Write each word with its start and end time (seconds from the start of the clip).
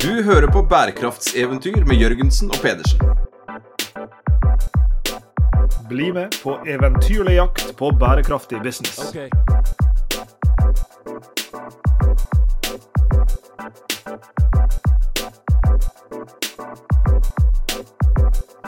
Du 0.00 0.22
hører 0.22 0.46
på 0.46 0.62
bærekraftseventyr 0.62 1.84
med 1.84 1.98
Jørgensen 2.00 2.48
og 2.48 2.56
Pedersen. 2.62 3.00
Bli 5.88 6.06
med 6.16 6.36
på 6.42 6.54
eventyrlig 6.64 7.34
jakt 7.34 7.76
på 7.76 7.90
bærekraftig 8.00 8.62
business. 8.64 9.12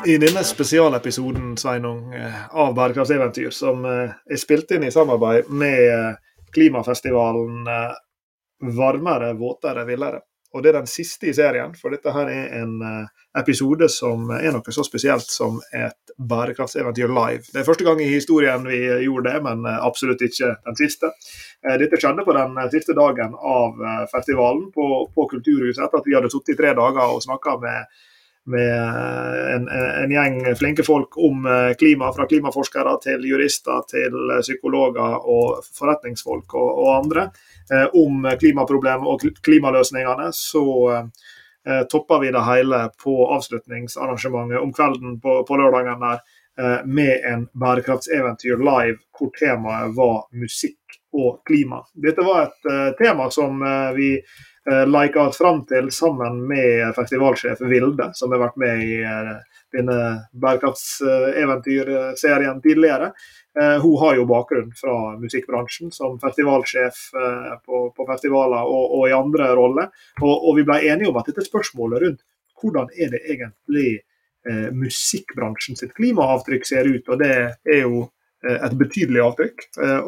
I 0.06 0.18
denne 0.18 0.44
spesialepisoden 0.44 1.56
Sveinung, 1.56 2.14
eh, 2.14 2.42
av 2.52 2.74
Bærekraftseventyr, 2.74 3.50
som 3.50 3.84
eh, 3.84 4.12
er 4.30 4.42
spilt 4.42 4.70
inn 4.76 4.84
i 4.84 4.92
samarbeid 4.92 5.48
med 5.48 5.80
eh, 5.86 6.12
klimafestivalen 6.52 7.64
Varmere, 8.62 9.32
våtere, 9.32 9.84
villere. 9.88 10.20
Og 10.52 10.62
Det 10.62 10.68
er 10.70 10.78
den 10.80 10.90
siste 10.90 11.30
i 11.30 11.34
serien, 11.34 11.72
for 11.74 11.94
dette 11.94 12.12
her 12.12 12.28
er 12.28 12.50
en 12.60 12.74
episode 13.38 13.88
som 13.88 14.28
er 14.36 14.52
noe 14.52 14.74
så 14.74 14.84
spesielt 14.84 15.24
som 15.32 15.56
et 15.72 16.12
bærekraftseventyr 16.18 17.08
live. 17.08 17.46
Det 17.48 17.62
er 17.62 17.68
første 17.68 17.86
gang 17.86 18.02
i 18.04 18.10
historien 18.12 18.66
vi 18.68 18.82
gjorde 19.06 19.32
det, 19.32 19.40
men 19.46 19.64
absolutt 19.72 20.20
ikke 20.20 20.52
den 20.66 20.76
siste. 20.76 21.08
Dette 21.80 21.96
skjedde 21.96 22.26
på 22.26 22.36
den 22.36 22.60
siste 22.74 22.92
dagen 22.98 23.32
av 23.32 23.80
festivalen 24.12 24.68
på, 24.76 24.88
på 25.14 25.28
Kulturhuset, 25.32 25.86
etter 25.86 26.02
at 26.02 26.10
vi 26.10 26.18
hadde 26.18 26.32
sittet 26.34 26.52
i 26.52 26.60
tre 26.60 26.76
dager 26.76 27.06
og 27.06 27.24
snakka 27.24 27.56
med 27.64 27.94
med 28.44 28.78
en, 29.54 29.68
en, 29.68 30.10
gjeng 30.10 30.40
flinke 30.58 30.82
folk 30.82 31.18
om 31.18 31.46
eh, 31.46 31.72
klima, 31.78 32.10
fra 32.14 32.26
klimaforskere 32.26 32.96
til 33.04 33.26
jurister 33.28 33.84
til 33.90 34.16
psykologer 34.42 35.18
og 35.20 35.62
forretningsfolk 35.78 36.56
og, 36.58 36.70
og 36.82 36.90
andre, 36.96 37.28
eh, 37.28 37.51
om 37.92 38.26
klimaproblemet 38.40 39.08
og 39.08 39.42
klimaløsningene, 39.44 40.30
så 40.34 40.64
topper 41.90 42.18
vi 42.18 42.32
det 42.34 42.42
hele 42.42 42.78
på 43.04 43.12
avslutningsarrangementet 43.36 44.58
om 44.58 44.72
kvelden 44.74 45.20
på, 45.22 45.36
på 45.46 45.58
lørdagen 45.60 46.00
der 46.02 46.16
eh, 46.58 46.80
med 46.84 47.28
en 47.32 47.44
bærekraftseventyr 47.54 48.58
live 48.58 48.98
hvor 49.14 49.30
temaet 49.38 49.94
var 49.94 50.24
musikk 50.34 50.98
og 51.14 51.38
klima. 51.46 51.84
Dette 51.94 52.24
var 52.26 52.48
et 52.48 52.98
tema 52.98 53.28
som 53.30 53.60
vi 53.94 54.16
uh, 54.70 54.86
lika 54.88 55.30
fram 55.30 55.60
til 55.68 55.90
sammen 55.92 56.40
med 56.48 56.94
festivalsjef 56.96 57.60
Vilde, 57.60 58.10
som 58.14 58.32
har 58.32 58.40
vært 58.46 58.56
med 58.56 58.84
i 58.84 58.94
denne 59.72 60.28
bærekraftseventyrserien 60.32 62.62
tidligere. 62.62 63.12
hun 63.82 63.98
har 64.00 64.14
jo 64.16 64.24
bakgrunn 64.24 64.72
fra 64.72 65.18
musikkbransjen 65.20 65.90
som 65.92 66.20
festivalsjef 66.20 66.94
på, 67.66 67.92
på, 67.96 68.06
festivaler 68.08 68.62
og, 68.64 68.90
og, 68.98 69.08
i 69.10 69.12
andre 69.12 69.54
roller. 69.56 69.88
Og, 70.22 70.48
og, 70.48 70.56
vi 70.56 70.62
ble 70.64 70.88
enige 70.88 71.08
om 71.10 71.16
at 71.20 71.26
dette 71.28 71.44
spørsmålet 71.44 72.02
rundt 72.02 72.20
hvordan 72.62 72.86
er 72.96 73.08
det 73.12 73.20
egentlig 73.28 74.00
musikkbransjen 74.72 75.76
sitt 75.76 75.92
klimaavtrykk 75.98 76.66
ser 76.66 76.84
ut, 76.88 77.08
og 77.12 77.18
det 77.20 77.34
er 77.60 77.80
jo 77.84 78.08
et 78.42 78.78
betydelig 78.80 79.20
avtrykk. 79.22 79.58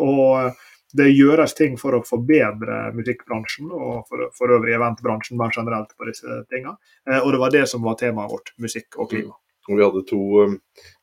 og 0.00 0.56
det 0.94 1.10
gjøres 1.10 1.56
ting 1.58 1.74
for 1.80 1.96
å 1.96 2.04
forbedre 2.06 2.92
musikkbransjen 2.94 3.72
og 3.74 4.04
for, 4.08 4.28
for 4.36 4.52
øvrig 4.54 4.76
eventbransjen 4.76 5.38
mer 5.40 5.50
generelt 5.54 5.90
på 5.98 6.06
disse 6.06 6.44
tingene. 6.52 6.76
Eh, 7.10 7.18
og 7.18 7.32
det 7.34 7.40
var 7.42 7.54
det 7.54 7.64
som 7.70 7.82
var 7.82 7.98
temaet 7.98 8.30
vårt, 8.30 8.52
musikk 8.62 9.00
og 9.02 9.10
klima. 9.10 9.34
Vi 9.68 9.80
hadde 9.80 10.04
to 10.08 10.20
um, 10.44 10.58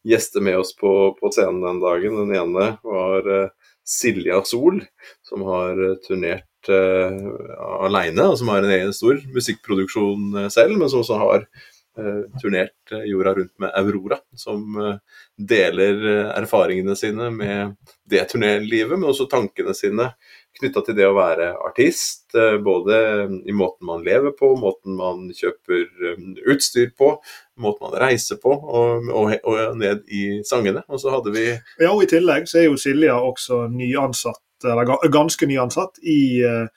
gjester 0.07 0.43
med 0.43 0.59
oss 0.61 0.75
på, 0.77 0.91
på, 1.17 1.31
scenen 1.33 1.61
den 1.65 1.81
dagen. 1.81 2.17
Den 2.21 2.35
ene 2.37 2.67
var 2.83 3.27
uh, 3.27 3.73
Silja 3.87 4.41
Sol, 4.45 4.83
som 5.25 5.45
har 5.47 5.81
uh, 5.81 5.97
turnert 6.05 6.69
uh, 6.69 7.29
alene, 7.81 8.29
og 8.29 8.39
som 8.39 8.53
har 8.53 8.63
en 8.63 8.73
egen 8.77 8.95
stor 8.95 9.21
musikkproduksjon 9.33 10.43
uh, 10.43 10.49
selv, 10.53 10.77
men 10.77 10.91
som 10.91 11.01
også 11.01 11.17
har 11.21 11.47
uh, 11.47 12.23
turnert 12.41 12.93
jorda 13.07 13.33
rundt 13.39 13.53
med 13.61 13.73
Aurora, 13.79 14.19
som 14.37 14.77
deler 15.39 16.01
erfaringene 16.35 16.95
sine 16.99 17.29
med 17.33 17.75
det 18.09 18.25
turnélivet, 18.31 18.97
men 18.97 19.09
også 19.09 19.29
tankene 19.31 19.73
sine 19.77 20.11
knytta 20.59 20.83
til 20.85 20.97
det 20.97 21.07
å 21.07 21.15
være 21.15 21.51
artist. 21.65 22.27
Uh, 22.35 22.57
både 22.63 22.97
i 23.47 23.55
måten 23.55 23.87
man 23.89 24.05
lever 24.05 24.35
på, 24.37 24.53
måten 24.59 24.97
man 24.99 25.29
kjøper 25.35 25.87
um, 26.13 26.33
utstyr 26.51 26.91
på, 26.97 27.15
måten 27.61 27.87
man 27.87 27.97
reiser 28.01 28.39
på, 28.41 28.51
og, 28.51 29.09
og, 29.09 29.33
og 29.47 29.77
ned 29.79 30.03
i 30.11 30.41
sangene. 30.47 30.83
Og 30.89 31.01
så 31.01 31.13
hadde 31.13 31.33
vi 31.35 31.47
Ja, 31.51 31.91
og 31.91 32.03
i 32.03 32.11
tillegg 32.11 32.49
så 32.49 32.61
er 32.61 32.69
jo 32.69 32.79
Silja 32.79 33.17
også 33.17 33.65
nyansatt, 33.71 34.43
eller 34.67 35.09
ganske 35.13 35.49
nyansatt, 35.49 36.01
i 36.03 36.21
eh, 36.45 36.67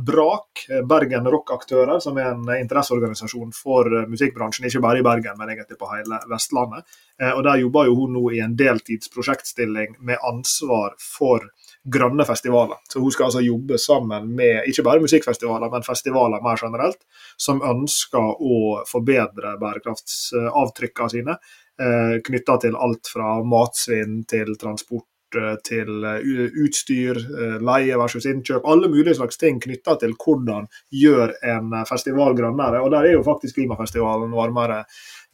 Brak, 0.00 0.62
Bergen 0.88 1.26
Rockaktører, 1.28 1.98
som 2.00 2.16
er 2.16 2.30
en 2.30 2.46
interesseorganisasjon 2.54 3.50
for 3.52 3.90
musikkbransjen, 4.08 4.70
ikke 4.70 4.80
bare 4.80 5.02
i 5.02 5.04
Bergen, 5.04 5.36
men 5.36 5.52
egentlig 5.52 5.76
på 5.76 5.90
hele 5.90 6.16
Vestlandet. 6.30 6.86
Og 7.34 7.42
Der 7.44 7.60
jobber 7.60 7.84
jo 7.84 7.98
hun 7.98 8.16
nå 8.16 8.22
i 8.32 8.40
en 8.40 8.54
deltidsprosjektstilling 8.56 9.98
med 10.00 10.24
ansvar 10.24 10.96
for 10.96 11.44
grønne 11.86 12.24
festivaler. 12.26 12.76
Så 12.92 13.00
Hun 13.00 13.12
skal 13.12 13.28
altså 13.28 13.40
jobbe 13.44 13.78
sammen 13.78 14.34
med 14.36 14.68
ikke 14.68 14.84
bare 14.86 15.02
musikkfestivaler, 15.04 15.70
men 15.70 15.86
festivaler 15.86 16.42
mer 16.42 16.58
generelt, 16.60 17.02
som 17.36 17.62
ønsker 17.62 18.42
å 18.42 18.62
forbedre 18.88 19.56
bærekraftsavtrykkene 19.60 21.12
sine, 21.12 21.36
eh, 21.80 22.16
knytta 22.26 22.58
til 22.60 22.76
alt 22.76 23.06
fra 23.12 23.42
matsvinn 23.44 24.24
til 24.26 24.56
transport 24.58 25.06
eh, 25.36 25.56
til 25.64 26.04
eh, 26.04 26.46
utstyr, 26.64 27.18
eh, 27.18 27.58
leie 27.60 27.98
versus 27.98 28.26
innkjøp. 28.26 28.66
Alle 28.66 28.88
mulige 28.88 29.14
slags 29.18 29.38
ting 29.38 29.60
knytta 29.60 29.98
til 30.00 30.16
hvordan 30.16 30.66
gjør 30.90 31.34
en 31.42 31.76
festival 31.86 32.34
grønnere. 32.34 32.82
Og 32.82 32.90
der 32.90 33.10
er 33.10 33.18
jo 33.18 33.26
faktisk 33.26 33.60
klimafestivalen 33.60 34.34
Varmere, 34.34 34.84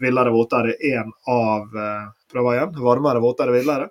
villere, 0.01 0.33
våtere 0.35 0.75
en 0.93 1.13
av 1.29 1.71
prøver 2.33 2.57
igjen, 2.57 2.75
varmere, 2.83 3.21
våtere, 3.23 3.53
villere. 3.55 3.89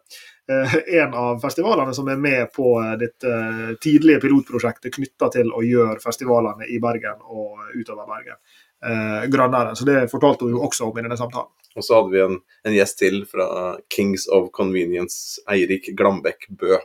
Eh, 0.52 0.76
en 1.02 1.14
av 1.14 1.40
festivalene 1.40 1.94
som 1.94 2.10
er 2.12 2.20
med 2.20 2.52
på 2.56 2.74
ditt 3.00 3.14
dette 3.22 3.32
eh, 3.32 3.78
tidlige 3.82 4.22
pilotprosjektet 4.24 4.94
knytta 4.96 5.30
til 5.36 5.52
å 5.54 5.64
gjøre 5.64 6.02
festivalene 6.04 6.68
i 6.68 6.80
Bergen 6.82 7.22
og 7.22 7.62
utover 7.78 8.08
Bergen 8.10 8.38
eh, 8.86 9.30
grønnere. 9.32 9.76
Så 9.76 9.88
det 9.88 10.06
fortalte 10.12 10.48
hun 10.48 10.56
jo 10.58 10.64
også 10.68 10.90
om 10.90 10.98
i 10.98 11.06
denne 11.06 11.20
samtalen. 11.20 11.52
Og 11.76 11.86
så 11.86 12.00
hadde 12.00 12.12
vi 12.12 12.24
en, 12.24 12.38
en 12.68 12.76
gjest 12.76 13.00
til 13.00 13.22
fra 13.30 13.48
Kings 13.94 14.28
of 14.28 14.50
Convenience, 14.56 15.42
Eirik 15.52 15.92
Glambekk 15.98 16.50
Bø. 16.50 16.80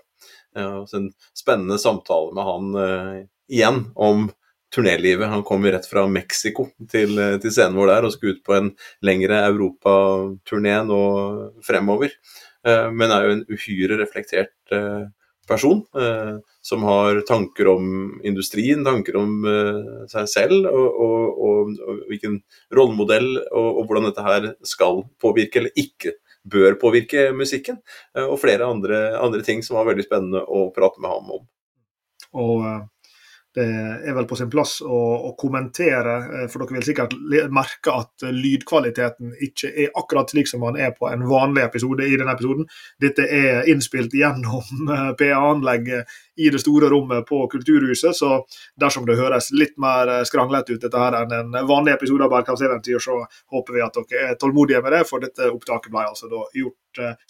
Eh, 0.57 0.83
en 0.99 1.13
spennende 1.35 1.79
samtale 1.83 2.35
med 2.37 2.51
han 2.51 2.83
eh, 2.83 3.23
igjen 3.57 3.87
om 3.95 4.29
turnélivet. 4.75 5.31
Han 5.31 5.45
kom 5.47 5.65
jo 5.65 5.73
rett 5.73 5.87
fra 5.89 6.05
Mexico 6.11 6.69
til, 6.91 7.17
til 7.41 7.53
scenen 7.53 7.79
vår 7.79 7.95
der 7.95 8.07
og 8.07 8.13
skulle 8.15 8.37
ut 8.37 8.45
på 8.45 8.57
en 8.57 8.73
lengre 9.07 9.41
europaturné 9.47 10.81
nå 10.85 11.01
fremover. 11.65 12.13
Eh, 12.67 12.89
men 12.93 13.15
er 13.15 13.27
jo 13.27 13.37
en 13.37 13.47
uhyre 13.53 13.99
reflektert 14.01 14.75
eh, 14.75 15.07
person 15.47 15.85
eh, 15.95 16.37
som 16.67 16.87
har 16.89 17.21
tanker 17.29 17.69
om 17.71 17.89
industrien, 18.27 18.83
tanker 18.87 19.19
om 19.21 19.37
seg 20.11 20.31
selv 20.31 20.67
og, 20.67 20.87
og, 21.05 21.43
og, 21.47 21.77
og 21.87 22.01
hvilken 22.11 22.41
rollemodell 22.75 23.29
og, 23.53 23.85
hvordan 23.87 24.09
dette 24.09 24.25
her 24.27 24.49
skal 24.67 25.05
påvirke 25.23 25.63
eller 25.63 25.79
ikke 25.79 26.17
bør 26.47 26.75
påvirke 26.79 27.29
musikken. 27.35 27.79
Og 28.19 28.37
flere 28.43 28.67
andre, 28.67 28.99
andre 29.19 29.47
ting 29.47 29.63
som 29.67 29.79
var 29.79 29.87
veldig 29.89 30.07
spennende 30.07 30.43
å 30.43 30.69
prate 30.75 31.03
med 31.03 31.11
ham 31.15 31.33
om. 31.39 31.47
Og 32.43 32.67
det 33.57 33.65
er 34.11 34.13
vel 34.13 34.27
på 34.29 34.37
sin 34.37 34.51
plass 34.53 34.79
å, 34.85 34.99
å, 35.31 35.31
kommentere, 35.41 36.17
eh, 36.27 36.45
for 36.53 36.61
dere 36.63 36.77
vil 36.77 36.85
sikkert 36.85 37.15
merke 37.53 37.95
at 37.95 38.27
lydkvaliteten 38.29 39.33
ikke 39.47 39.71
er 39.73 39.95
akkurat 39.97 40.33
slik 40.33 40.51
som 40.51 40.67
den 40.67 40.77
er 40.85 40.93
på 40.97 41.09
en 41.09 41.25
vanlig 41.31 41.65
episode 41.65 42.05
i 42.05 42.19
denne 42.19 42.35
episoden. 42.37 42.69
Dette 43.01 43.25
er 43.25 43.71
innspilt 43.73 44.13
gjennom 44.17 44.91
eh, 44.97 45.11
PA-anlegget 45.17 46.17
i 46.37 46.51
det 46.53 46.61
store 46.61 46.91
rommet 46.93 47.25
på 47.29 47.47
Kulturhuset, 47.53 48.13
så 48.17 48.43
dersom 48.77 49.09
det 49.09 49.17
høres 49.17 49.49
litt 49.57 49.79
mer 49.81 50.19
eh, 50.19 50.25
skranglete 50.29 50.77
ut 50.77 50.85
dette 50.85 51.07
her 51.07 51.17
enn 51.23 51.33
en 51.39 51.61
vanlig 51.69 51.97
episode 51.97 52.29
av 52.29 52.35
Bergkampseventyr, 52.37 53.01
så 53.01 53.23
håper 53.57 53.79
vi 53.79 53.87
at 53.87 53.97
dere 54.03 54.35
er 54.35 54.41
tålmodige 54.41 54.85
med 54.85 54.99
det, 54.99 55.07
for 55.09 55.25
dette 55.25 55.49
opptaket 55.49 55.95
ble 55.95 56.05
altså 56.11 56.29
da 56.29 56.45
gjort 56.53 56.77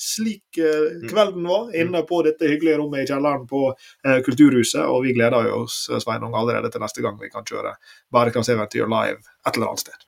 slik 0.01 0.61
kvelden 1.11 1.47
var, 1.49 1.71
inne 1.77 2.03
på 2.09 2.23
dette 2.27 2.49
hyggelige 2.49 2.81
rommet 2.81 3.05
i 3.05 3.11
kjelleren 3.11 3.47
på 3.51 3.69
Kulturhuset, 4.27 4.85
og 4.87 5.05
vi 5.07 5.15
gleder 5.17 5.53
oss 5.55 5.87
Sveinung 6.03 6.37
allerede 6.39 6.73
til 6.73 6.85
neste 6.85 7.05
gang 7.05 7.19
vi 7.21 7.33
kan 7.33 7.47
kjøre 7.47 7.77
bærekraftseventyr 8.15 8.91
live 8.91 9.23
et 9.47 9.57
eller 9.57 9.73
annet 9.73 9.87
sted. 9.87 10.07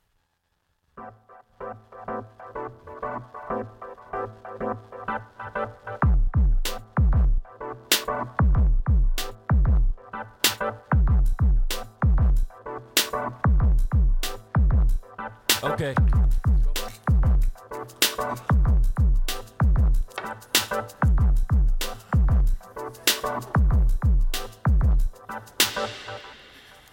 Okay. 15.62 15.94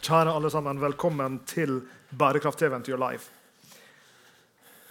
Kjære 0.06 0.36
alle 0.38 0.52
sammen, 0.54 0.78
velkommen 0.78 1.40
til 1.50 1.80
Bærekraftseventyr 2.14 3.00
live. 3.02 3.24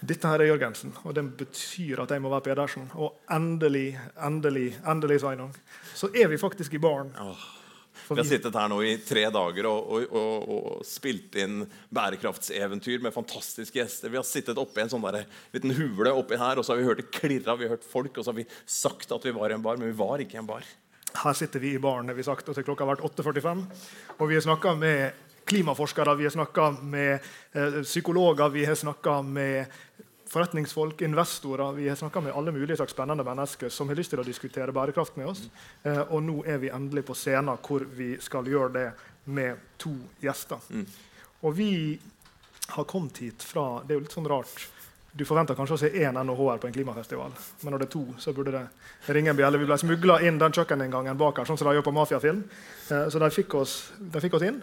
Dette 0.03 0.27
her 0.27 0.41
er 0.43 0.49
Jørgensen, 0.49 0.91
og 1.07 1.15
det 1.15 1.23
betyr 1.39 2.01
at 2.03 2.11
jeg 2.11 2.19
må 2.19 2.31
være 2.33 2.43
Pedersen. 2.49 2.89
Og 2.99 3.21
endelig, 3.31 3.93
endelig, 4.19 4.73
endelig, 4.83 5.21
Sveinung, 5.23 5.53
så 5.95 6.09
er 6.11 6.27
vi 6.27 6.41
faktisk 6.41 6.75
i 6.75 6.83
baren. 6.83 7.13
Vi 7.15 8.19
har 8.19 8.27
sittet 8.27 8.59
her 8.59 8.67
nå 8.67 8.81
i 8.83 8.97
tre 9.07 9.23
dager 9.31 9.69
og, 9.69 9.87
og, 9.95 10.19
og, 10.19 10.51
og 10.51 10.85
spilt 10.85 11.39
inn 11.39 11.63
bærekraftseventyr 11.95 12.99
med 13.05 13.15
fantastiske 13.15 13.79
gjester. 13.79 14.11
Vi 14.11 14.19
har 14.19 14.27
sittet 14.27 14.59
oppi 14.59 14.83
en 14.83 14.91
sånn 14.91 15.05
der, 15.15 15.23
liten 15.55 15.71
hule 15.79 16.11
oppi 16.11 16.35
her, 16.41 16.59
og 16.59 16.67
så 16.67 16.75
har 16.75 16.83
vi 16.83 16.89
hørt 16.91 17.05
det 17.05 17.13
klirra, 17.15 17.55
vi 17.55 17.69
har 17.69 17.77
hørt 17.77 17.87
folk, 17.87 18.19
og 18.19 18.27
så 18.27 18.35
har 18.35 18.41
vi 18.43 18.49
sagt 18.67 19.15
at 19.15 19.31
vi 19.31 19.33
var 19.39 19.47
i 19.47 19.55
en 19.55 19.63
bar, 19.63 19.79
men 19.79 19.93
vi 19.93 20.01
var 20.03 20.19
ikke 20.19 20.35
i 20.35 20.43
en 20.43 20.51
bar. 20.51 20.67
Her 21.15 21.37
sitter 21.37 21.63
vi 21.63 21.75
i 21.75 21.79
baren, 21.79 22.11
vi 22.15 22.23
sagt, 22.23 22.49
og 22.49 22.57
til 22.57 22.65
klokka 22.67 22.85
har 22.85 22.95
vært 22.95 23.05
8.45. 23.07 23.63
Og 24.19 24.27
vi 24.29 24.35
har 24.37 24.43
snakka 24.43 24.75
med 24.79 25.23
klimaforskere, 25.45 26.15
vi 26.17 26.25
har 26.27 26.33
snakka 26.33 26.71
med 26.81 27.13
eh, 27.53 27.81
psykologer, 27.85 28.49
vi 28.49 28.65
har 28.65 28.75
snakka 28.75 29.21
med 29.21 29.65
forretningsfolk, 30.35 31.01
investorer. 31.01 31.73
Vi 31.73 31.89
har 31.89 31.95
snakka 31.95 32.21
med 32.21 32.33
alle 32.33 32.51
mulige 32.51 32.75
slags 32.75 32.91
spennende 32.91 33.23
mennesker 33.23 33.69
som 33.69 33.89
har 33.89 33.95
lyst 33.95 34.11
til 34.11 34.19
å 34.19 34.25
diskutere 34.25 34.73
bærekraft 34.73 35.17
med 35.19 35.29
oss. 35.31 35.43
Eh, 35.83 36.01
og 36.01 36.23
nå 36.25 36.41
er 36.49 36.59
vi 36.63 36.73
endelig 36.73 37.05
på 37.07 37.15
scenen 37.15 37.61
hvor 37.63 37.85
vi 37.95 38.15
skal 38.19 38.49
gjøre 38.49 38.73
det 38.73 38.87
med 39.31 39.61
to 39.81 39.93
gjester. 40.21 40.59
Mm. 40.69 40.85
Og 41.45 41.57
vi 41.57 41.71
har 42.75 42.87
kommet 42.89 43.17
hit 43.21 43.43
fra 43.43 43.83
Det 43.85 43.93
er 43.93 43.99
jo 43.99 44.05
litt 44.07 44.17
sånn 44.17 44.29
rart. 44.29 44.65
Du 45.15 45.23
forventer 45.23 45.55
kanskje 45.55 45.75
å 45.77 45.79
se 45.79 45.89
én 45.95 46.17
NHH-er 46.19 46.59
på 46.59 46.67
en 46.67 46.73
klimafestival, 46.75 47.35
men 47.63 47.71
når 47.71 47.83
det 47.83 47.85
er 47.87 47.91
to, 47.93 48.03
så 48.19 48.33
burde 48.35 48.51
det 48.51 49.13
ringe 49.15 49.31
en 49.31 49.37
bjelle. 49.37 49.61
Vi 49.61 49.67
ble 49.69 49.77
smugla 49.79 50.17
inn 50.27 50.41
den 50.41 50.55
kjøkkeninngangen 50.57 51.15
bak 51.19 51.39
her, 51.39 51.47
sånn 51.47 51.59
som 51.59 51.69
de 51.69 51.77
gjør 51.77 51.85
på 51.87 51.93
mafiafilm. 51.95 52.41
Eh, 52.91 53.05
så 53.13 53.21
de 53.23 53.29
fikk, 53.31 53.55
oss, 53.61 53.77
de 53.95 54.23
fikk 54.23 54.35
oss 54.35 54.43
inn. 54.49 54.59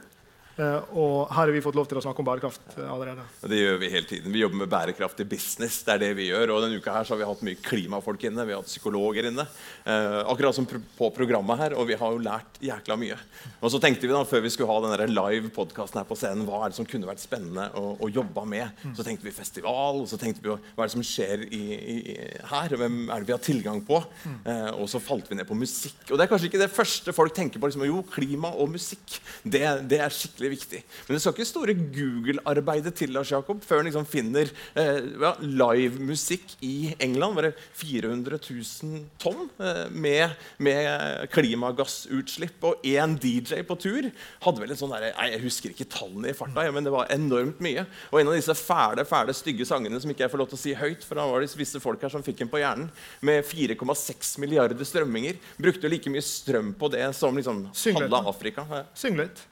Eh, 0.60 0.96
og 1.00 1.30
her 1.32 1.46
har 1.46 1.52
vi 1.54 1.62
fått 1.64 1.76
lov 1.78 1.86
til 1.88 1.96
å 1.96 2.02
snakke 2.04 2.20
om 2.20 2.26
bærekraft 2.28 2.74
eh, 2.76 2.88
allerede. 2.88 3.24
Det 3.48 3.56
gjør 3.56 3.78
vi 3.80 3.90
hele 3.92 4.08
tiden. 4.08 4.32
Vi 4.34 4.42
jobber 4.42 4.60
med 4.60 4.72
bærekraftig 4.72 5.24
business. 5.28 5.80
det 5.86 5.94
er 5.94 6.02
det 6.02 6.10
vi 6.18 6.28
gjør, 6.28 6.52
og 6.52 6.64
Denne 6.66 6.80
uka 6.80 6.92
her 6.98 7.08
så 7.08 7.14
har 7.14 7.22
vi 7.22 7.28
hatt 7.30 7.44
mye 7.46 7.60
klimafolk 7.64 8.26
inne, 8.28 8.44
vi 8.44 8.54
har 8.54 8.60
hatt 8.60 8.68
psykologer 8.68 9.30
inne. 9.30 9.46
Eh, 9.88 10.18
akkurat 10.28 10.56
som 10.56 10.68
på 10.68 11.08
programmet 11.16 11.60
her, 11.60 11.76
og 11.78 11.88
vi 11.88 11.96
har 11.98 12.12
jo 12.12 12.20
lært 12.22 12.60
jækla 12.62 12.98
mye. 13.00 13.16
Og 13.62 13.72
så 13.72 13.80
tenkte 13.82 14.06
vi 14.06 14.12
da, 14.12 14.24
Før 14.28 14.44
vi 14.44 14.52
skulle 14.52 14.70
ha 14.70 14.82
denne 14.84 15.08
live 15.10 15.50
podkasten 15.52 16.00
her 16.00 16.08
på 16.08 16.16
scenen, 16.20 16.44
hva 16.48 16.62
er 16.62 16.72
det 16.72 16.78
som 16.78 16.88
kunne 16.88 17.08
vært 17.08 17.22
spennende 17.22 17.70
å, 17.78 17.96
å 18.00 18.10
jobbe 18.12 18.44
med? 18.48 18.84
Så 18.96 19.04
tenkte 19.06 19.26
vi 19.26 19.34
festival, 19.34 20.02
og 20.04 20.08
så 20.10 20.18
tenkte 20.20 20.44
vi 20.44 20.52
hva 20.52 20.84
er 20.84 20.90
det 20.90 20.94
som 20.94 21.04
skjer 21.06 21.46
i, 21.48 21.62
i, 21.96 22.16
her? 22.52 22.76
Hvem 22.78 23.02
er 23.08 23.22
det 23.22 23.30
vi 23.30 23.34
har 23.34 23.42
tilgang 23.42 23.82
på? 23.86 24.02
Eh, 24.28 24.70
og 24.76 24.88
så 24.90 25.00
falt 25.02 25.28
vi 25.30 25.40
ned 25.40 25.48
på 25.48 25.56
musikk. 25.58 25.98
Og 26.10 26.18
det 26.18 26.26
er 26.26 26.32
kanskje 26.32 26.50
ikke 26.50 26.62
det 26.62 26.70
første 26.72 27.16
folk 27.16 27.34
tenker 27.36 27.60
på. 27.60 27.70
Liksom, 27.70 27.86
jo, 27.88 28.04
klima 28.12 28.52
og 28.52 28.72
musikk. 28.76 29.18
Det, 29.42 29.64
det 29.90 30.00
er 30.04 30.14
skikkelig 30.14 30.51
viktig. 30.52 30.82
Men 31.06 31.16
det 31.16 31.22
skal 31.22 31.34
ikke 31.34 31.48
store 31.48 31.74
Google-arbeidet 31.96 32.94
til 32.98 33.12
Lars 33.14 33.32
Jakob 33.32 33.62
før 33.66 33.80
han 33.80 33.88
liksom 33.88 34.06
finner 34.08 34.50
eh, 34.78 35.00
ja, 35.22 35.32
livemusikk 35.42 36.56
i 36.64 36.92
England. 37.02 37.38
Var 37.38 37.50
400 37.80 38.38
000 38.38 39.02
tonn 39.22 39.48
eh, 39.62 39.84
med, 39.90 40.36
med 40.62 41.28
klimagassutslipp? 41.34 42.58
Og 42.68 42.86
én 42.86 43.16
DJ 43.20 43.62
på 43.66 43.76
tur 43.80 44.08
hadde 44.44 44.62
vel 44.62 44.74
en 44.74 44.80
sånn 44.80 44.94
der, 44.94 45.10
nei, 45.16 45.30
Jeg 45.34 45.44
husker 45.46 45.74
ikke 45.74 45.88
tallene 45.92 46.32
i 46.32 46.36
farta, 46.36 46.66
men 46.74 46.86
det 46.86 46.94
var 46.94 47.10
enormt 47.14 47.62
mye. 47.64 47.86
Og 48.10 48.20
en 48.20 48.32
av 48.32 48.38
disse 48.38 48.56
fæle, 48.58 49.06
fæle, 49.08 49.34
stygge 49.36 49.66
sangene 49.68 50.00
som 50.02 50.12
ikke 50.12 50.26
jeg 50.26 50.34
får 50.34 50.42
lov 50.42 50.52
til 50.52 50.60
å 50.60 50.62
si 50.62 50.76
høyt, 50.78 51.06
for 51.06 51.18
da 51.18 51.26
var 51.28 51.42
det 51.42 51.52
visse 51.58 51.82
folk 51.82 52.02
her 52.02 52.12
som 52.12 52.24
fikk 52.24 52.42
den 52.42 52.52
på 52.52 52.60
hjernen, 52.62 52.90
med 53.24 53.44
4,6 53.46 54.36
milliarder 54.42 54.88
strømminger, 54.88 55.40
brukte 55.60 55.90
like 55.90 56.12
mye 56.12 56.24
strøm 56.24 56.72
på 56.78 56.90
det 56.92 57.08
som 57.16 57.36
liksom 57.38 57.66
halve 57.96 58.22
Afrika. 58.32 58.66
Syng 58.98 59.18
litt. 59.20 59.46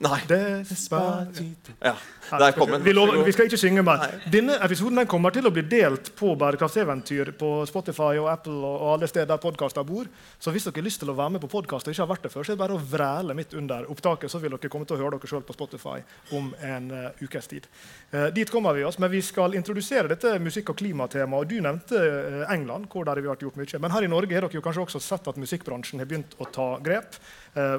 Nei. 0.00 0.20
Despacito. 0.28 1.72
Ja, 1.80 1.94
der 2.30 2.52
kom 2.52 2.70
den. 2.70 2.84
Vi, 2.84 2.92
lover, 2.92 3.22
vi 3.24 3.32
skal 3.32 3.48
ikke 3.48 3.58
synge 3.60 3.82
mer. 3.86 4.02
Denne 4.32 4.58
episoden 4.64 4.98
den 5.00 5.08
kommer 5.08 5.32
til 5.34 5.46
å 5.46 5.52
bli 5.54 5.62
delt 5.70 6.10
på 6.18 6.34
Bærekraftseventyr 6.38 7.32
på 7.38 7.50
Spotify 7.68 8.18
og 8.20 8.28
Apple 8.32 8.56
og, 8.56 8.74
og 8.74 8.92
alle 8.96 9.08
steder 9.10 9.30
der 9.30 9.40
podkaster 9.42 9.86
bor. 9.86 10.08
Så 10.38 10.52
hvis 10.54 10.66
dere 10.66 10.80
har 10.80 10.86
lyst 10.88 11.00
til 11.02 11.12
å 11.12 11.16
være 11.16 11.36
med 11.36 11.44
på 11.44 11.50
podkast 11.52 11.88
og 11.88 11.94
ikke 11.94 12.04
har 12.04 12.10
vært 12.10 12.26
det 12.26 12.32
før, 12.34 12.46
så 12.46 12.52
er 12.52 12.58
det 12.58 12.62
bare 12.64 12.76
å 12.76 12.82
vræle 12.92 13.36
midt 13.38 13.56
under 13.58 13.86
opptaket, 13.92 14.32
så 14.32 14.40
vil 14.42 14.56
dere 14.56 14.72
komme 14.72 14.88
til 14.88 14.98
å 14.98 15.00
høre 15.04 15.16
dere 15.16 15.30
sjøl 15.30 15.46
på 15.46 15.56
Spotify 15.56 15.96
om 16.36 16.50
en 16.66 16.90
uh, 16.92 17.22
ukes 17.22 17.50
tid. 17.52 17.70
Uh, 18.12 18.28
dit 18.34 18.50
kommer 18.52 18.76
vi 18.76 18.84
oss, 18.88 19.00
men 19.02 19.12
vi 19.12 19.22
skal 19.24 19.56
introdusere 19.58 20.10
dette 20.12 20.36
musikk- 20.42 20.74
og 20.74 20.80
klimatemaet. 20.82 21.50
Du 21.50 21.56
nevnte 21.64 22.02
uh, 22.02 22.42
England, 22.52 22.90
hvor 22.92 23.08
der 23.08 23.22
vi 23.22 23.30
har 23.30 23.40
gjort 23.40 23.58
mye. 23.60 23.82
Men 23.82 23.94
her 23.94 24.06
i 24.06 24.12
Norge 24.12 24.36
har 24.36 24.48
dere 24.48 24.58
jo 24.60 24.64
kanskje 24.64 24.86
også 24.86 25.02
sett 25.04 25.30
at 25.30 25.40
musikkbransjen 25.40 26.02
har 26.02 26.10
begynt 26.10 26.36
å 26.42 26.50
ta 26.52 26.70
grep. 26.82 27.20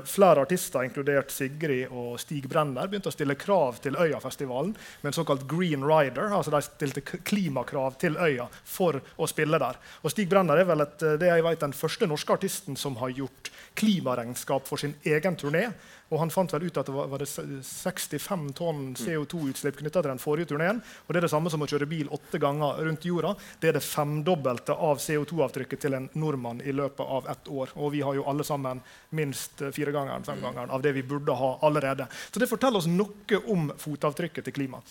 flere 0.10 0.42
artister, 0.42 0.82
inkludert 0.88 1.30
Sigrid 1.30 1.92
og 1.94 2.07
Stig 2.22 2.48
Brenner 2.50 2.88
begynte 2.88 3.12
å 3.12 3.16
stille 3.16 3.36
krav 3.40 3.82
til 3.84 3.98
Øyafestivalen 4.00 4.74
med 5.02 5.10
en 5.12 5.18
såkalt 5.18 5.48
Green 5.50 5.84
Rider. 5.84 6.32
altså 6.32 6.54
De 6.54 6.62
stilte 6.66 7.04
klimakrav 7.04 7.98
til 8.02 8.18
Øya 8.18 8.48
for 8.64 9.02
å 9.18 9.28
spille 9.30 9.60
der. 9.62 9.80
Og 10.04 10.14
Stig 10.14 10.30
Brenner 10.32 10.62
er 10.62 10.70
vel 10.70 10.86
et, 10.86 10.98
det 11.20 11.32
jeg 11.32 11.44
vet, 11.44 11.60
den 11.66 11.76
første 11.76 12.08
norske 12.08 12.40
artisten 12.40 12.80
som 12.80 12.96
har 13.02 13.14
gjort 13.18 13.52
klimaregnskap 13.78 14.68
for 14.68 14.82
sin 14.82 14.96
egen 15.06 15.38
turné. 15.38 15.68
Og 16.08 16.22
han 16.22 16.32
fant 16.32 16.54
vel 16.54 16.68
ut 16.70 16.78
at 16.80 16.88
det 16.88 16.94
var, 16.96 17.10
var 17.12 17.20
det 17.20 17.28
65 17.28 18.46
tonn 18.56 18.84
CO2-utslipp 18.96 19.82
knytta 19.82 20.02
til 20.02 20.12
den 20.14 20.22
forrige 20.24 20.50
turneen. 20.54 20.80
Og 20.80 21.12
det 21.12 21.20
er 21.20 21.28
det 21.28 21.34
samme 21.34 21.52
som 21.52 21.64
å 21.64 21.68
kjøre 21.68 21.90
bil 21.90 22.08
åtte 22.16 22.40
ganger 22.40 22.80
rundt 22.88 23.08
jorda. 23.10 23.34
Det 23.60 23.72
er 23.72 23.78
det 23.78 23.84
femdobbelte 23.84 24.78
av 24.88 25.02
CO2-avtrykket 25.04 25.84
til 25.84 25.98
en 26.00 26.08
nordmann 26.16 26.64
i 26.64 26.76
løpet 26.76 27.04
av 27.04 27.28
ett 27.34 27.52
år. 27.52 27.76
Og 27.76 27.92
vi 27.98 28.06
har 28.08 28.16
jo 28.16 28.26
alle 28.32 28.48
sammen 28.48 28.80
minst 29.20 29.60
firegangeren, 29.76 30.26
femgangeren 30.28 30.72
av 30.72 30.86
det 30.86 30.96
vi 30.96 31.04
burde 31.04 31.36
ha 31.36 31.54
allerede. 31.68 32.08
Så 32.32 32.40
det 32.40 32.50
forteller 32.50 32.80
oss 32.80 32.90
noe 32.90 33.44
om 33.52 33.68
fotavtrykket 33.78 34.48
til 34.48 34.56
klima. 34.56 34.82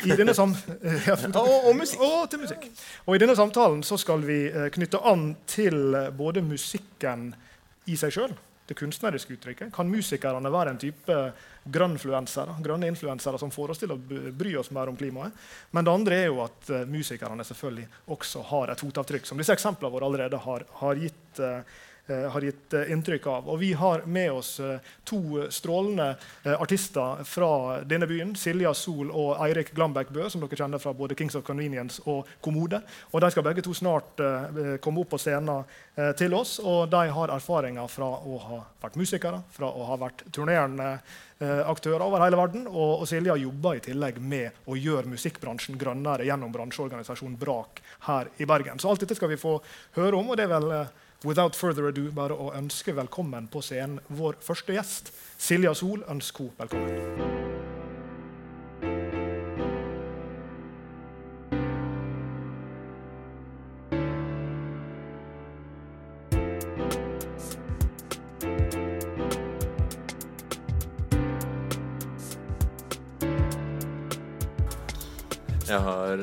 I 0.00 0.16
denne 0.16 0.32
sam 0.32 0.54
ja, 1.08 1.18
og, 1.34 1.68
og, 1.68 1.74
musikk. 1.76 2.00
Og, 2.00 2.34
musikk. 2.40 2.66
og 3.04 3.16
I 3.16 3.20
denne 3.20 3.36
samtalen 3.36 3.82
så 3.84 3.98
skal 4.00 4.24
vi 4.24 4.46
eh, 4.48 4.70
knytte 4.72 5.02
an 5.04 5.34
til 5.50 5.92
både 6.16 6.40
musikken 6.46 7.32
i 7.90 7.98
seg 7.98 8.14
sjøl 8.14 8.38
det 8.70 8.76
kunstneriske 8.78 9.34
uttrykket? 9.34 9.72
Kan 9.74 9.90
musikerne 9.90 10.50
være 10.52 10.70
en 10.74 10.78
type 10.78 11.16
grønnfluensere, 11.74 12.54
grønne 12.62 12.86
influensere 12.92 13.38
som 13.42 13.50
får 13.50 13.74
oss 13.74 13.82
til 13.82 13.90
å 13.90 13.98
bry 13.98 14.54
oss 14.60 14.70
mer 14.74 14.92
om 14.92 14.98
klimaet? 14.98 15.34
Men 15.74 15.86
det 15.86 15.94
andre 15.98 16.20
er 16.20 16.28
jo 16.30 16.38
at 16.44 16.70
uh, 16.70 16.84
musikerne 16.86 17.46
selvfølgelig 17.46 17.88
også 18.14 18.44
har 18.52 18.70
et 18.70 18.84
fotavtrykk, 18.84 19.26
som 19.26 19.42
disse 19.42 19.56
eksemplene 19.56 19.90
våre 19.90 20.06
allerede 20.06 20.38
har, 20.46 20.66
har 20.82 21.02
gitt. 21.02 21.42
Uh, 21.42 21.88
har 22.10 22.44
gitt 22.44 22.74
inntrykk 22.74 23.26
av. 23.30 23.48
Og 23.52 23.60
vi 23.62 23.72
har 23.78 24.04
med 24.06 24.32
oss 24.32 24.56
to 25.08 25.46
strålende 25.50 26.14
artister 26.58 27.24
fra 27.24 27.80
denne 27.86 28.08
byen. 28.10 28.34
Silja 28.38 28.72
Sol 28.74 29.10
og 29.10 29.38
Eirik 29.44 29.72
Glambekk 29.76 30.12
Bø, 30.14 30.26
som 30.30 30.42
dere 30.42 30.58
kjenner 30.58 30.82
fra 30.82 30.94
både 30.96 31.16
Kings 31.18 31.38
of 31.38 31.46
Convenience 31.46 32.02
og 32.10 32.28
Kommode. 32.44 32.82
Og 33.12 33.20
De 33.20 33.30
skal 33.30 33.46
begge 33.46 33.64
to 33.66 33.74
snart 33.76 34.20
komme 34.82 35.04
opp 35.04 35.14
på 35.14 35.22
scenen 35.22 35.64
til 36.18 36.34
oss. 36.34 36.58
Og 36.62 36.88
de 36.90 37.06
har 37.14 37.34
erfaringer 37.34 37.90
fra 37.90 38.10
å 38.10 38.38
ha 38.46 38.60
vært 38.82 38.98
musikere, 39.00 39.42
fra 39.54 39.70
å 39.70 39.90
ha 39.90 39.98
vært 40.00 40.24
turnerende 40.34 40.94
aktører 41.40 42.04
over 42.04 42.24
hele 42.24 42.38
verden. 42.40 42.66
Og 42.68 43.06
Silja 43.08 43.36
jobber 43.40 43.78
i 43.78 43.84
tillegg 43.84 44.20
med 44.20 44.66
å 44.68 44.76
gjøre 44.76 45.10
musikkbransjen 45.10 45.78
grønnere 45.80 46.26
gjennom 46.28 46.52
bransjeorganisasjonen 46.54 47.38
Brak 47.40 47.80
her 48.08 48.32
i 48.38 48.48
Bergen. 48.48 48.80
Så 48.80 48.90
alt 48.90 49.04
dette 49.04 49.16
skal 49.18 49.32
vi 49.32 49.40
få 49.40 49.58
høre 49.96 50.20
om. 50.20 50.30
og 50.30 50.36
det 50.36 50.48
er 50.48 50.54
vel 50.58 50.72
without 51.24 51.56
further 51.56 51.88
ado 51.88 52.08
bare 52.12 52.36
å 52.36 52.52
ønske 52.56 52.94
velkommen 52.96 53.48
på 53.52 53.62
scenen 53.64 54.00
vår 54.08 54.40
første 54.44 54.76
gjest. 54.76 55.12
Silja 55.38 55.74
Sol, 55.74 56.04
ønsk 56.08 56.40
henne 56.40 56.56
velkommen. 56.58 57.38
Jeg 75.70 75.78
har 75.78 76.18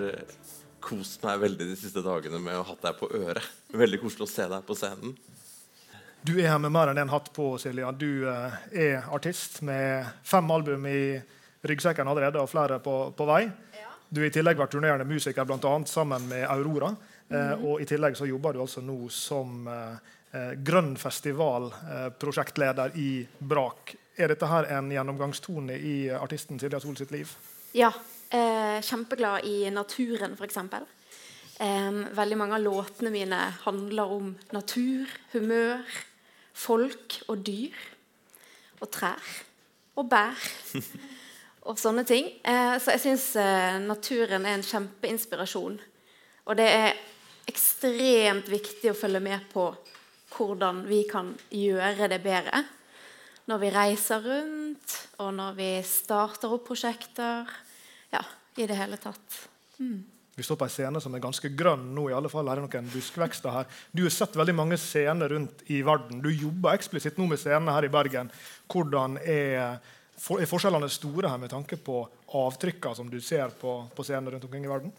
kost 0.88 1.24
meg 1.26 1.42
veldig 1.44 1.68
de 1.70 1.76
siste 1.80 2.04
dagene 2.06 2.40
med 2.42 2.60
å 2.60 2.66
ha 2.68 2.76
deg 2.82 3.00
på 3.00 3.10
øret. 3.20 3.44
Veldig 3.76 4.00
koselig 4.02 4.28
å 4.28 4.32
se 4.32 4.48
deg 4.52 4.66
på 4.68 4.78
scenen. 4.78 5.16
Du 6.28 6.34
er 6.42 6.50
her 6.50 6.60
med 6.60 6.74
mer 6.74 6.92
enn 6.92 7.00
én 7.00 7.12
hatt 7.12 7.30
på, 7.36 7.54
Silja. 7.62 7.92
Du 7.96 8.26
uh, 8.28 8.52
er 8.72 9.06
artist 9.16 9.62
med 9.68 10.08
fem 10.28 10.50
album 10.52 10.88
i 10.90 11.22
ryggsekken 11.68 12.08
allerede, 12.08 12.42
og 12.42 12.50
flere 12.52 12.80
på, 12.84 12.96
på 13.16 13.28
vei. 13.30 13.44
Ja. 13.78 13.92
Du 14.10 14.22
har 14.24 14.28
i 14.30 14.34
tillegg 14.34 14.60
vært 14.60 14.74
turnerende 14.76 15.08
musiker 15.08 15.48
blant 15.48 15.66
annet, 15.68 15.92
sammen 15.92 16.28
med 16.32 16.48
Aurora. 16.50 16.96
Mm. 17.28 17.66
og 17.68 17.82
I 17.84 17.86
tillegg 17.90 18.16
så 18.16 18.24
jobber 18.24 18.56
du 18.56 18.62
altså 18.64 18.80
nå 18.80 19.10
som 19.12 19.68
uh, 19.68 19.98
Grønn 20.64 20.94
festival-prosjektleder 21.00 22.96
i 23.04 23.28
Brak. 23.40 23.96
Er 24.16 24.32
dette 24.32 24.48
her 24.48 24.70
en 24.78 24.92
gjennomgangstone 24.92 25.76
i 25.76 26.10
artisten 26.16 26.60
Silja 26.60 26.80
Sol 26.80 26.96
sitt 27.00 27.12
liv? 27.12 27.32
Ja. 27.76 27.92
Eh, 28.30 28.82
kjempeglad 28.84 29.46
i 29.48 29.70
naturen, 29.72 30.34
f.eks. 30.36 30.58
Eh, 31.64 31.92
veldig 32.12 32.38
mange 32.38 32.58
av 32.58 32.64
låtene 32.66 33.12
mine 33.14 33.38
handler 33.64 34.12
om 34.18 34.34
natur, 34.52 35.08
humør, 35.32 35.86
folk 36.52 37.22
og 37.32 37.46
dyr. 37.48 37.78
Og 38.82 38.92
trær. 38.92 39.30
og 39.98 40.10
bær. 40.12 40.36
og 41.68 41.80
sånne 41.80 42.04
ting. 42.06 42.28
Eh, 42.44 42.76
så 42.84 42.94
jeg 42.98 43.06
syns 43.06 43.30
eh, 43.40 43.80
naturen 43.82 44.46
er 44.46 44.58
en 44.58 44.66
kjempeinspirasjon. 44.66 45.80
Og 46.46 46.60
det 46.60 46.68
er 46.68 47.00
ekstremt 47.48 48.52
viktig 48.52 48.92
å 48.92 48.98
følge 48.98 49.24
med 49.24 49.48
på 49.54 49.70
hvordan 50.36 50.84
vi 50.86 51.06
kan 51.10 51.32
gjøre 51.50 52.12
det 52.12 52.20
bedre. 52.22 52.62
Når 53.48 53.64
vi 53.64 53.72
reiser 53.72 54.22
rundt, 54.28 54.98
og 55.24 55.32
når 55.40 55.56
vi 55.58 55.72
starter 55.88 56.52
opp 56.52 56.68
prosjekter. 56.68 57.48
Ja, 58.14 58.24
i 58.56 58.68
det 58.68 58.78
hele 58.78 58.98
tatt. 59.02 59.42
Mm. 59.78 60.06
Vi 60.38 60.44
står 60.46 60.56
på 60.56 60.68
en 60.68 60.70
scene 60.70 61.00
som 61.02 61.16
er 61.18 61.22
ganske 61.24 61.50
grønn 61.58 61.88
nå. 61.96 62.12
i 62.12 62.14
alle 62.14 62.30
fall. 62.30 62.46
Her 62.46 62.60
er 62.62 62.68
noen 62.68 62.90
buskvekster 62.94 63.56
her. 63.56 63.70
Du 63.90 64.04
har 64.06 64.14
sett 64.14 64.36
veldig 64.38 64.54
mange 64.54 64.78
scener 64.78 65.34
rundt 65.34 65.64
i 65.74 65.80
verden. 65.86 66.20
Du 66.22 66.30
jobber 66.30 66.78
eksplisitt 66.78 67.18
nå 67.18 67.26
med 67.26 67.42
scenene 67.42 67.74
her 67.74 67.88
i 67.88 67.90
Bergen. 67.90 68.30
Hvordan 68.70 69.18
er, 69.24 69.80
for, 70.14 70.38
er 70.38 70.50
forskjellene 70.50 70.92
store 70.94 71.32
her 71.34 71.42
med 71.42 71.50
tanke 71.56 71.80
på 71.82 72.04
avtrykkene 72.38 73.00
som 73.00 73.10
du 73.10 73.18
ser 73.18 73.50
på, 73.58 73.80
på 73.98 74.06
scener 74.06 74.36
rundt 74.38 74.46
omkring 74.46 74.70
i 74.70 74.72
verden? 74.76 74.94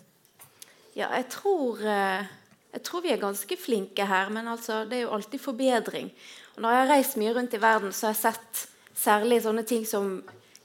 Ja, 0.99 1.13
jeg 1.15 1.29
tror, 1.31 1.87
eh, 1.87 2.27
jeg 2.75 2.83
tror, 2.91 3.07
vi 3.07 3.15
er 3.15 3.23
ganske 3.23 3.63
flinke 3.63 4.11
her, 4.11 4.35
men 4.35 4.51
altså, 4.51 4.83
det 4.91 4.99
er 4.99 5.07
jo 5.07 5.15
alltid 5.15 5.39
forbedring. 5.39 6.11
Og 6.57 6.65
når 6.65 6.75
jeg 6.75 6.83
har 6.83 6.95
reist 6.97 7.19
mye 7.23 7.39
rundt 7.39 7.55
i 7.55 7.63
verden, 7.63 7.95
så 7.95 8.09
har 8.09 8.19
jeg 8.19 8.25
sett 8.25 8.67
særlig 8.99 9.45
sånne 9.47 9.63
ting 9.63 9.87
som 9.87 10.17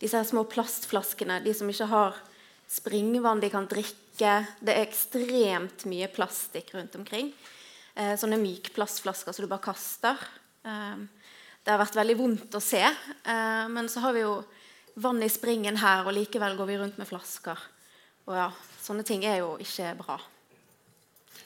disse 0.01 0.25
små 0.33 0.47
plastflaskene. 0.49 1.43
De 1.45 1.53
som 1.53 1.69
ikke 1.69 1.93
har 1.93 2.17
springvann 2.73 3.41
de 3.43 3.51
kan 3.53 3.67
drikke. 3.69 4.33
Det 4.59 4.73
er 4.73 4.85
ekstremt 4.85 5.85
mye 5.89 6.09
plastikk 6.13 6.73
rundt 6.75 6.97
omkring. 6.97 7.31
Eh, 7.93 8.15
sånne 8.17 8.39
mykplastflasker 8.41 9.35
som 9.35 9.45
du 9.45 9.51
bare 9.51 9.67
kaster. 9.67 10.19
Eh, 10.65 11.05
det 11.63 11.71
har 11.71 11.79
vært 11.79 11.99
veldig 11.99 12.17
vondt 12.19 12.57
å 12.57 12.63
se. 12.63 12.81
Eh, 12.81 13.65
men 13.69 13.89
så 13.89 14.03
har 14.03 14.17
vi 14.17 14.25
jo 14.25 14.41
vann 15.03 15.21
i 15.23 15.31
springen 15.31 15.77
her, 15.81 16.05
og 16.05 16.13
likevel 16.17 16.57
går 16.57 16.69
vi 16.69 16.77
rundt 16.81 16.99
med 17.01 17.09
flasker. 17.09 17.57
Og 18.27 18.37
ja, 18.37 18.51
Sånne 18.83 19.05
ting 19.07 19.21
er 19.23 19.37
jo 19.39 19.53
ikke 19.63 19.93
bra. 19.95 20.17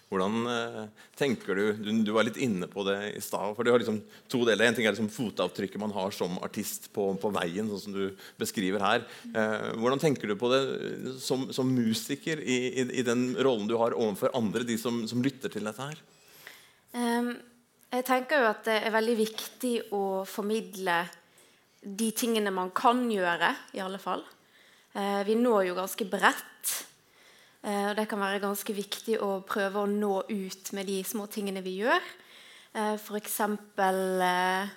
Hvordan 0.07 0.47
eh, 0.47 0.83
tenker 1.19 1.57
du, 1.57 1.63
du, 1.83 1.89
du 2.07 2.13
var 2.15 2.23
litt 2.23 2.37
inne 2.39 2.69
på 2.71 2.85
det 2.87 2.95
i 3.17 3.21
stad. 3.23 3.51
for 3.57 3.67
du 3.67 3.73
har 3.73 3.81
liksom 3.81 3.99
to 4.31 4.39
deler. 4.47 4.69
En 4.69 4.77
ting 4.77 4.87
er 4.87 4.95
liksom 4.95 5.11
fotavtrykket 5.11 5.81
man 5.83 5.91
har 5.91 6.15
som 6.15 6.37
artist 6.45 6.87
på, 6.95 7.09
på 7.19 7.31
veien, 7.35 7.67
sånn 7.67 7.81
som 7.81 7.97
du 7.97 8.29
beskriver 8.39 8.83
her. 8.83 9.03
Eh, 9.27 9.67
hvordan 9.75 9.99
tenker 9.99 10.31
du 10.31 10.37
på 10.39 10.51
det 10.53 10.61
som, 11.23 11.49
som 11.51 11.75
musiker 11.75 12.39
i, 12.39 12.57
i, 12.71 12.87
i, 13.01 13.03
den 13.07 13.33
rollen 13.35 13.67
du 13.67 13.75
har 13.81 13.97
overfor 13.97 14.31
andre, 14.37 14.63
de 14.67 14.79
som, 14.79 15.03
som 15.11 15.23
lytter 15.25 15.51
til 15.51 15.67
dette 15.67 15.91
her? 15.91 15.99
Um, 16.95 17.33
jeg 17.91 18.07
tenker 18.07 18.45
jo 18.45 18.51
at 18.53 18.63
det 18.67 18.79
er 18.79 18.95
veldig 18.95 19.19
viktig 19.19 19.75
å 19.95 20.03
formidle 20.27 21.01
de 21.83 22.13
tingene 22.15 22.51
man 22.55 22.71
kan 22.75 23.03
gjøre, 23.11 23.51
i 23.75 23.83
alle 23.83 23.99
fall. 23.99 24.23
Uh, 24.95 25.19
vi 25.27 25.35
når 25.35 25.73
jo 25.73 25.81
ganske 25.83 26.07
bredt. 26.07 26.77
Eh, 27.65 27.89
og 27.89 27.95
det 27.97 28.07
kan 28.09 28.21
være 28.21 28.41
ganske 28.43 28.73
viktig 28.75 29.17
å 29.23 29.39
prøve 29.47 29.83
å 29.83 29.89
nå 29.89 30.21
ut 30.29 30.73
med 30.77 30.89
de 30.89 30.99
små 31.07 31.27
tingene 31.31 31.63
vi 31.65 31.79
gjør. 31.81 32.03
Eh, 32.73 32.95
F.eks. 32.95 33.39
Eh, 33.43 34.75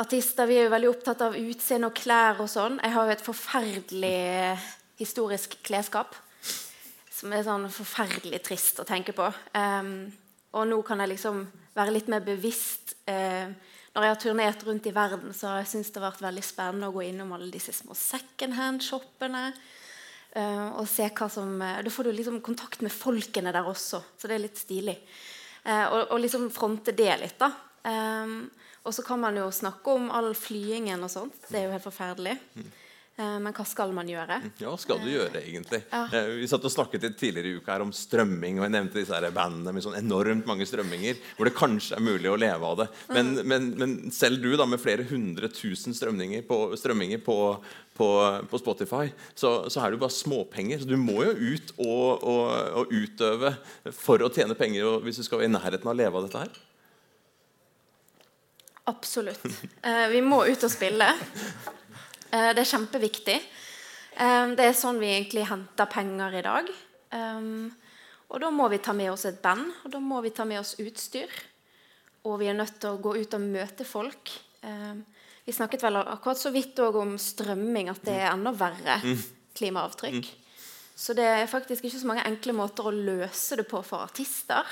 artister 0.00 0.48
vi 0.48 0.58
er 0.58 0.68
jo 0.68 0.74
veldig 0.74 0.90
opptatt 0.90 1.24
av 1.26 1.38
utseende 1.38 1.90
og 1.90 1.96
klær 1.96 2.42
og 2.44 2.50
sånn. 2.52 2.80
Jeg 2.84 2.96
har 2.96 3.06
jo 3.08 3.16
et 3.16 3.24
forferdelig 3.24 4.18
historisk 5.00 5.56
klesskap 5.66 6.16
som 7.10 7.32
er 7.36 7.44
sånn 7.44 7.66
forferdelig 7.72 8.40
trist 8.46 8.80
å 8.80 8.86
tenke 8.88 9.12
på. 9.16 9.26
Og 10.56 10.62
nå 10.68 10.78
kan 10.88 11.02
jeg 11.02 11.10
liksom 11.12 11.42
være 11.76 11.92
litt 11.92 12.08
mer 12.08 12.24
bevisst. 12.24 12.94
Når 13.04 14.06
jeg 14.06 14.12
har 14.14 14.20
turnert 14.22 14.64
rundt 14.64 14.88
i 14.88 14.94
verden, 14.96 15.34
så 15.36 15.50
har 15.50 15.60
jeg 15.60 15.68
syntes 15.74 15.92
det 15.92 16.00
har 16.00 16.06
vært 16.06 16.24
veldig 16.24 16.44
spennende 16.46 16.88
å 16.88 16.94
gå 16.94 17.04
innom 17.10 17.34
alle 17.36 17.50
disse 17.52 17.74
små 17.76 17.96
secondhand-shoppene. 17.98 19.44
Og 20.38 20.86
se 20.86 21.08
hva 21.10 21.26
som 21.32 21.56
uh, 21.58 21.80
Da 21.82 21.90
får 21.90 22.06
du 22.06 22.12
liksom 22.14 22.36
kontakt 22.44 22.84
med 22.86 22.94
folkene 22.94 23.50
der 23.50 23.66
også, 23.66 23.98
så 24.14 24.30
det 24.30 24.36
er 24.36 24.44
litt 24.44 24.60
stilig. 24.60 24.94
Uh, 25.64 25.86
og, 25.90 26.00
og, 26.12 26.18
liksom 26.22 26.48
fronte 26.54 26.94
det 26.96 27.12
litt, 27.20 27.40
da. 27.40 27.50
Og 28.80 28.94
så 28.96 29.02
kan 29.04 29.20
man 29.20 29.36
jo 29.36 29.48
snakke 29.52 29.92
om 29.92 30.06
all 30.14 30.30
flyingen 30.36 31.02
og 31.04 31.10
sånt. 31.12 31.36
Det 31.50 31.58
er 31.58 31.66
jo 31.66 31.72
helt 31.74 31.84
forferdelig. 31.84 32.36
Eh, 33.18 33.36
men 33.42 33.52
hva 33.52 33.64
skal 33.68 33.90
man 33.92 34.08
gjøre? 34.08 34.38
Ja, 34.62 34.70
hva 34.70 34.78
skal 34.80 35.00
du 35.02 35.10
gjøre, 35.10 35.42
egentlig? 35.42 35.82
Ja. 35.90 36.04
Eh, 36.14 36.30
vi 36.40 36.48
satt 36.48 36.64
og 36.64 36.72
snakket 36.72 37.04
tidligere 37.18 37.50
i 37.50 37.58
uka 37.58 37.74
her 37.74 37.84
om 37.84 37.92
strømming, 37.94 38.60
og 38.60 38.64
jeg 38.64 38.74
nevnte 38.76 39.00
disse 39.00 39.16
her 39.16 39.26
bandene 39.34 39.74
med 39.76 39.84
sånn 39.84 39.98
enormt 39.98 40.48
mange 40.48 40.64
strømminger, 40.68 41.18
hvor 41.36 41.48
det 41.48 41.56
kanskje 41.58 41.98
er 41.98 42.06
mulig 42.06 42.30
å 42.30 42.38
leve 42.40 42.70
av 42.70 42.78
det. 42.80 42.86
Men, 43.10 43.34
mm. 43.34 43.50
men, 43.52 43.68
men 43.82 43.96
selv 44.14 44.40
du, 44.40 44.54
da, 44.56 44.64
med 44.70 44.80
flere 44.80 45.04
hundre 45.10 45.50
tusen 45.52 45.96
strømminger 45.96 46.46
på, 46.48 46.60
strømminger 46.80 47.20
på, 47.26 47.36
på, 47.98 48.08
på 48.48 48.62
Spotify, 48.62 49.10
så, 49.34 49.52
så, 49.68 49.82
er 49.82 49.90
det 49.90 49.98
jo 49.98 50.04
bare 50.06 50.16
småpenger. 50.16 50.80
Så 50.80 50.88
du 50.88 50.96
må 51.00 51.20
jo 51.26 51.34
ut 51.34 51.74
og, 51.76 52.24
og, 52.24 52.46
og 52.80 52.94
utøve 52.94 53.52
for 53.96 54.22
å 54.24 54.32
tjene 54.32 54.56
penger 54.56 55.02
hvis 55.04 55.20
du 55.20 55.26
skal 55.26 55.42
være 55.42 55.50
i 55.50 55.56
nærheten 55.58 55.90
av 55.90 55.92
å 55.92 56.00
leve 56.00 56.22
av 56.22 56.28
dette 56.28 56.46
her. 56.46 56.64
Absolutt. 58.90 59.44
Eh, 59.84 60.06
vi 60.08 60.24
må 60.24 60.40
ut 60.48 60.64
og 60.66 60.72
spille. 60.72 61.10
Eh, 62.30 62.50
det 62.54 62.62
er 62.62 62.70
kjempeviktig. 62.72 63.36
Eh, 64.14 64.46
det 64.54 64.66
er 64.66 64.76
sånn 64.78 65.00
vi 65.02 65.10
egentlig 65.10 65.48
henter 65.50 65.90
penger 65.90 66.36
i 66.38 66.44
dag. 66.46 66.68
Eh, 67.16 67.48
og 68.30 68.42
da 68.42 68.50
må 68.54 68.68
vi 68.70 68.78
ta 68.82 68.94
med 68.94 69.10
oss 69.12 69.26
et 69.26 69.40
band, 69.42 69.72
og 69.84 69.94
da 69.94 70.02
må 70.02 70.20
vi 70.22 70.30
ta 70.34 70.46
med 70.46 70.62
oss 70.62 70.76
utstyr. 70.78 71.30
Og 72.28 72.38
vi 72.42 72.50
er 72.50 72.58
nødt 72.58 72.78
til 72.78 72.94
å 72.94 73.00
gå 73.02 73.16
ut 73.16 73.34
og 73.34 73.42
møte 73.42 73.84
folk. 73.88 74.30
Vi 74.60 75.54
snakket 75.56 75.82
vel 75.82 75.96
akkurat 76.02 76.38
så 76.38 76.50
vidt 76.52 76.78
om 76.84 77.14
strømming, 77.18 77.88
at 77.88 78.02
det 78.04 78.18
er 78.20 78.28
enda 78.28 78.52
verre 78.52 78.98
mm. 79.00 79.22
klimaavtrykk. 79.56 80.28
Så 81.00 81.16
det 81.16 81.24
er 81.24 81.48
faktisk 81.48 81.88
ikke 81.88 82.02
så 82.02 82.10
mange 82.10 82.26
enkle 82.28 82.52
måter 82.54 82.86
å 82.86 82.92
løse 82.92 83.56
det 83.56 83.64
på 83.70 83.80
for 83.88 84.04
artister. 84.04 84.68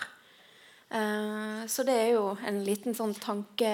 Så 0.92 1.86
det 1.88 1.96
er 1.96 2.12
jo 2.18 2.36
en 2.46 2.60
liten 2.68 2.94
sånn 2.94 3.16
tanke 3.16 3.72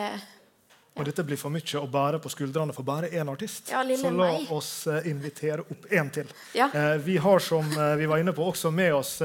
og 0.95 1.09
dette 1.09 1.25
blir 1.27 1.39
for 1.39 1.51
mye 1.51 1.81
å 1.81 1.89
bære 1.91 2.21
på 2.23 2.31
skuldrene 2.31 2.75
for 2.75 2.87
bare 2.87 3.09
én 3.11 3.31
artist. 3.31 3.67
Ja, 3.73 3.81
så 3.99 4.11
la 4.15 4.29
meg. 4.31 4.51
oss 4.55 4.87
uh, 4.87 5.01
invitere 5.11 5.65
opp 5.67 5.89
én 5.91 6.11
til. 6.15 6.29
Ja. 6.55 6.69
Eh, 6.71 6.95
vi 7.03 7.17
har 7.19 7.43
som 7.43 7.67
uh, 7.75 7.97
vi 7.99 8.07
var 8.07 8.23
inne 8.23 8.35
på, 8.37 8.47
også 8.47 8.71
med 8.71 8.95
oss 8.95 9.17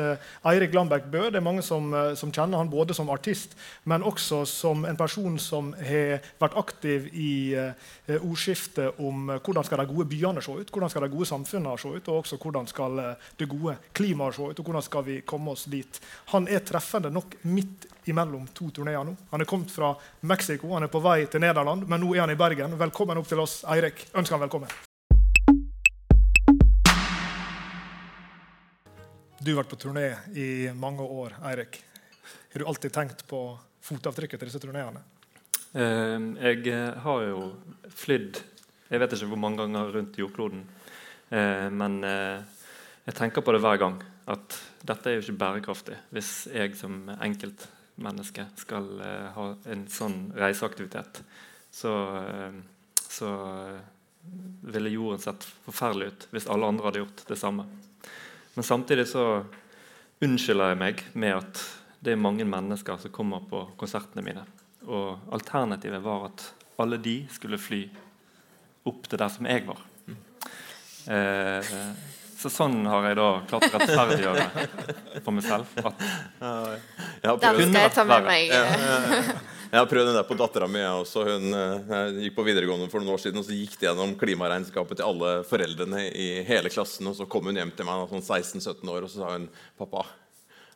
Eirik 0.50 0.74
Lambæk 0.74 1.06
Bø. 1.14 1.28
Det 1.30 1.38
er 1.38 1.46
mange 1.46 1.62
som, 1.66 1.94
som, 2.18 2.32
kjenner 2.34 2.58
han 2.58 2.72
både 2.72 2.96
som 2.98 3.12
artist, 3.14 3.54
men 3.86 4.06
også 4.06 4.42
som 4.50 4.82
en 4.90 4.98
person 4.98 5.38
som 5.42 5.70
har 5.78 6.26
vært 6.42 6.58
aktiv 6.58 7.06
i 7.14 7.32
ordskiftet 8.18 8.98
om 9.04 9.30
hvordan 9.36 9.66
skal 9.68 9.84
de 9.84 9.90
gode 9.92 10.08
byene 10.10 10.42
se 10.42 10.56
ut, 10.56 10.74
hvordan 10.74 10.90
skal 10.90 11.06
de 11.06 11.12
gode 11.14 11.30
samfunnene 11.30 11.78
se 11.78 11.94
ut, 11.94 12.10
og 12.10 12.24
også 12.24 12.40
hvordan 12.42 12.70
skal 12.70 13.02
det 13.38 13.50
gode 13.52 13.78
klimaet 13.94 14.38
se 14.38 14.50
ut, 14.50 14.58
og 14.58 14.72
hvordan 14.72 14.86
skal 14.86 15.06
vi 15.06 15.22
komme 15.22 15.54
oss 15.54 15.68
dit. 15.70 16.02
Han 16.34 16.50
er 16.50 16.66
treffende 16.66 17.14
nok 17.14 17.38
midt 17.46 17.90
imellom 18.06 18.48
to 18.54 18.70
turneer 18.72 19.04
nå. 19.04 19.16
Han 19.32 19.42
er 19.42 19.50
kommet 19.50 19.72
fra 19.72 19.94
Mexico, 20.22 20.74
han 20.74 20.86
er 20.88 20.92
på 20.94 21.02
vei 21.04 21.26
til 21.32 21.44
Nederland, 21.44 21.88
men 21.90 22.04
nå 22.04 22.14
er 22.16 22.24
han 22.24 22.34
i 22.34 22.38
Bergen. 22.40 22.78
Velkommen 22.80 23.20
opp 23.20 23.28
til 23.28 23.42
oss, 23.44 23.64
Eirik. 23.68 24.06
Ønsker 24.14 24.38
han 24.38 24.46
velkommen. 24.46 24.72
Du 29.40 29.54
har 29.54 29.62
vært 29.62 29.72
på 29.72 29.80
turné 29.80 30.08
i 30.36 30.50
mange 30.76 31.04
år, 31.04 31.40
Eirik. 31.52 31.82
Har 32.54 32.64
du 32.64 32.68
alltid 32.68 32.94
tenkt 32.94 33.26
på 33.28 33.44
fotavtrykket 33.86 34.40
til 34.40 34.52
disse 34.52 34.62
turneene? 34.64 35.04
Eh, 35.74 36.30
jeg 36.44 36.80
har 37.04 37.28
jo 37.28 37.52
flydd 37.94 38.42
jeg 38.90 39.02
vet 39.04 39.12
ikke 39.14 39.30
hvor 39.30 39.42
mange 39.42 39.62
ganger 39.62 39.92
rundt 39.94 40.18
jordkloden. 40.18 40.64
Eh, 41.30 41.68
men 41.70 42.00
eh, 42.06 42.40
jeg 43.06 43.18
tenker 43.20 43.46
på 43.46 43.54
det 43.54 43.62
hver 43.62 43.82
gang. 43.82 44.00
At 44.30 44.58
dette 44.86 45.10
er 45.10 45.18
jo 45.18 45.26
ikke 45.26 45.42
bærekraftig 45.42 45.98
hvis 46.14 46.48
jeg 46.54 46.76
som 46.78 47.04
enkelt 47.18 47.68
menneske 48.04 48.46
skal 48.60 48.90
uh, 49.02 49.30
ha 49.36 49.46
en 49.72 49.86
sånn 49.92 50.30
reiseaktivitet, 50.38 51.22
så, 51.72 51.94
uh, 52.20 52.96
så 53.04 53.30
uh, 53.30 53.80
ville 54.74 54.94
jorden 54.94 55.24
sett 55.24 55.48
forferdelig 55.66 56.12
ut 56.12 56.28
hvis 56.34 56.50
alle 56.52 56.70
andre 56.70 56.90
hadde 56.90 57.04
gjort 57.04 57.26
det 57.30 57.40
samme. 57.40 57.68
Men 58.56 58.68
samtidig 58.68 59.08
så 59.12 59.26
unnskylder 60.24 60.74
jeg 60.74 60.82
meg 60.82 61.04
med 61.14 61.38
at 61.38 61.62
det 62.00 62.14
er 62.14 62.22
mange 62.22 62.48
mennesker 62.48 63.00
som 63.00 63.14
kommer 63.16 63.44
på 63.48 63.66
konsertene 63.80 64.24
mine. 64.24 64.46
Og 64.88 65.32
alternativet 65.36 66.04
var 66.04 66.30
at 66.30 66.46
alle 66.80 67.00
de 67.04 67.22
skulle 67.32 67.60
fly 67.60 67.84
opp 68.88 69.08
til 69.08 69.20
der 69.20 69.32
som 69.32 69.48
jeg 69.50 69.66
var. 69.68 69.82
Eh, 71.10 71.74
så 72.40 72.50
sånn 72.52 72.78
har 72.88 73.10
jeg 73.10 73.18
da 73.20 73.28
klart 73.50 73.66
å 73.68 73.80
rettferdiggjøre 73.82 74.46
for 75.26 75.36
meg 75.36 75.44
selv. 75.44 75.80
At 75.84 76.04
ja, 77.26 77.34
Den 77.36 77.58
skal 77.66 77.82
jeg 77.84 77.96
ta 77.98 78.06
med 78.08 78.30
meg. 78.30 78.54
Jeg 79.70 79.78
har 79.78 79.90
prøvd 79.92 80.08
det 80.10 80.14
der 80.16 80.26
på 80.26 80.38
dattera 80.40 80.70
mi. 80.72 80.82
Hun 80.82 82.24
gikk 82.24 82.38
på 82.38 82.46
videregående 82.48 82.88
for 82.90 83.04
noen 83.04 83.14
år 83.18 83.22
siden, 83.22 83.42
og 83.42 83.46
så 83.46 83.54
gikk 83.54 83.76
de 83.78 83.90
gjennom 83.90 84.16
klimaregnskapet 84.18 84.98
til 84.98 85.06
alle 85.06 85.34
foreldrene 85.50 86.08
i 86.10 86.30
hele 86.48 86.72
klassen. 86.74 87.12
Og 87.12 87.20
så 87.20 87.28
kom 87.30 87.52
hun 87.52 87.60
hjem 87.60 87.76
til 87.76 87.86
meg 87.86 88.08
sånn 88.10 88.24
16-17 88.24 88.96
år 88.96 89.06
og 89.06 89.12
så 89.12 89.22
sa 89.22 89.36
hun, 89.36 89.46
'Pappa, 89.78 90.08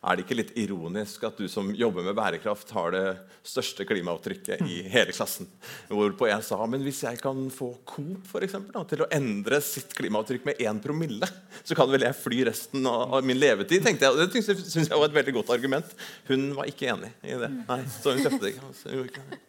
er 0.03 0.17
det 0.17 0.25
ikke 0.25 0.35
litt 0.35 0.51
ironisk 0.59 1.23
at 1.27 1.37
du 1.39 1.45
som 1.51 1.69
jobber 1.75 2.03
med 2.03 2.15
bærekraft, 2.17 2.73
har 2.75 2.91
det 2.91 3.05
største 3.47 3.85
klimaavtrykket 3.87 4.63
i 4.67 4.81
hele 4.91 5.15
klassen? 5.15 5.47
Hvorpå 5.87 6.27
jeg 6.27 6.43
sa 6.43 6.59
men 6.67 6.83
hvis 6.83 7.03
jeg 7.05 7.21
kan 7.21 7.45
få 7.53 7.71
Coop 7.87 8.27
for 8.27 8.43
eksempel, 8.43 8.75
da, 8.75 8.83
til 8.89 9.05
å 9.05 9.09
endre 9.15 9.61
sitt 9.63 9.95
klimaavtrykk 9.95 10.49
med 10.49 10.59
1 10.59 10.83
promille, 10.83 11.29
så 11.63 11.77
kan 11.77 11.91
vel 11.91 12.03
jeg 12.07 12.19
fly 12.19 12.43
resten 12.49 12.87
av, 12.89 13.15
min 13.23 13.39
levetid, 13.39 13.83
tenkte 13.85 14.09
jeg. 14.09 14.13
Og 14.13 14.19
det 14.19 14.43
syns 14.43 14.89
jeg 14.89 14.99
var 14.99 15.07
et 15.07 15.17
veldig 15.21 15.37
godt 15.39 15.53
argument. 15.55 15.95
Hun 16.27 16.49
var 16.57 16.67
ikke 16.69 16.91
enig 16.91 17.13
i 17.23 17.39
det. 17.39 17.51
Nei, 17.69 17.81
så 17.95 18.15
hun 18.15 18.23
kjøpte 18.25 18.43
det 18.43 18.53
ikke. 18.55 18.69
Altså, 18.69 19.41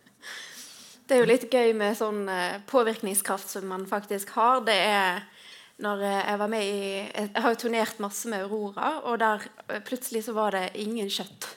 det 1.05 1.17
er 1.17 1.21
jo 1.21 1.29
litt 1.29 1.51
gøy 1.53 1.75
med 1.77 1.99
sånn 1.99 2.23
eh, 2.33 2.61
påvirkningskraft 2.71 3.51
som 3.53 3.67
man 3.69 3.85
faktisk 3.89 4.31
har. 4.39 4.63
Det 4.65 4.77
er 4.87 5.25
når 5.83 6.05
eh, 6.07 6.21
jeg 6.21 6.39
var 6.39 6.51
med 6.53 6.65
i 6.65 6.79
Jeg 7.03 7.43
har 7.43 7.55
jo 7.55 7.61
turnert 7.65 8.01
masse 8.03 8.31
med 8.31 8.45
Aurora, 8.47 9.01
og 9.11 9.19
der 9.23 9.47
eh, 9.69 9.83
plutselig 9.85 10.25
så 10.27 10.35
var 10.37 10.55
det 10.55 10.69
ingen 10.83 11.11
kjøtt. 11.11 11.49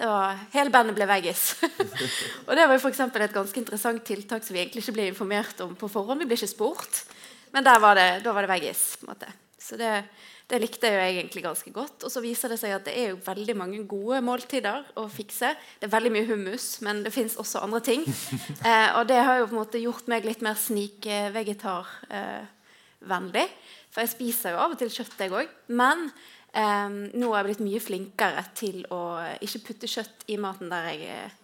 Det 0.00 0.08
var, 0.08 0.38
Hele 0.54 0.72
bandet 0.72 0.96
ble 0.96 1.06
veggis. 1.06 1.60
og 2.48 2.56
det 2.56 2.64
var 2.64 2.74
jo 2.74 2.80
f.eks. 2.80 3.02
et 3.04 3.36
ganske 3.36 3.60
interessant 3.60 4.02
tiltak 4.06 4.46
som 4.46 4.56
vi 4.56 4.64
egentlig 4.64 4.82
ikke 4.82 4.96
ble 4.96 5.10
informert 5.12 5.60
om 5.60 5.76
på 5.76 5.90
forhånd. 5.92 6.22
Vi 6.24 6.30
ble 6.30 6.40
ikke 6.40 6.54
spurt, 6.54 7.04
men 7.52 7.66
var 7.68 7.98
det, 7.98 8.10
da 8.24 8.32
var 8.32 8.46
det 8.46 8.52
veggis. 8.54 8.84
på 8.98 9.06
en 9.06 9.12
måte. 9.12 9.30
Så 9.60 9.76
det, 9.76 9.90
det 10.48 10.58
likte 10.62 10.88
jeg 10.88 10.96
jo 10.96 11.02
egentlig 11.20 11.42
ganske 11.44 11.72
godt. 11.74 12.06
Og 12.06 12.10
så 12.10 12.22
viser 12.24 12.50
det 12.50 12.58
seg 12.62 12.72
at 12.74 12.86
det 12.88 12.94
er 12.96 13.12
jo 13.12 13.20
veldig 13.26 13.54
mange 13.60 13.82
gode 13.86 14.22
måltider 14.24 14.88
å 14.98 15.04
fikse. 15.12 15.52
Det 15.78 15.86
er 15.86 15.92
veldig 15.92 16.14
mye 16.16 16.28
hummus, 16.30 16.70
men 16.82 17.04
det 17.04 17.12
fins 17.14 17.36
også 17.38 17.62
andre 17.66 17.84
ting. 17.84 18.06
Eh, 18.60 18.90
og 18.98 19.06
det 19.08 19.16
har 19.24 19.38
jo 19.38 19.46
på 19.48 19.54
en 19.54 19.60
måte 19.62 19.80
gjort 19.80 20.08
meg 20.10 20.26
litt 20.26 20.42
mer 20.44 20.56
snikvegetar. 20.58 21.88
Eh, 22.12 22.48
For 23.90 24.04
jeg 24.04 24.12
spiser 24.12 24.54
jo 24.54 24.62
av 24.62 24.74
og 24.74 24.80
til 24.80 24.92
kjøtt, 24.92 25.16
jeg 25.20 25.34
òg. 25.34 25.52
Men 25.72 26.08
eh, 26.52 26.88
nå 27.16 27.30
har 27.32 27.40
jeg 27.40 27.50
blitt 27.50 27.66
mye 27.66 27.82
flinkere 27.82 28.44
til 28.58 28.82
å 28.92 29.02
ikke 29.40 29.64
putte 29.68 29.90
kjøtt 29.90 30.26
i 30.30 30.38
maten 30.40 30.72
der 30.72 30.90
jeg 30.92 31.08
eh, 31.14 31.38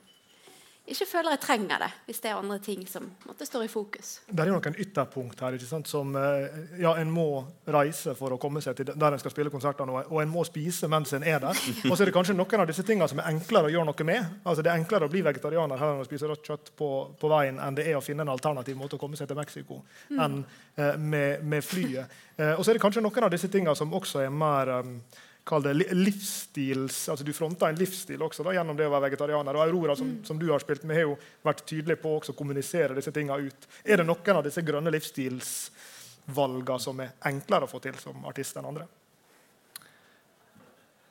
ikke 0.86 1.06
føler 1.10 1.34
jeg 1.34 1.40
trenger 1.42 1.80
det, 1.82 1.88
hvis 2.06 2.20
det 2.22 2.30
er 2.30 2.38
andre 2.38 2.56
ting 2.62 2.84
som 2.86 3.08
måtte, 3.26 3.46
står 3.46 3.64
i 3.66 3.70
fokus. 3.70 4.10
Det 4.28 4.42
er 4.42 4.50
jo 4.52 4.54
noen 4.54 4.76
ytterpunkt 4.84 5.40
her 5.42 5.56
ikke 5.56 5.66
sant, 5.66 5.88
som 5.90 6.14
eh, 6.20 6.60
ja, 6.78 6.92
en 7.00 7.10
må 7.10 7.26
reise 7.74 8.14
for 8.18 8.36
å 8.36 8.38
komme 8.38 8.62
seg 8.62 8.76
til 8.78 8.92
der 8.92 9.16
en 9.16 9.22
skal 9.22 9.34
spille 9.34 9.50
konserter, 9.50 9.90
og, 9.90 10.20
en 10.22 10.30
må 10.30 10.44
spise 10.46 10.86
mens 10.90 11.16
en 11.16 11.26
er 11.26 11.40
der. 11.42 11.58
Og 11.90 11.96
så 11.96 12.04
er 12.04 12.10
det 12.10 12.14
kanskje 12.14 12.36
noen 12.38 12.62
av 12.62 12.70
disse 12.70 12.86
tingene 12.86 13.10
som 13.10 13.18
er 13.22 13.32
enklere 13.32 13.70
å 13.70 13.74
gjøre 13.74 13.90
noe 13.90 14.08
med. 14.08 14.38
Altså 14.44 14.62
Det 14.62 14.70
er 14.72 14.78
enklere 14.78 15.10
å 15.10 15.12
bli 15.12 15.24
vegetarianer 15.26 15.82
her 15.82 15.94
enn 15.96 16.04
å 16.04 16.08
spise 16.08 16.30
rått 16.30 16.46
kjøtt 16.46 16.72
på, 16.78 16.90
på, 17.18 17.32
veien 17.34 17.58
enn 17.62 17.78
det 17.78 17.88
er 17.90 17.98
å 17.98 18.04
finne 18.04 18.22
en 18.22 18.34
alternativ 18.36 18.78
måte 18.78 18.98
å 18.98 19.02
komme 19.02 19.18
seg 19.18 19.30
til 19.30 19.40
Mexico 19.40 19.82
mm. 19.82 20.20
enn 20.22 20.42
eh, 20.42 20.94
med, 20.96 21.42
med, 21.42 21.66
flyet. 21.66 22.18
Eh, 22.36 22.54
og 22.54 22.62
så 22.62 22.70
er 22.70 22.78
det 22.78 22.86
kanskje 22.86 23.02
noen 23.02 23.26
av 23.26 23.34
disse 23.34 23.50
tingene 23.50 23.74
som 23.74 23.94
også 23.96 24.22
er 24.22 24.30
mer 24.30 24.76
um, 24.78 25.00
kall 25.46 25.62
det 25.62 25.74
livsstils, 25.94 27.08
altså 27.08 27.24
Du 27.24 27.32
fronter 27.32 27.70
en 27.70 27.78
livsstil 27.78 28.22
også 28.22 28.42
da, 28.42 28.54
gjennom 28.56 28.76
det 28.76 28.88
å 28.88 28.90
være 28.90 29.06
vegetarianer. 29.06 29.54
og 29.54 29.62
Aurora, 29.62 29.94
som, 29.96 30.08
mm. 30.16 30.24
som 30.26 30.40
du 30.40 30.48
har 30.50 30.62
spilt 30.62 30.82
med, 30.82 30.98
har 30.98 31.06
jo 31.06 31.14
vært 31.46 31.62
tydelig 31.70 32.00
på 32.02 32.16
å 32.18 32.34
kommunisere 32.34 32.96
disse 32.98 33.14
tingene 33.14 33.46
ut. 33.46 33.68
Er 33.84 34.02
det 34.02 34.08
noen 34.08 34.40
av 34.40 34.42
disse 34.42 34.64
grønne 34.66 34.90
livsstilsvalgene 34.90 36.82
som 36.82 37.04
er 37.04 37.14
enklere 37.30 37.68
å 37.68 37.70
få 37.70 37.78
til 37.84 37.94
som 38.02 38.26
artist 38.26 38.58
enn 38.58 38.66
andre? 38.72 38.88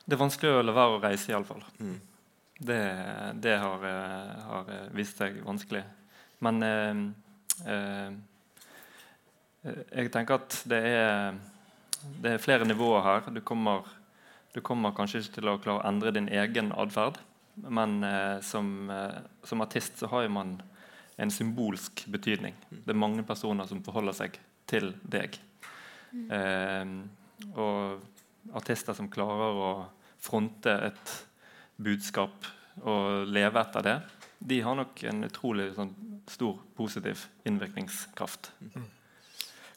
Det 0.04 0.20
er 0.20 0.24
vanskelig 0.26 0.52
å 0.52 0.68
la 0.68 0.76
være 0.76 1.00
å 1.00 1.04
reise, 1.08 1.32
iallfall. 1.32 1.64
Mm. 1.80 1.98
Det, 2.60 2.84
det 3.42 3.58
har, 3.64 3.88
eh, 3.88 4.38
har, 4.52 4.72
eh, 4.76 4.88
vist 5.00 5.18
seg 5.18 5.40
vanskelig. 5.48 5.86
Men 6.44 6.64
eh, 6.64 7.04
eh, 7.72 8.08
eh, 9.64 9.84
jeg 9.96 10.12
tenker 10.12 10.44
at 10.44 10.64
det 10.68 10.88
er, 10.92 11.38
det 12.20 12.36
er 12.36 12.44
flere 12.44 12.68
nivåer 12.68 13.08
her. 13.08 13.32
Du 13.32 13.40
kommer 13.40 13.88
du 14.56 14.62
kommer 14.64 14.96
kanskje 14.96 15.20
ikke 15.20 15.40
til 15.40 15.52
å 15.52 15.58
klare 15.60 15.82
å 15.82 15.88
endre 15.90 16.14
din 16.16 16.30
egen 16.32 16.72
atferd, 16.80 17.20
men 17.68 17.98
eh, 18.08 18.40
som, 18.44 18.90
eh, 18.92 19.20
som, 19.44 19.64
artist 19.64 20.00
så 20.00 20.08
har 20.14 20.30
man 20.32 20.56
en 21.20 21.32
symbolsk 21.32 22.06
betydning. 22.12 22.56
Det 22.72 22.94
er 22.94 23.00
mange 23.00 23.24
personer 23.28 23.68
som 23.68 23.84
forholder 23.84 24.16
seg 24.16 24.40
til 24.68 24.94
deg. 25.04 25.36
Eh, 26.16 26.88
og 27.60 28.56
artister 28.56 28.96
som 28.96 29.12
klarer 29.12 29.60
å 29.60 29.72
fronte 30.24 30.72
et 30.88 31.16
budskap 31.76 32.48
og 32.88 33.28
leve 33.28 33.60
etter 33.60 33.84
det, 33.84 33.96
de 34.40 34.60
har 34.64 34.76
nok 34.78 35.04
en 35.10 35.24
utrolig 35.28 35.72
sånn, 35.76 35.92
stor 36.32 36.60
positiv 36.78 37.28
innvirkningskraft. 37.48 38.54
Mm. 38.72 38.88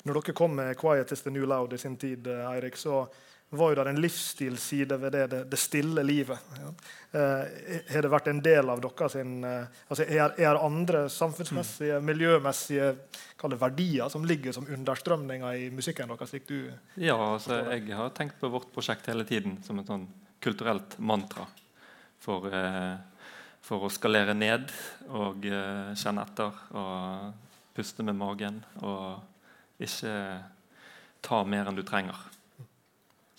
Når 0.07 0.21
dere 0.21 0.35
kom 0.39 0.55
med 0.55 0.77
'Quiet 0.77 1.13
is 1.13 1.23
the 1.23 1.31
New 1.31 1.47
Loud' 1.47 1.75
i 1.75 1.79
sin 1.79 1.97
tid, 1.97 2.27
eh, 2.27 2.53
Eirik, 2.53 2.77
så 2.77 3.09
var 3.51 3.73
jo 3.73 3.77
det 3.79 3.91
en 3.91 4.01
livsstilsside 4.01 4.97
ved 5.01 5.13
det, 5.13 5.27
det, 5.33 5.39
det 5.49 5.59
stille 5.61 6.03
livet. 6.05 6.39
Ja. 6.61 6.73
Eh, 7.19 7.79
har 7.95 8.05
det 8.05 8.11
vært 8.13 8.29
en 8.29 8.43
del 8.45 8.69
av 8.69 8.83
deres 8.85 9.15
sin 9.17 9.39
altså 9.45 10.05
er, 10.05 10.35
er 10.37 10.61
andre 10.61 11.07
samfunnsmessige, 11.13 11.97
mm. 11.97 12.09
miljømessige 12.11 12.91
det, 12.93 13.61
verdier 13.61 14.13
som 14.13 14.27
ligger 14.29 14.53
som 14.53 14.69
understrømninger 14.69 15.63
i 15.65 15.71
musikken 15.73 16.13
deres? 16.13 16.35
slik 16.35 16.49
du 16.49 16.59
Ja, 17.01 17.17
altså, 17.17 17.63
jeg 17.73 17.97
har 17.97 18.13
tenkt 18.17 18.37
på 18.41 18.53
vårt 18.53 18.69
prosjekt 18.75 19.09
hele 19.09 19.25
tiden 19.25 19.57
som 19.65 19.81
et 19.81 19.89
sånn 19.89 20.05
kulturelt 20.45 20.99
mantra 20.99 21.47
for, 22.21 22.53
eh, 22.53 22.97
for 23.65 23.87
å 23.87 23.93
skalere 23.93 24.37
ned 24.37 24.69
og 25.09 25.47
eh, 25.49 25.95
kjenne 25.97 26.25
etter 26.29 26.63
og 26.77 27.33
puste 27.77 28.05
med 28.05 28.19
magen 28.19 28.61
og 28.83 29.23
ikke 29.83 30.13
ta 31.23 31.45
mer 31.47 31.69
enn 31.71 31.79
du 31.79 31.85
trenger. 31.87 32.19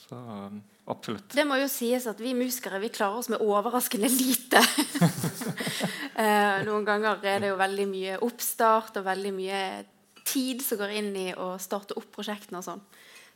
Så 0.09 0.17
um, 0.17 0.61
absolutt. 0.89 1.29
Det 1.35 1.45
må 1.45 1.59
jo 1.59 1.67
sies 1.69 2.07
at 2.09 2.21
vi 2.23 2.33
musikere 2.37 2.81
vi 2.81 2.89
klarer 2.93 3.21
oss 3.21 3.29
med 3.29 3.43
overraskende 3.45 4.09
lite. 4.13 4.63
Eh, 6.19 6.65
noen 6.67 6.83
ganger 6.83 7.21
er 7.31 7.37
det 7.39 7.47
jo 7.47 7.55
veldig 7.55 7.83
mye 7.87 8.15
oppstart 8.25 8.97
og 8.99 9.05
veldig 9.05 9.29
mye 9.31 9.59
tid 10.27 10.59
som 10.59 10.81
går 10.81 10.91
inn 10.99 11.13
i 11.15 11.29
å 11.31 11.53
starte 11.63 11.95
opp 11.95 12.09
prosjektene 12.17 12.59
og 12.59 12.65
sånn. 12.65 12.81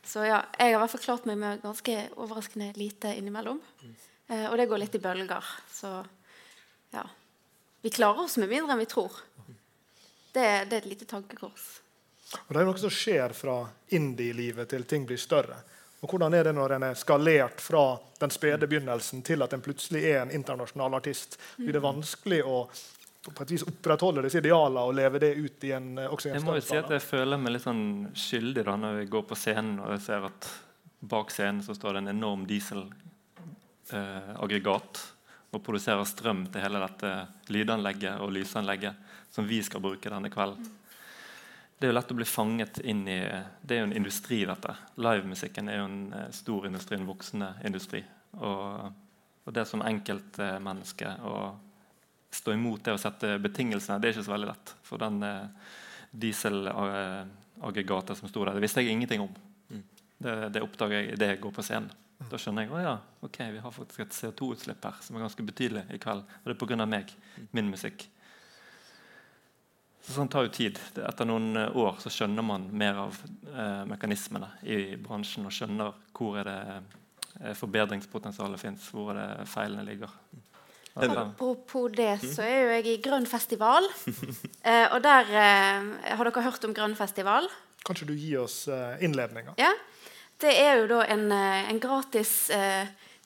Så 0.04 0.26
ja, 0.26 0.42
jeg 0.58 0.74
har 0.74 0.76
i 0.76 0.82
hvert 0.82 0.92
fall 0.92 1.02
klart 1.06 1.24
meg 1.30 1.38
med 1.40 1.62
ganske 1.62 1.94
overraskende 2.12 2.74
lite 2.76 3.14
innimellom. 3.16 3.62
Eh, 4.28 4.44
og 4.50 4.58
det 4.60 4.68
går 4.68 4.82
litt 4.82 4.98
i 4.98 5.00
bølger. 5.00 5.48
Så 5.72 5.94
ja. 6.92 7.06
Vi 7.80 7.94
klarer 7.96 8.26
oss 8.26 8.36
med 8.36 8.52
mindre 8.52 8.76
enn 8.76 8.84
vi 8.84 8.90
tror. 8.92 9.16
Det, 9.46 10.44
det 10.68 10.76
er 10.76 10.82
et 10.82 10.92
lite 10.92 11.08
tankekors. 11.08 11.66
Og 12.36 12.52
Det 12.52 12.60
er 12.60 12.68
noe 12.68 12.84
som 12.84 12.92
skjer 12.92 13.32
fra 13.36 13.62
indie-livet 13.96 14.74
til 14.76 14.84
ting 14.88 15.08
blir 15.08 15.24
større. 15.24 15.62
Og 16.04 16.10
Hvordan 16.10 16.34
er 16.36 16.44
det 16.44 16.52
når 16.52 16.74
en 16.76 16.82
er 16.90 16.98
skalert 17.00 17.62
fra 17.64 17.96
den 18.20 18.28
spede 18.32 18.66
begynnelsen 18.68 19.22
til 19.24 19.40
at 19.44 19.52
en 19.56 19.62
plutselig 19.64 20.02
er 20.10 20.18
en 20.20 20.34
internasjonal 20.36 20.92
artist? 21.00 21.38
Blir 21.56 21.72
det 21.72 21.82
vanskelig 21.84 22.42
å 22.44 22.68
på 23.24 23.40
et 23.40 23.52
vis 23.54 23.64
opprettholde 23.64 24.20
disse 24.26 24.40
idealene 24.42 24.82
og 24.84 24.96
leve 24.98 25.16
det 25.22 25.32
ut 25.38 25.64
i 25.64 25.70
en, 25.72 25.86
også 25.96 26.28
i 26.28 26.30
en 26.30 26.36
Jeg 26.36 26.44
må 26.44 26.54
jo 26.58 26.64
si 26.66 26.76
at 26.76 26.90
jeg 26.92 27.00
føler 27.00 27.38
meg 27.40 27.52
litt 27.54 27.64
sånn 27.64 28.12
skyldig 28.20 28.64
da 28.66 28.74
når 28.76 28.98
jeg 29.00 29.08
går 29.14 29.24
på 29.30 29.38
scenen 29.40 29.80
og 29.80 29.88
jeg 29.94 30.02
ser 30.04 30.20
at 30.28 30.40
bak 31.14 31.28
scenen 31.32 31.64
så 31.64 31.72
står 31.72 31.90
det 31.96 32.00
en 32.02 32.12
enorm 32.12 32.42
dieselaggregat 32.50 34.92
eh, 35.00 35.08
og 35.56 35.64
produserer 35.64 36.04
strøm 36.10 36.40
til 36.52 36.60
hele 36.66 36.84
dette 36.84 37.10
lydanlegget 37.54 38.14
og 38.20 38.28
lysanlegget 38.36 38.94
som 39.32 39.42
vi 39.48 39.58
skal 39.64 39.80
bruke 39.88 40.12
denne 40.12 40.28
kvelden 40.32 40.64
det 41.78 41.86
er 41.86 41.90
jo 41.90 41.96
lett 41.96 42.12
å 42.14 42.16
bli 42.16 42.26
fanget 42.28 42.78
inn 42.86 43.02
i 43.10 43.18
Det 43.62 43.76
er 43.76 43.82
jo 43.82 43.88
en 43.88 43.96
industri, 43.98 44.44
dette. 44.46 44.74
Livemusikken 44.96 45.68
er 45.68 45.80
jo 45.80 45.88
en 45.88 46.12
eh, 46.14 46.30
stor 46.32 46.66
industri, 46.68 46.98
en 46.98 47.08
voksende 47.08 47.50
industri. 47.66 48.04
Og, 48.38 48.92
og 49.44 49.54
det 49.54 49.66
som 49.68 49.82
enkeltmenneske 49.84 51.16
å 51.26 51.34
stå 52.34 52.54
imot 52.54 52.84
det 52.86 52.94
å 52.94 53.00
sette 53.00 53.38
betingelsene, 53.42 53.98
det 54.00 54.08
er 54.08 54.16
ikke 54.16 54.26
så 54.26 54.34
veldig 54.34 54.50
lett. 54.50 54.74
For 54.86 55.02
den 55.02 55.18
eh, 55.26 55.74
dieselaggregatet 56.24 58.18
som 58.18 58.30
sto 58.30 58.46
der, 58.46 58.54
det 58.56 58.64
visste 58.64 58.82
jeg 58.84 58.94
ingenting 58.94 59.26
om. 59.26 59.34
Mm. 59.68 59.84
Det, 60.24 60.34
det 60.54 60.64
oppdager 60.64 61.00
jeg 61.00 61.18
idet 61.18 61.34
jeg 61.34 61.42
går 61.44 61.54
på 61.58 61.66
scenen. 61.66 61.92
Da 62.30 62.38
skjønner 62.40 62.64
jeg 62.64 62.72
at 62.78 62.84
ja, 62.86 62.96
ok, 63.26 63.38
vi 63.52 63.60
har 63.60 63.72
faktisk 63.74 64.04
et 64.04 64.16
CO2-utslipp 64.16 64.84
her 64.86 65.00
som 65.04 65.16
er 65.16 65.24
ganske 65.26 65.44
betydelig 65.44 65.84
i 65.92 66.00
kveld. 66.00 66.22
Og 66.22 66.46
det 66.48 66.54
er 66.54 66.60
pga. 66.62 66.86
meg, 66.88 67.10
min 67.52 67.70
musikk. 67.72 68.06
Sånn 70.04 70.28
tar 70.28 70.44
jo 70.44 70.52
tid. 70.52 70.78
Etter 71.00 71.28
noen 71.28 71.56
eh, 71.56 71.76
år 71.80 71.96
så 72.02 72.12
skjønner 72.12 72.44
man 72.44 72.66
mer 72.76 72.98
av 73.06 73.16
eh, 73.48 73.84
mekanismene 73.88 74.50
i 74.68 74.96
bransjen 75.00 75.48
og 75.48 75.54
skjønner 75.54 75.94
hvor 76.12 76.36
er 76.42 76.50
det 76.50 76.58
eh, 76.74 77.54
forbedringspotensialet 77.56 78.60
fins, 78.60 78.90
hvor 78.92 79.14
er 79.14 79.40
det 79.40 79.48
feilene 79.48 79.86
ligger. 79.88 80.12
Apropos 80.94 81.90
det, 81.90 82.20
så 82.22 82.44
er 82.44 82.60
jo 82.60 82.74
jeg 82.76 82.86
i 82.92 83.00
Grønn 83.02 83.26
festival. 83.26 83.88
Eh, 84.64 84.86
og 84.96 85.02
der 85.04 85.28
eh, 85.28 86.14
Har 86.16 86.24
dere 86.24 86.42
hørt 86.46 86.62
om 86.64 86.72
Grønn 86.72 86.94
festival? 86.96 87.44
Kanskje 87.84 88.06
du 88.08 88.14
gir 88.16 88.38
oss 88.46 88.62
eh, 88.72 88.94
innledninga? 89.04 89.52
Ja. 89.60 89.74
Det 90.40 90.54
er 90.56 90.78
jo 90.80 90.86
da 90.88 91.02
en, 91.12 91.26
en 91.30 91.80
gratis 91.80 92.48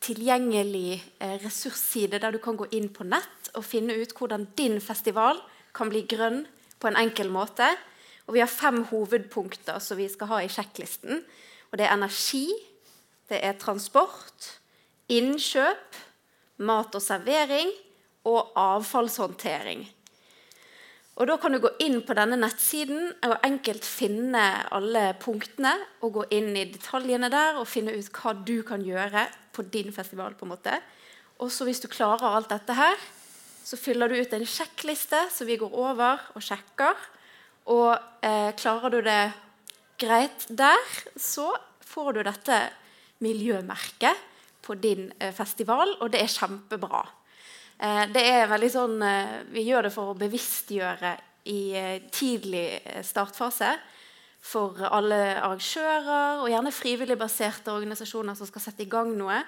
tilgjengelig 0.02 0.98
ressursside 1.44 2.18
der 2.20 2.34
du 2.34 2.40
kan 2.42 2.58
gå 2.58 2.66
inn 2.74 2.90
på 2.90 3.06
nett 3.06 3.48
og 3.54 3.64
finne 3.66 3.94
ut 3.94 4.12
hvordan 4.18 4.48
din 4.58 4.76
festival 4.82 5.38
kan 5.78 5.90
bli 5.94 6.02
grønn 6.10 6.42
på 6.80 6.90
en 6.90 6.98
enkel 7.00 7.30
måte. 7.32 7.68
Og 8.28 8.36
vi 8.36 8.42
har 8.42 8.50
fem 8.50 8.82
hovedpunkter 8.90 9.80
som 9.82 9.98
vi 9.98 10.08
skal 10.12 10.32
ha 10.32 10.40
i 10.44 10.50
sjekklisten. 10.52 11.22
Og 11.70 11.78
det 11.78 11.86
er 11.86 11.94
energi, 11.96 12.46
det 13.28 13.40
er 13.44 13.58
transport, 13.60 14.52
innkjøp, 15.12 16.00
mat 16.64 16.96
og 16.96 17.04
servering 17.04 17.70
og 18.28 18.52
avfallshåndtering. 18.56 19.86
Og 21.18 21.26
Da 21.26 21.34
kan 21.36 21.52
du 21.52 21.58
gå 21.58 21.70
inn 21.82 21.98
på 22.06 22.14
denne 22.14 22.36
nettsiden 22.38 23.10
og 23.26 23.40
enkelt 23.42 23.82
finne 23.82 24.42
alle 24.70 25.16
punktene 25.18 25.72
og 26.06 26.12
gå 26.14 26.24
inn 26.36 26.52
i 26.54 26.68
detaljene 26.70 27.30
der 27.32 27.58
og 27.58 27.66
finne 27.66 27.96
ut 27.96 28.10
hva 28.14 28.36
du 28.38 28.62
kan 28.62 28.84
gjøre 28.86 29.26
på 29.52 29.66
din 29.66 29.90
festival. 29.92 30.34
på 30.38 30.46
en 30.46 30.54
måte. 30.54 30.80
Og 31.40 31.50
så 31.50 31.64
Hvis 31.64 31.80
du 31.80 31.88
klarer 31.88 32.36
alt 32.36 32.50
dette 32.50 32.74
her, 32.74 32.94
så 33.68 33.76
fyller 33.76 34.08
du 34.08 34.16
ut 34.16 34.32
en 34.32 34.48
sjekkliste 34.48 35.26
som 35.34 35.48
vi 35.48 35.58
går 35.60 35.74
over 35.76 36.22
og 36.32 36.44
sjekker. 36.44 36.96
Og 37.68 37.92
eh, 38.24 38.54
klarer 38.56 38.94
du 38.94 39.02
det 39.04 39.22
greit 40.00 40.46
der, 40.48 40.80
så 41.20 41.50
får 41.84 42.16
du 42.16 42.22
dette 42.24 42.62
miljømerket 43.24 44.24
på 44.64 44.76
din 44.80 45.10
eh, 45.18 45.34
festival, 45.34 45.96
og 46.00 46.12
det 46.12 46.22
er 46.22 46.32
kjempebra. 46.32 47.02
Eh, 47.78 48.04
det 48.14 48.24
er 48.24 48.50
veldig 48.50 48.70
sånn, 48.72 48.96
eh, 49.04 49.36
Vi 49.52 49.66
gjør 49.68 49.88
det 49.88 49.94
for 49.94 50.12
å 50.12 50.18
bevisstgjøre 50.18 51.16
i 51.48 51.60
tidlig 52.12 52.82
startfase 53.06 53.70
for 54.44 54.76
alle 54.84 55.38
arrangører 55.40 56.42
og 56.42 56.50
gjerne 56.52 56.72
frivillig 56.74 57.16
baserte 57.16 57.72
organisasjoner 57.72 58.36
som 58.36 58.48
skal 58.50 58.66
sette 58.66 58.84
i 58.84 58.90
gang 58.90 59.14
noe. 59.16 59.38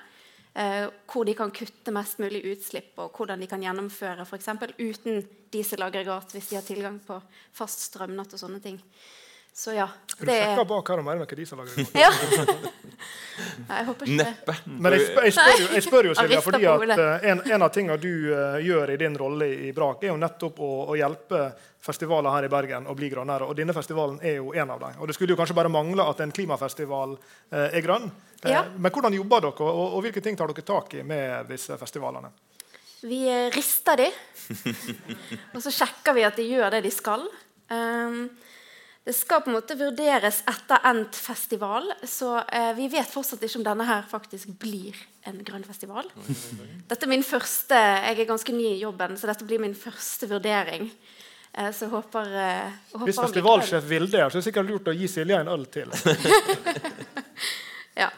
Hvor 0.52 1.24
de 1.24 1.34
kan 1.38 1.52
kutte 1.54 1.92
mest 1.94 2.18
mulig 2.18 2.40
utslipp, 2.50 2.96
og 2.98 3.14
hvordan 3.14 3.40
de 3.40 3.46
kan 3.46 3.62
gjennomføre 3.62 4.26
f.eks. 4.26 4.48
uten 4.80 5.20
dieselaggregat 5.54 6.34
hvis 6.34 6.50
de 6.50 6.58
har 6.58 6.66
tilgang 6.66 6.98
på 7.06 7.20
fast 7.54 7.86
strømnett 7.86 8.34
og 8.34 8.42
sånne 8.42 8.58
ting. 8.64 8.80
Så 9.54 9.74
ja. 9.76 9.88
Er 10.20 10.26
du 10.26 10.32
sjekka 10.32 10.64
bak 10.68 10.88
her 10.92 11.02
om 11.02 11.08
er 11.12 11.36
de 11.36 11.46
som 11.46 11.60
lager 11.60 11.86
ja. 11.96 12.10
Nei, 13.68 13.78
jeg 13.80 13.86
håper 13.88 14.08
ikke 14.08 14.16
Neppe. 14.18 14.54
Men 14.66 14.94
jeg, 14.94 15.06
jeg, 15.16 15.34
spør 15.36 15.56
jo, 15.56 15.66
jeg 15.74 15.84
spør 15.84 16.08
jo 16.10 16.14
Silja, 16.18 16.40
fordi 16.44 16.66
at 16.68 16.92
uh, 17.00 17.26
en, 17.30 17.42
en, 17.46 17.64
av 17.64 17.72
tingene 17.74 17.96
du 18.00 18.10
uh, 18.30 18.58
gjør 18.62 18.94
i 18.94 18.98
din 19.00 19.16
rolle 19.20 19.48
i 19.68 19.70
Brak, 19.76 20.04
er 20.04 20.12
jo 20.12 20.18
nettopp 20.20 20.60
å, 20.64 20.70
å, 20.92 20.96
hjelpe 20.98 21.42
festivaler 21.80 22.36
her 22.36 22.48
i 22.48 22.52
Bergen 22.52 22.88
å 22.90 22.96
bli 22.96 23.08
grønnere. 23.12 23.48
Og 23.48 23.56
denne 23.56 23.74
festivalen 23.76 24.18
er 24.20 24.36
jo 24.38 24.52
en 24.52 24.74
av 24.74 24.82
dem. 24.82 24.98
Og 25.00 25.08
det 25.08 25.16
skulle 25.16 25.32
jo 25.32 25.40
kanskje 25.40 25.56
bare 25.56 25.72
mangle 25.72 26.04
at 26.12 26.20
en 26.24 26.34
klimafestival 26.36 27.16
uh, 27.16 27.66
er 27.70 27.80
grønn. 27.84 28.10
Ja. 28.44 28.66
Men 28.76 28.92
hvordan 28.92 29.16
jobber 29.16 29.48
dere, 29.48 29.66
og, 29.72 29.82
og, 29.96 29.98
hvilke 30.04 30.22
ting 30.24 30.36
tar 30.38 30.52
dere 30.52 30.66
tak 30.66 30.96
i 31.00 31.04
med 31.06 31.50
disse 31.50 31.76
festivalene? 31.80 32.32
Vi 33.00 33.22
rister 33.54 33.96
de, 33.96 34.10
og 35.54 35.62
så 35.64 35.72
sjekker 35.72 36.16
vi 36.16 36.24
at 36.28 36.36
de 36.36 36.44
gjør 36.44 36.76
det 36.76 36.82
de 36.84 36.92
skal. 36.92 37.24
Um, 37.72 38.26
det 39.04 39.14
skal 39.16 39.40
på 39.40 39.48
en 39.48 39.56
måte 39.56 39.74
vurderes 39.80 40.42
etter 40.50 40.82
endt 40.90 41.16
festival, 41.16 41.86
så 42.04 42.34
eh, 42.44 42.72
vi 42.76 42.88
vet 42.92 43.08
fortsatt 43.08 43.40
ikke 43.46 43.62
om 43.62 43.64
denne 43.64 43.86
her 43.88 44.02
faktisk 44.08 44.50
blir 44.60 44.98
en 45.28 45.38
grønn 45.44 45.64
festival. 45.64 46.10
Dette 46.90 47.06
er 47.06 47.10
min 47.10 47.24
første, 47.24 47.74
Jeg 47.74 48.18
er 48.18 48.28
ganske 48.28 48.52
ny 48.52 48.66
i 48.74 48.82
jobben, 48.82 49.16
så 49.16 49.30
dette 49.30 49.46
blir 49.48 49.62
min 49.62 49.74
første 49.74 50.28
vurdering. 50.28 50.90
Eh, 51.52 51.70
så 51.72 51.88
håper, 51.88 52.28
eh, 52.42 52.76
håper 52.92 53.08
Hvis 53.08 53.22
festivalsjef 53.22 53.88
vil 53.88 54.04
det, 54.10 54.20
så 54.20 54.36
er 54.36 54.38
det 54.42 54.44
sikkert 54.50 54.68
lurt 54.68 54.92
å 54.92 54.94
gi 54.94 55.08
Silje 55.08 55.40
en 55.40 55.48
øl 55.48 55.64
til. 55.72 55.88
ja. 58.02 58.10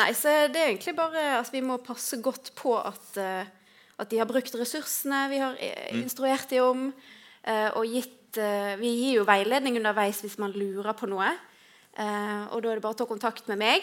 Nei, 0.00 0.08
så 0.16 0.32
det 0.48 0.56
er 0.56 0.72
egentlig 0.72 0.96
bare 0.96 1.26
altså, 1.36 1.52
Vi 1.52 1.60
må 1.60 1.76
passe 1.84 2.16
godt 2.24 2.54
på 2.56 2.72
at, 2.80 3.04
uh, 3.20 3.44
at 4.00 4.08
de 4.08 4.16
har 4.16 4.26
brukt 4.26 4.54
ressursene 4.56 5.26
vi 5.28 5.42
har 5.44 5.60
mm. 5.60 6.00
instruert 6.00 6.48
dem 6.48 6.64
om, 6.64 6.86
uh, 7.44 7.68
og 7.76 7.84
gitt 7.84 8.16
uh, 8.40 8.72
Vi 8.80 8.90
gir 9.00 9.14
jo 9.20 9.24
veiledning 9.28 9.74
underveis 9.80 10.18
hvis 10.24 10.38
man 10.42 10.52
lurer 10.54 10.94
på 10.98 11.06
noe. 11.10 11.30
Uh, 11.92 12.42
og 12.54 12.58
da 12.62 12.66
er 12.70 12.76
det 12.78 12.84
bare 12.84 12.96
å 12.96 13.00
ta 13.02 13.06
kontakt 13.08 13.44
med 13.50 13.58
meg. 13.60 13.80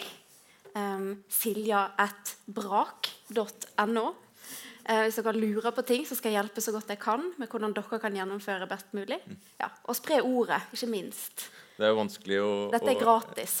Um, 0.74 1.10
silja.brak.no. 1.30 4.06
Uh, 4.90 5.02
hvis 5.04 5.18
dere 5.20 5.32
lurer 5.36 5.72
på 5.76 5.82
ting, 5.86 6.02
så 6.08 6.14
skal 6.18 6.30
jeg 6.32 6.38
hjelpe 6.40 6.60
så 6.64 6.74
godt 6.74 6.90
jeg 6.90 7.02
kan 7.02 7.22
med 7.38 7.46
hvordan 7.50 7.74
dere 7.76 7.98
kan 8.02 8.16
gjennomføre 8.16 8.70
best 8.70 8.88
mulig. 8.96 9.20
Ja, 9.60 9.68
og 9.86 9.94
spre 9.98 10.16
ordet, 10.24 10.60
ikke 10.74 10.90
minst. 10.90 11.36
Det 11.76 11.84
er 11.86 11.90
jo 11.94 12.02
vanskelig 12.02 12.38
å... 12.42 12.50
Dette 12.74 12.92
er 12.92 13.00
gratis 13.00 13.52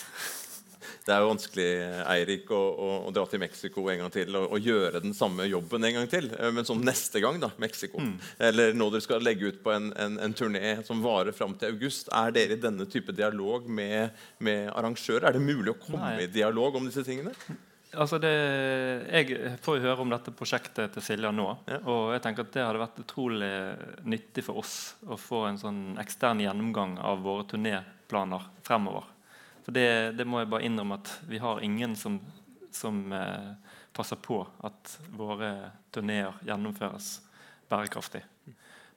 det 1.06 1.14
er 1.14 1.22
jo 1.22 1.30
vanskelig 1.30 1.68
Eirik, 2.10 2.50
å, 2.54 2.60
å, 2.60 2.90
å, 3.08 3.14
dra 3.14 3.24
til 3.30 3.42
Mexico 3.42 3.86
en 3.92 4.04
gang 4.04 4.12
til 4.14 4.36
og, 4.36 4.48
og, 4.50 4.66
gjøre 4.70 5.02
den 5.04 5.16
samme 5.16 5.46
jobben 5.48 5.86
en 5.86 5.96
gang 6.00 6.10
til. 6.10 6.30
Eh, 6.36 6.52
men 6.54 6.68
sånn 6.68 6.84
neste 6.86 7.22
gang, 7.22 7.40
da, 7.42 7.52
Mexico. 7.62 8.02
Mm. 8.02 8.14
Eller 8.50 8.76
når 8.76 8.96
dere 8.96 9.06
skal 9.06 9.24
legge 9.24 9.50
ut 9.50 9.62
på 9.64 9.74
en, 9.74 9.90
en, 10.00 10.20
en 10.26 10.36
turné 10.36 10.76
som 10.86 11.02
varer 11.04 11.36
fram 11.36 11.56
til 11.60 11.74
august. 11.74 12.12
Er 12.16 12.36
dere 12.36 12.56
i 12.56 12.62
denne 12.62 12.86
type 12.90 13.14
dialog 13.16 13.68
med, 13.68 14.16
med 14.44 14.70
arrangører? 14.74 15.30
Er 15.30 15.38
det 15.38 15.44
mulig 15.44 15.74
å 15.74 15.80
komme 15.80 16.14
Nei. 16.16 16.28
i 16.28 16.32
dialog 16.32 16.78
om 16.80 16.88
disse 16.88 17.04
tingene? 17.06 17.34
Altså 17.90 18.20
det, 18.22 18.30
jeg 19.10 19.56
får 19.64 19.78
jo 19.78 19.86
høre 19.88 20.04
om 20.04 20.12
dette 20.12 20.34
prosjektet 20.36 20.92
til 20.94 21.02
Silja 21.02 21.32
nå. 21.34 21.48
Ja. 21.66 21.80
Og 21.90 22.12
jeg 22.14 22.22
tenker 22.22 22.46
at 22.46 22.52
det 22.54 22.62
hadde 22.62 22.82
vært 22.82 23.00
utrolig 23.02 23.50
nyttig 24.06 24.44
for 24.46 24.62
oss 24.62 24.74
å 25.02 25.18
få 25.18 25.48
en 25.48 25.58
sånn 25.58 25.80
ekstern 25.98 26.42
gjennomgang 26.44 27.00
av 27.02 27.24
våre 27.24 27.48
turnéplaner 27.50 28.46
fremover. 28.66 29.08
For 29.64 29.76
det, 29.76 30.16
det, 30.18 30.26
må 30.26 30.40
jeg 30.40 30.50
bare 30.52 30.66
innrømme 30.66 31.00
at 31.00 31.12
vi 31.28 31.40
har 31.42 31.60
ingen 31.64 31.96
som, 31.98 32.18
som 32.74 33.02
eh, 33.12 33.50
passer 33.96 34.20
på 34.22 34.40
at 34.66 34.94
våre 35.16 35.50
turneer 35.92 36.38
gjennomføres 36.46 37.18
bærekraftig. 37.70 38.22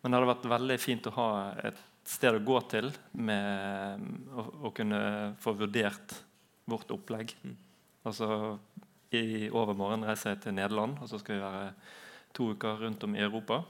Men 0.02 0.12
det 0.12 0.20
hadde 0.20 0.32
vært 0.34 0.54
veldig 0.54 0.80
fint 0.82 1.10
å 1.10 1.16
ha 1.18 1.28
et 1.64 1.80
sted 2.04 2.36
å 2.36 2.44
gå 2.44 2.60
til 2.72 2.90
med 3.16 4.04
å, 4.36 4.72
kunne 4.76 5.00
få 5.40 5.54
vurdert 5.56 6.16
vårt 6.68 6.92
opplegg. 6.92 7.36
Altså 8.04 8.58
I 9.16 9.48
overmorgen 9.48 10.04
reiser 10.08 10.34
jeg 10.34 10.44
til 10.44 10.58
Nederland, 10.58 10.98
og 11.00 11.08
så 11.12 11.20
skal 11.22 11.38
vi 11.38 11.46
være 11.46 11.70
to 12.36 12.50
uker 12.56 12.84
rundt 12.84 13.06
om 13.08 13.16
i 13.16 13.24
Europa. 13.24 13.62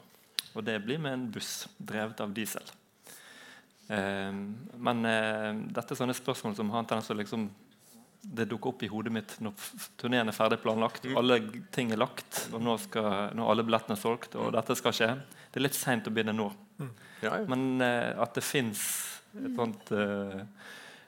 Og 0.53 0.65
det 0.65 0.79
blir 0.85 1.01
med 1.01 1.17
en 1.17 1.27
buss 1.33 1.67
drevet 1.77 2.21
av 2.23 2.33
diesel. 2.33 2.65
Ehm, 3.91 4.43
men 4.79 5.05
eh, 5.09 5.51
dette 5.75 5.93
er 5.93 5.99
sånne 5.99 6.15
spørsmål 6.15 6.55
som 6.55 6.71
har 6.71 6.83
en 6.83 6.89
tendens 6.89 7.09
til 7.09 7.19
liksom, 7.19 7.47
det 8.23 8.47
dukker 8.47 8.71
opp 8.71 8.83
i 8.85 8.89
hodet 8.91 9.11
mitt 9.11 9.33
når 9.43 9.65
turneen 9.99 10.31
er 10.31 10.35
ferdig 10.35 10.61
planlagt. 10.63 11.03
Mm. 11.03 11.17
Alle 11.19 11.39
ting 11.75 11.91
er 11.91 11.99
lagt, 11.99 12.45
og 12.53 12.63
nå, 12.63 12.77
skal, 12.85 13.35
nå 13.35 13.43
er 13.43 13.55
alle 13.55 13.65
billettene 13.67 13.99
solgt. 13.99 14.37
og 14.39 14.53
dette 14.55 14.77
skal 14.79 14.95
skje. 14.95 15.09
Det 15.51 15.59
er 15.59 15.67
litt 15.67 15.77
seint 15.77 16.07
å 16.07 16.13
begynne 16.13 16.35
nå. 16.37 16.47
Mm. 16.79 16.93
Ja, 17.25 17.33
ja. 17.33 17.43
Men 17.51 17.67
uh, 17.83 18.23
at 18.23 18.39
det 18.39 18.45
fins 18.47 18.85
uh, 19.35 20.39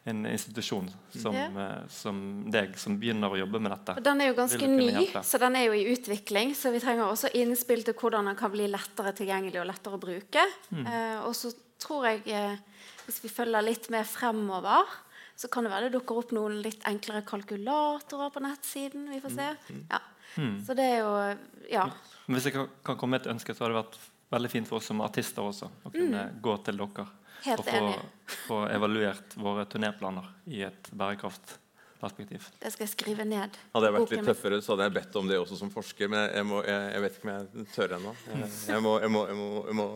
en 0.06 0.22
institusjon 0.30 0.88
som, 1.10 1.34
uh, 1.34 1.84
som, 1.90 2.18
deg, 2.54 2.76
som 2.78 3.00
begynner 3.02 3.34
å 3.34 3.40
jobbe 3.40 3.62
med 3.62 3.74
dette. 3.74 3.98
Og 3.98 4.06
den 4.06 4.22
er 4.22 4.30
jo 4.30 4.38
ganske 4.38 4.70
ny, 4.70 5.08
så 5.26 5.42
den 5.42 5.58
er 5.58 5.68
jo 5.68 5.78
i 5.78 5.86
utvikling. 5.96 6.54
Så 6.58 6.70
vi 6.76 6.82
trenger 6.84 7.10
også 7.10 7.34
innspill 7.42 7.82
til 7.88 7.98
hvordan 7.98 8.30
den 8.30 8.38
kan 8.38 8.54
bli 8.54 8.70
lettere 8.70 9.16
tilgjengelig 9.18 9.64
og 9.64 9.70
lettere 9.72 9.98
å 9.98 10.02
bruke. 10.02 10.46
Mm. 10.70 10.86
og 11.26 11.34
så 11.38 11.54
tror 11.82 12.08
jeg, 12.10 12.24
eh, 12.32 12.58
hvis 13.06 13.22
vi 13.24 13.32
følger 13.32 13.66
litt 13.66 13.90
mer 13.94 14.08
fremover, 14.08 14.88
så 15.36 15.50
kan 15.52 15.66
det 15.66 15.74
være 15.74 15.90
det 15.90 15.98
dukker 15.98 16.22
opp 16.22 16.34
noen 16.36 16.62
litt 16.64 16.84
enklere 16.88 17.26
kalkulatorer 17.28 18.32
på 18.32 18.44
nettsiden. 18.44 19.10
Vi 19.12 19.22
får 19.24 19.36
se. 19.36 19.48
Mm. 19.70 19.82
Ja. 19.92 20.02
Mm. 20.36 20.56
Så 20.66 20.76
det 20.78 20.86
er 20.94 21.00
jo 21.04 21.38
Ja. 21.72 21.90
Hvis 22.28 22.46
jeg 22.46 22.54
kan 22.84 22.98
komme 22.98 23.18
med 23.18 23.26
et 23.26 23.32
ønske, 23.34 23.54
så 23.54 23.66
hadde 23.66 23.76
det 23.76 23.84
vært 23.84 24.00
veldig 24.32 24.50
fint 24.52 24.68
for 24.68 24.78
oss 24.78 24.86
som 24.90 25.02
artister 25.02 25.44
også 25.44 25.70
å 25.86 25.92
kunne 25.92 26.24
mm. 26.32 26.42
gå 26.42 26.56
til 26.66 26.78
dere 26.78 27.06
Helt 27.44 27.62
og 27.62 27.68
få, 27.68 27.92
få 28.48 28.60
evaluert 28.72 29.36
våre 29.38 29.68
turnéplaner 29.70 30.32
i 30.48 30.64
et 30.68 30.90
bærekraft 30.92 31.58
perspektiv. 32.00 32.46
Det 32.62 32.72
skal 32.74 32.86
jeg 32.86 32.94
skrive 32.94 33.26
ned. 33.28 33.58
Hadde 33.74 33.90
jeg 33.90 33.96
vært 33.96 34.14
litt 34.14 34.30
tøffere, 34.30 34.62
så 34.64 34.74
hadde 34.74 34.90
jeg 34.90 34.96
bedt 35.00 35.20
om 35.20 35.30
det 35.30 35.40
også 35.42 35.60
som 35.60 35.72
forsker. 35.74 36.10
Men 36.12 36.28
jeg, 36.28 36.48
må, 36.48 36.62
jeg, 36.68 36.88
jeg 36.96 37.06
vet 37.06 37.20
ikke 37.20 37.28
om 37.28 37.34
jeg 37.34 37.68
tør 37.76 37.98
ennå. 38.00 38.16
Jeg, 38.30 38.50
jeg, 38.70 38.86
må, 38.86 38.96
jeg 39.02 39.78
må 39.80 39.88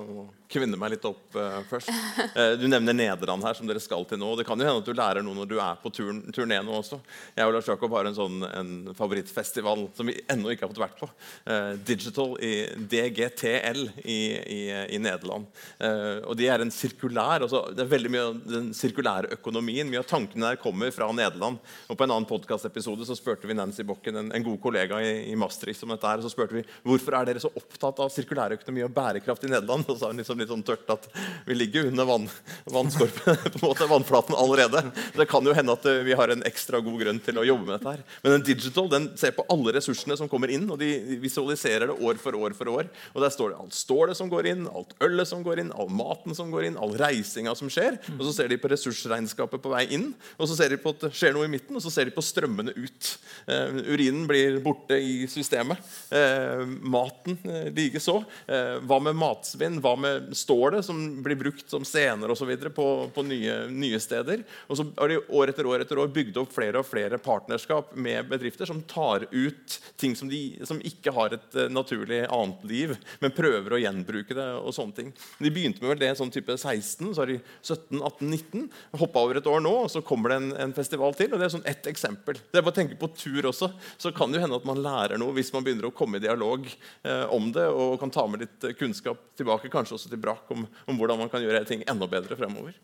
kvinne 0.50 0.80
meg 0.82 0.96
litt 0.96 1.06
opp 1.06 1.38
uh, 1.38 1.60
først. 1.70 1.92
Uh, 2.34 2.54
du 2.60 2.66
nevner 2.72 2.96
Nederland 2.96 3.46
her, 3.46 3.58
som 3.58 3.70
dere 3.70 3.82
skal 3.84 4.06
til 4.10 4.20
nå. 4.22 4.32
Det 4.40 4.46
kan 4.48 4.60
jo 4.60 4.66
hende 4.66 4.82
at 4.82 4.88
du 4.88 4.96
lærer 4.98 5.26
noe 5.26 5.38
når 5.38 5.50
du 5.52 5.58
er 5.62 5.80
på 5.82 5.92
turn, 5.94 6.24
turné 6.36 6.58
nå 6.66 6.80
også. 6.80 7.00
Jeg 7.38 7.50
og 7.50 7.56
Lars 7.56 7.70
Jakob 7.70 7.94
har 7.98 8.10
en 8.10 8.18
sånn 8.18 8.42
en 8.50 8.72
favorittfestival 8.98 9.86
som 9.98 10.10
vi 10.10 10.18
ennå 10.32 10.54
ikke 10.54 10.66
har 10.66 10.74
fått 10.74 10.84
vært 10.84 11.04
på. 11.04 11.12
Uh, 11.46 11.76
Digital 11.86 12.36
i 12.46 12.54
DGTL 12.90 13.84
i, 14.02 14.20
i, 14.40 14.62
i 14.96 15.02
Nederland. 15.02 15.48
og 15.80 16.34
de 16.38 16.48
er 16.50 16.62
en 16.62 16.72
sirkulær 16.74 17.44
altså, 17.46 17.62
Det 17.76 17.84
er 17.84 17.92
veldig 17.92 18.12
mye 18.12 18.24
av 18.26 18.40
den 18.50 18.70
sirkulære 18.76 19.34
økonomien. 19.38 19.90
Mye 19.90 20.02
av 20.02 20.10
tankene 20.10 20.52
der 20.52 20.62
kommer 20.62 20.92
fra 20.96 21.10
Nederland. 21.14 21.60
Og 21.90 21.98
På 21.98 22.06
en 22.06 22.12
annen 22.14 22.28
podkastepisode 22.30 23.02
spurte 23.18 23.50
vi 23.50 23.56
Nancy 23.58 23.82
Bokken, 23.82 24.20
en, 24.20 24.28
en 24.30 24.44
god 24.46 24.60
kollega 24.62 25.00
i, 25.02 25.32
i, 25.32 25.36
Maastricht, 25.40 25.82
om 25.82 25.90
dette 25.90 26.06
her, 26.06 26.20
og 26.22 26.28
så 26.28 26.30
spurte 26.30 26.54
vi 26.54 26.62
hvorfor 26.86 27.16
er 27.18 27.26
dere 27.26 27.42
så 27.42 27.50
opptatt 27.50 28.02
av 28.04 28.12
sirkulærøkonomi 28.14 28.84
og 28.86 28.92
bærekraft 28.94 29.48
i 29.48 29.50
Nederland. 29.50 29.88
Og 29.88 29.96
så 29.96 30.04
sa 30.04 30.10
hun 30.12 30.22
liksom 30.22 30.38
litt 30.38 30.52
sånn 30.52 30.62
tørt 30.68 30.86
at 30.94 31.08
vi 31.48 31.58
ligger 31.58 31.88
under 31.90 32.06
vann, 32.06 32.28
vannskorpen, 32.70 33.40
på 33.56 33.58
en 33.58 33.64
måte, 33.64 33.88
vannflaten 33.90 34.38
allerede. 34.38 34.84
Det 35.16 35.26
kan 35.32 35.50
jo 35.50 35.56
hende 35.58 35.74
at 35.74 35.88
eh, 35.90 36.04
vi 36.06 36.14
har 36.20 36.30
en 36.30 36.46
ekstra 36.46 36.84
god 36.86 37.00
grunn 37.02 37.24
til 37.26 37.42
å 37.42 37.48
jobbe 37.50 37.66
med 37.66 37.74
dette. 37.80 37.96
her. 37.96 38.06
Men 38.22 38.36
den 38.36 38.46
digital 38.52 38.92
den 38.94 39.10
ser 39.18 39.34
på 39.40 39.48
alle 39.50 39.74
ressursene 39.80 40.20
som 40.22 40.30
kommer 40.30 40.54
inn, 40.54 40.70
og 40.70 40.78
de 40.84 40.92
visualiserer 41.26 41.90
det 41.90 41.98
år 41.98 42.22
for 42.22 42.38
år. 42.38 42.54
for 42.60 42.70
år. 42.70 42.94
Og 43.16 43.26
Der 43.26 43.34
står 43.34 43.56
det 43.56 43.60
alt 43.64 43.80
stålet 43.80 44.22
som 44.22 44.30
går 44.30 44.52
inn, 44.54 44.70
alt 44.70 44.94
ølet 45.10 45.32
som 45.34 45.42
går 45.42 45.66
inn, 45.66 45.74
all 45.74 45.90
maten 45.90 46.38
som 46.38 46.54
går 46.54 46.70
inn, 46.70 46.78
all 46.78 46.94
reisinga 47.02 47.58
som 47.58 47.74
skjer. 47.74 47.98
Og 48.20 48.28
så 48.30 48.38
ser 48.38 48.54
de 48.54 48.62
på 48.62 48.70
ressursregnskapet 48.70 49.66
på 49.66 49.74
vei 49.74 49.88
inn, 49.98 50.12
og 50.38 50.46
så 50.46 50.62
ser 50.62 50.78
de 50.78 50.82
på 50.86 50.94
at 50.94 51.08
det 51.08 51.14
skjer 51.18 51.34
noe 51.34 51.50
i 51.50 51.54
midten 51.58 51.79
og 51.80 51.86
så 51.86 51.94
ser 51.94 52.10
de 52.10 52.16
på 52.16 52.24
strømmene 52.24 52.74
ut. 52.76 53.10
Eh, 53.50 53.80
urinen 53.90 54.28
blir 54.30 54.60
borte 54.64 54.98
i 55.00 55.24
systemet. 55.32 55.80
Eh, 56.14 56.66
maten 56.68 57.38
eh, 57.48 57.70
likeså. 57.76 58.18
Eh, 58.48 58.78
hva 58.84 59.00
med 59.04 59.18
matsvinn? 59.20 59.80
Hva 59.84 59.96
med 60.00 60.30
stålet, 60.38 60.86
som 60.86 61.00
blir 61.24 61.40
brukt 61.40 61.70
som 61.72 61.86
scener 61.88 62.32
osv. 62.34 62.52
På, 62.76 62.88
på 63.16 63.26
nye, 63.28 63.62
nye 63.72 64.00
steder? 64.04 64.44
Og 64.68 64.80
så 64.80 64.88
har 64.98 65.12
de 65.12 65.22
år 65.40 65.54
etter 65.54 65.70
år 65.70 65.86
etter 65.86 66.02
år 66.02 66.12
bygd 66.14 66.42
opp 66.44 66.54
flere 66.54 66.84
og 66.84 66.88
flere 66.90 67.20
partnerskap 67.24 67.96
med 67.96 68.30
bedrifter 68.30 68.70
som 68.70 68.84
tar 68.90 69.26
ut 69.32 69.80
ting 70.00 70.16
som, 70.20 70.30
de, 70.30 70.60
som 70.68 70.82
ikke 70.86 71.14
har 71.16 71.38
et 71.38 71.60
naturlig 71.72 72.26
annet 72.28 72.64
liv, 72.68 72.96
men 73.24 73.34
prøver 73.36 73.76
å 73.76 73.82
gjenbruke 73.82 74.36
det. 74.36 74.50
og 74.60 74.74
sånne 74.76 74.98
ting. 74.98 75.12
De 75.40 75.52
begynte 75.54 75.84
med 75.84 76.02
det 76.02 76.12
sånn 76.20 76.32
type 76.34 76.56
16, 76.56 77.14
så 77.14 77.24
har 77.24 77.32
de 77.32 77.40
17, 77.62 78.02
18, 78.02 78.30
19. 78.30 78.68
Hoppa 79.02 79.24
over 79.24 79.40
et 79.40 79.50
år 79.50 79.64
nå, 79.64 79.74
og 79.86 79.92
så 79.92 80.04
kommer 80.06 80.34
det 80.34 80.40
en, 80.42 80.50
en 80.66 80.76
festival 80.76 81.16
til. 81.18 81.32
og 81.34 81.42
Det 81.42 81.48
er 81.48 81.56
sånn 81.56 81.69
ett 81.70 81.88
eksempel. 81.92 82.40
Det 82.52 82.60
er 82.60 82.66
bare 82.66 82.74
å 82.74 82.80
tenke 82.80 82.98
på 83.00 83.12
tur 83.16 83.50
også. 83.52 83.72
Så 84.02 84.12
kan 84.16 84.32
det 84.32 84.40
jo 84.40 84.44
hende 84.46 84.60
at 84.60 84.68
man 84.68 84.82
lærer 84.84 85.22
noe 85.22 85.36
hvis 85.38 85.54
man 85.56 85.66
begynner 85.66 85.90
å 85.90 85.96
komme 85.96 86.20
i 86.20 86.24
dialog 86.24 86.68
eh, 86.68 87.26
om 87.36 87.52
det 87.56 87.68
og 87.70 87.98
kan 88.02 88.14
ta 88.14 88.26
med 88.30 88.46
litt 88.46 88.70
kunnskap 88.80 89.22
tilbake, 89.40 89.72
kanskje 89.74 89.98
også 90.00 90.12
til 90.12 90.22
Brak, 90.22 90.50
om, 90.56 90.68
om 90.90 91.00
hvordan 91.00 91.22
man 91.22 91.32
kan 91.32 91.44
gjøre 91.46 91.66
ting 91.70 91.86
enda 91.90 92.10
bedre 92.10 92.38
fremover. 92.40 92.78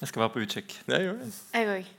Jeg 0.00 0.08
skal 0.08 0.24
være 0.24 0.34
på 0.34 0.44
utkikk. 0.46 0.76
Jeg. 0.88 1.16
Jeg 1.52 1.72
òg. 1.76 1.96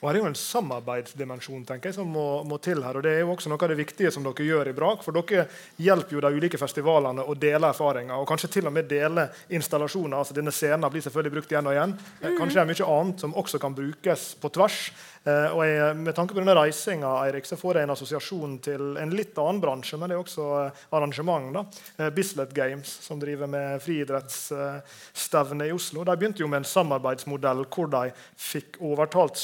Og 0.00 0.08
Her 0.08 0.16
er 0.16 0.22
jo 0.22 0.28
en 0.30 0.38
samarbeidsdimensjon 0.38 1.66
tenker 1.68 1.90
jeg, 1.90 1.98
som 1.98 2.08
må, 2.08 2.40
må, 2.48 2.56
til 2.62 2.80
her. 2.80 2.96
og 2.96 3.04
Det 3.04 3.12
er 3.12 3.20
jo 3.20 3.34
også 3.34 3.50
noe 3.52 3.60
av 3.60 3.68
det 3.68 3.76
viktige 3.82 4.12
som 4.14 4.24
dere 4.24 4.46
gjør 4.46 4.70
i 4.70 4.72
Brak. 4.76 5.02
For 5.04 5.12
dere 5.12 5.44
hjelper 5.76 6.16
jo 6.16 6.22
de 6.24 6.30
ulike 6.40 6.60
festivalene 6.60 7.26
å 7.28 7.36
dele 7.36 7.68
erfaringer. 7.68 8.16
Og 8.16 8.28
kanskje 8.30 8.48
til 8.54 8.70
og 8.70 8.72
med 8.72 8.88
dele 8.88 9.26
installasjoner. 9.52 10.16
altså 10.16 10.36
Denne 10.36 10.54
scenen 10.56 10.88
blir 10.88 11.04
selvfølgelig 11.04 11.34
brukt 11.36 11.52
igjen 11.52 11.68
og 11.68 11.76
igjen. 11.76 11.92
Mm. 12.22 12.38
Kanskje 12.38 12.56
det 12.56 12.62
er 12.64 12.70
mye 12.72 12.90
annet 12.96 13.26
som 13.26 13.36
også 13.44 13.60
kan 13.60 13.76
brukes 13.76 14.26
på 14.40 14.52
tvers. 14.56 14.80
Eh, 15.24 15.52
og 15.52 15.60
jeg, 15.66 15.96
Med 16.00 16.14
tanke 16.16 16.32
på 16.32 16.40
denne 16.40 16.54
reisinga 16.56 17.10
Eirik, 17.26 17.44
så 17.44 17.58
får 17.60 17.76
jeg 17.76 17.86
en 17.86 17.92
assosiasjon 17.92 18.54
til 18.64 18.96
en 19.00 19.12
litt 19.12 19.36
annen 19.40 19.60
bransje, 19.60 19.98
men 20.00 20.08
det 20.08 20.16
er 20.16 20.22
også 20.22 20.46
eh, 20.62 20.84
arrangement. 20.96 21.50
da. 21.52 21.64
Eh, 21.98 22.10
Bislett 22.16 22.54
Games, 22.56 22.88
som 23.04 23.20
driver 23.20 23.50
med 23.50 23.82
friidrettsstevne 23.84 25.68
i 25.68 25.74
Oslo. 25.76 26.04
De 26.08 26.16
begynte 26.16 26.40
jo 26.40 26.48
med 26.48 26.62
en 26.62 26.70
samarbeidsmodell 26.70 27.66
hvor 27.68 27.90
de 27.92 28.14
fikk 28.40 28.80
overtalt 28.80 29.36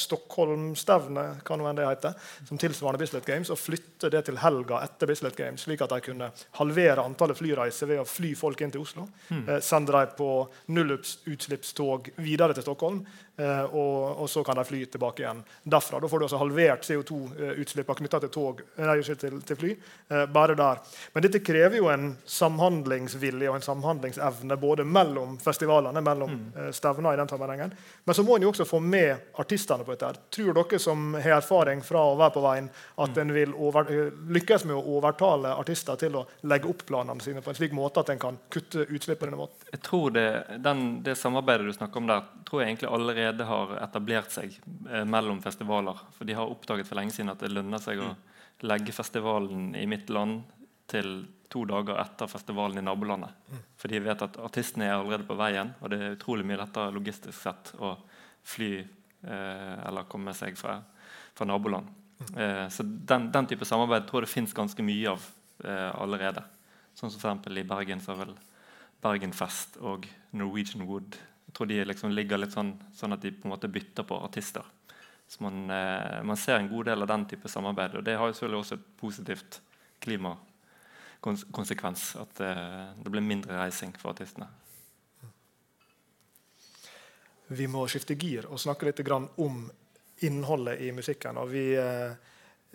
det 1.77 1.87
heter, 1.87 2.15
som 2.49 2.59
tilsvarende 2.59 3.01
Bislett 3.03 3.27
Games, 3.27 3.51
og 3.51 3.61
flytte 3.61 4.11
det 4.13 4.25
til 4.27 4.41
helga 4.41 4.81
etter 4.85 5.11
Bislett 5.11 5.37
Games, 5.37 5.67
slik 5.67 5.83
at 5.85 5.93
de 5.93 6.01
kunne 6.01 6.31
halvere 6.57 7.05
antallet 7.05 7.37
flyreiser 7.37 7.91
ved 7.91 8.01
å 8.01 8.09
fly 8.09 8.33
folk 8.39 8.61
inn 8.63 8.73
til 8.73 8.85
Oslo. 8.85 9.07
Mm. 9.29 9.61
Sende 9.65 9.93
dem 9.93 10.15
på 10.17 10.31
nullutslippstog 10.73 12.11
videre 12.25 12.57
til 12.57 12.65
Stockholm. 12.65 13.05
Eh, 13.37 13.65
og, 13.65 14.23
og, 14.23 14.31
så 14.31 14.45
kan 14.45 14.57
de 14.57 14.65
fly 14.65 14.85
tilbake 14.87 15.23
igjen 15.23 15.43
derfra. 15.63 16.01
Da 16.01 16.09
får 16.09 16.19
du 16.19 16.25
også 16.25 16.41
halvert 16.41 16.87
CO2-utslippene 16.89 18.01
knytta 18.01 18.21
til, 18.25 18.33
tog, 18.33 18.63
nei, 18.81 18.97
til, 19.05 19.41
til, 19.45 19.59
fly. 19.61 19.73
Eh, 20.09 20.25
bare 20.33 20.57
der. 20.57 20.81
Men 21.13 21.27
dette 21.27 21.43
krever 21.45 21.77
jo 21.77 21.91
en 21.93 22.15
samhandlingsvilje 22.25 23.51
og 23.51 23.59
en 23.59 23.67
samhandlingsevne 23.67 24.57
både 24.61 24.87
mellom 24.89 25.37
festivalene, 25.43 26.01
mellom 26.01 26.33
mm. 26.33 26.45
Eh, 26.57 26.71
stevner 26.73 27.13
i 27.13 27.21
den 27.21 27.29
sammenhengen. 27.29 27.75
Men 28.05 28.17
så 28.17 28.25
må 28.25 28.37
en 28.37 28.47
jo 28.47 28.55
også 28.55 28.65
få 28.69 28.81
med 28.81 29.29
artistene 29.37 29.85
på 29.85 29.93
dette. 29.93 30.15
Tror 30.33 30.57
dere 30.57 30.81
som 30.81 31.13
har 31.19 31.37
erfaring 31.41 31.85
fra 31.85 32.07
å 32.09 32.17
være 32.17 32.37
på 32.39 32.45
veien, 32.47 32.71
at 32.97 33.13
mm. 33.13 33.21
en 33.21 33.35
vil 33.37 33.55
over, 33.69 33.93
lykkes 34.33 34.65
med 34.71 34.79
å 34.79 34.97
overtale 34.97 35.53
artister 35.61 36.01
til 36.01 36.17
å 36.23 36.25
legge 36.49 36.71
opp 36.73 36.87
planene 36.89 37.21
sine 37.21 37.45
på 37.45 37.53
en 37.53 37.59
slik 37.59 37.77
måte 37.77 38.01
at 38.01 38.15
en 38.15 38.23
kan 38.23 38.41
kutte 38.53 38.87
utslippene? 38.89 39.37
Jeg 39.73 39.83
tror 39.85 40.15
det, 40.15 40.29
den, 40.65 41.03
det 41.05 41.19
samarbeidet 41.21 41.67
du 41.69 41.77
snakker 41.77 42.01
om 42.01 42.09
der, 42.09 42.25
tror 42.49 42.63
jeg 42.63 42.71
egentlig 42.71 42.93
allerede 42.95 43.26
allerede 43.27 43.45
har 43.45 43.77
etablert 43.83 44.31
seg 44.33 44.55
eh, 44.91 45.05
mellom 45.05 45.41
festivaler. 45.43 45.99
For 46.17 46.29
de 46.29 46.37
har 46.39 46.51
oppdaget 46.51 46.89
for 46.89 46.99
lenge 46.99 47.15
siden 47.15 47.33
at 47.33 47.43
det 47.43 47.53
lønner 47.53 47.83
seg 47.83 48.01
å 48.03 48.13
legge 48.67 48.95
festivalen 48.95 49.75
i 49.77 49.87
mitt 49.87 50.11
land 50.11 50.45
til 50.91 51.27
to 51.53 51.65
dager 51.69 51.99
etter 52.01 52.31
festivalen 52.31 52.79
i 52.79 52.85
nabolandet. 52.85 53.35
Mm. 53.51 53.63
For 53.77 53.93
de 53.93 54.01
vet 54.03 54.23
at 54.23 54.39
artistene 54.43 54.89
er 54.89 54.97
allerede 54.97 55.27
på 55.27 55.37
veien, 55.39 55.75
og 55.81 55.91
det 55.91 56.01
er 56.01 56.17
utrolig 56.17 56.47
mye 56.47 56.61
lettere 56.61 56.95
logistisk 56.95 57.37
sett 57.39 57.73
å 57.79 57.97
fly 58.47 58.73
eh, 58.81 59.77
eller 59.87 60.09
komme 60.11 60.35
seg 60.37 60.59
fra, 60.59 60.79
fra 61.35 61.49
naboland. 61.49 61.91
Mm. 62.19 62.35
Eh, 62.43 62.67
så 62.73 62.87
den, 62.87 63.31
den, 63.35 63.51
type 63.51 63.69
samarbeid 63.69 64.09
tror 64.09 64.23
jeg 64.23 64.31
det 64.31 64.35
fins 64.35 64.57
ganske 64.57 64.87
mye 64.87 65.15
av 65.15 65.31
eh, 65.65 65.91
allerede. 65.95 66.45
Sånn 66.97 67.13
som 67.13 67.21
f.eks. 67.21 67.51
i 67.53 67.67
Bergen 67.69 68.03
så 68.03 68.15
er 68.15 68.23
vel 68.25 68.37
Bergenfest 69.05 69.77
og 69.85 70.07
Norwegian 70.37 70.87
Wood 70.89 71.19
tror 71.57 71.67
de 71.67 71.85
liksom 71.85 72.13
ligger 72.13 72.41
litt 72.41 72.53
sånn, 72.53 72.75
sånn, 72.95 73.17
at 73.17 73.23
de 73.25 73.33
på 73.33 73.49
en 73.49 73.55
måte 73.55 73.71
bytter 73.73 74.05
på 74.05 74.19
artister. 74.21 74.65
Så 75.27 75.43
man, 75.43 75.71
eh, 75.71 76.23
man, 76.23 76.37
ser 76.37 76.61
en 76.61 76.69
god 76.69 76.85
del 76.91 77.03
av 77.03 77.09
den 77.09 77.25
type 77.31 77.49
samarbeid. 77.49 77.97
Og 77.97 78.05
det 78.05 78.15
har 78.15 78.29
jo 78.29 78.37
selvfølgelig 78.37 78.61
også 78.61 78.77
et 78.77 78.85
positivt 79.01 79.61
klimakonsekvens. 80.05 82.05
At 82.21 82.41
eh, 82.45 82.85
det 83.01 83.15
blir 83.15 83.25
mindre 83.25 83.57
reising 83.59 83.97
for 83.99 84.13
artistene. 84.13 84.47
Vi 87.49 87.67
må 87.71 87.87
skifte 87.89 88.19
gir 88.19 88.47
og 88.51 88.61
snakke 88.61 88.89
litt 88.89 89.01
om 89.09 89.71
innholdet 90.27 90.81
i 90.81 90.93
musikken. 90.93 91.39
og 91.39 91.51
vi... 91.51 91.77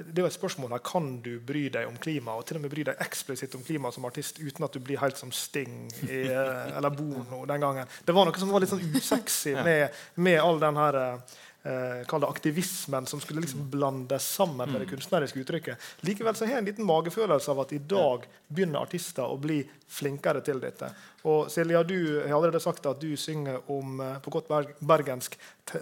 Eh, 0.01 0.07
det 0.11 0.21
er 0.21 0.25
jo 0.25 0.31
et 0.31 0.37
spørsmål 0.37 0.71
her, 0.75 0.83
Kan 0.85 1.21
du 1.21 1.39
bry 1.39 1.67
deg 1.73 1.87
om 1.87 1.97
klima, 2.01 2.35
og 2.37 2.45
til 2.45 2.57
og 2.57 2.65
med 2.65 2.73
bry 2.73 2.85
deg 2.87 3.01
eksplisitt 3.03 3.55
om 3.55 3.63
klima 3.63 3.91
som 3.91 4.05
artist 4.05 4.39
uten 4.39 4.65
at 4.65 4.73
du 4.73 4.79
blir 4.79 4.99
helt 5.01 5.17
som 5.17 5.31
Sting 5.31 5.91
i, 6.07 6.25
eh, 6.27 6.77
eller 6.77 6.89
Bono 6.89 7.45
den 7.45 7.61
gangen? 7.61 7.87
Det 8.05 8.15
var 8.15 8.25
noe 8.25 8.37
som 8.37 8.51
var 8.51 8.59
litt 8.63 8.73
sånn 8.73 8.83
usexy 8.95 9.55
med, 9.63 9.89
med 10.15 10.39
all 10.41 10.59
den 10.59 10.75
her 10.75 11.21
eh, 11.63 12.19
det 12.19 12.27
aktivismen 12.27 13.05
som 13.05 13.21
skulle 13.21 13.41
liksom 13.41 13.69
blandes 13.69 14.27
sammen 14.35 14.71
med 14.71 14.81
det 14.81 14.87
mm. 14.87 14.89
kunstneriske 14.89 15.39
uttrykket. 15.39 15.77
Likevel 15.99 16.35
så 16.35 16.45
har 16.45 16.51
jeg 16.51 16.63
en 16.63 16.69
liten 16.69 16.85
magefølelse 16.85 17.51
av 17.51 17.63
at 17.65 17.73
i 17.73 17.79
dag 17.79 18.25
begynner 18.47 18.81
artister 18.81 19.25
å 19.25 19.37
bli 19.41 19.61
flinkere 19.87 20.41
til 20.45 20.61
dette. 20.63 20.91
Og 21.27 21.51
Silja, 21.51 21.83
du 21.83 22.21
har 22.21 22.33
allerede 22.37 22.61
sagt 22.63 22.85
at 22.89 23.01
du 23.01 23.15
synger 23.17 23.59
om 23.71 23.99
eh, 24.01 24.17
på 24.23 24.33
godt 24.33 24.51
bergensk 24.79 25.37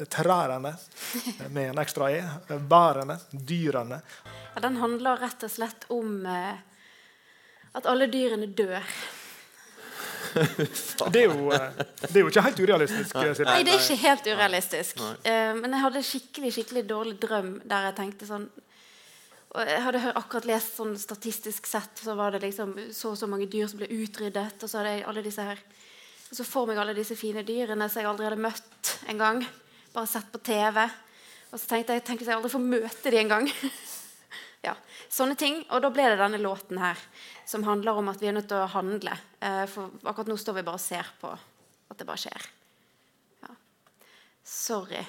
trærne 0.09 0.73
med 1.49 1.63
en 1.69 1.83
ekstra 1.83 2.11
e. 2.11 2.23
Bærene, 2.59 3.19
dyrene. 3.31 4.01
Ja, 4.55 4.65
den 4.65 4.81
handler 4.81 5.21
rett 5.21 5.45
og 5.45 5.53
slett 5.53 5.87
om 5.93 6.25
eh, 6.25 6.59
at 7.73 7.87
alle 7.89 8.09
dyrene 8.11 8.49
dør. 8.51 8.83
Det, 11.13 11.21
er 11.21 11.27
jo, 11.27 11.51
eh, 11.55 11.83
det, 12.01 12.15
er 12.15 12.23
jo, 12.23 12.29
ikke 12.31 12.45
helt 12.45 12.61
urealistisk. 12.63 13.15
Nei, 13.15 13.27
Nei 13.47 13.59
det 13.65 13.73
er 13.75 13.83
ikke 13.83 13.99
helt 14.03 14.29
urealistisk. 14.29 15.03
Uh, 15.25 15.53
men 15.59 15.73
jeg 15.73 15.83
hadde 15.85 16.05
skikkelig 16.05 16.51
skikkelig 16.57 16.83
dårlig 16.89 17.15
drøm 17.21 17.53
der 17.69 17.89
jeg 17.89 17.99
tenkte 18.03 18.29
sånn 18.29 18.49
og 19.49 19.65
Jeg 19.65 19.81
hadde 19.81 20.11
akkurat 20.13 20.45
lest 20.45 20.75
sånn 20.77 20.91
statistisk 21.01 21.65
sett 21.65 22.03
så 22.05 22.13
var 22.13 22.35
det 22.35 22.43
liksom 22.43 22.75
så 22.93 23.15
og 23.15 23.17
så 23.17 23.25
mange 23.25 23.47
dyr 23.49 23.65
som 23.65 23.79
ble 23.79 23.87
utryddet. 23.89 24.61
Og 24.61 24.69
så 24.69 24.77
hadde 24.77 24.91
jeg 24.93 25.07
alle 25.09 25.23
disse 25.25 25.41
her 25.41 25.63
så 26.29 26.45
får 26.45 26.67
meg 26.69 26.77
alle 26.77 26.93
disse 26.93 27.17
fine 27.17 27.41
dyrene 27.41 27.87
som 27.89 28.03
jeg 28.03 28.09
aldri 28.09 28.27
hadde 28.27 28.43
møtt 28.43 28.91
en 29.09 29.21
gang. 29.21 29.39
Bare 29.95 30.09
sett 30.09 30.29
på 30.29 30.41
TV. 30.45 30.83
Og 31.49 31.57
så 31.57 31.65
tenkte 31.71 31.97
jeg 31.97 32.05
tenkte 32.05 32.27
jeg 32.27 32.37
aldri 32.37 32.51
får 32.53 32.67
møte 32.67 33.09
dem 33.09 33.23
en 33.23 33.33
gang. 33.33 33.49
ja, 34.65 34.75
Sånne 35.09 35.37
ting. 35.39 35.61
Og 35.71 35.81
da 35.83 35.91
ble 35.93 36.05
det 36.11 36.19
denne 36.19 36.39
låten 36.41 36.79
her 36.81 36.99
som 37.47 37.63
handler 37.67 37.99
om 37.99 38.11
at 38.11 38.21
vi 38.21 38.29
er 38.29 38.35
nødt 38.35 38.49
til 38.51 38.59
å 38.59 38.71
handle. 38.73 39.15
Eh, 39.39 39.65
for 39.71 39.93
akkurat 40.03 40.31
nå 40.31 40.37
står 40.39 40.59
vi 40.59 40.65
bare 40.67 40.79
og 40.79 40.83
ser 40.83 41.13
på 41.21 41.31
at 41.33 41.97
det 41.97 42.07
bare 42.07 42.23
skjer. 42.25 42.49
Ja. 43.45 43.55
Sorry. 44.43 45.05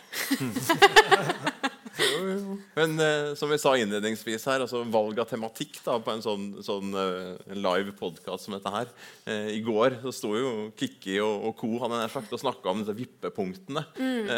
Jo, 2.01 2.21
jo. 2.31 2.57
Men 2.77 2.95
uh, 3.01 3.33
som 3.39 3.51
vi 3.51 3.59
sa 3.61 3.73
innledningsvis 3.79 4.47
her, 4.49 4.65
altså 4.65 4.83
valg 4.93 5.19
av 5.21 5.29
tematikk 5.31 5.81
da, 5.85 5.97
på 6.03 6.13
en 6.15 6.23
sånn, 6.25 6.47
sånn 6.65 6.95
uh, 6.95 7.37
live 7.57 7.95
podkast 7.99 8.47
som 8.47 8.57
dette 8.57 8.73
her 8.73 8.91
uh, 9.27 9.49
I 9.53 9.61
går 9.65 9.99
så 10.05 10.13
sto 10.15 10.33
jo 10.37 10.53
Kikki 10.79 11.19
og, 11.23 11.49
og 11.51 11.57
co. 11.61 11.73
han 11.83 11.97
er 11.99 12.13
sagt, 12.13 12.33
og 12.35 12.43
snakka 12.43 12.73
om 12.73 12.83
disse 12.83 12.97
vippepunktene. 12.97 13.83
Mm. 13.99 14.29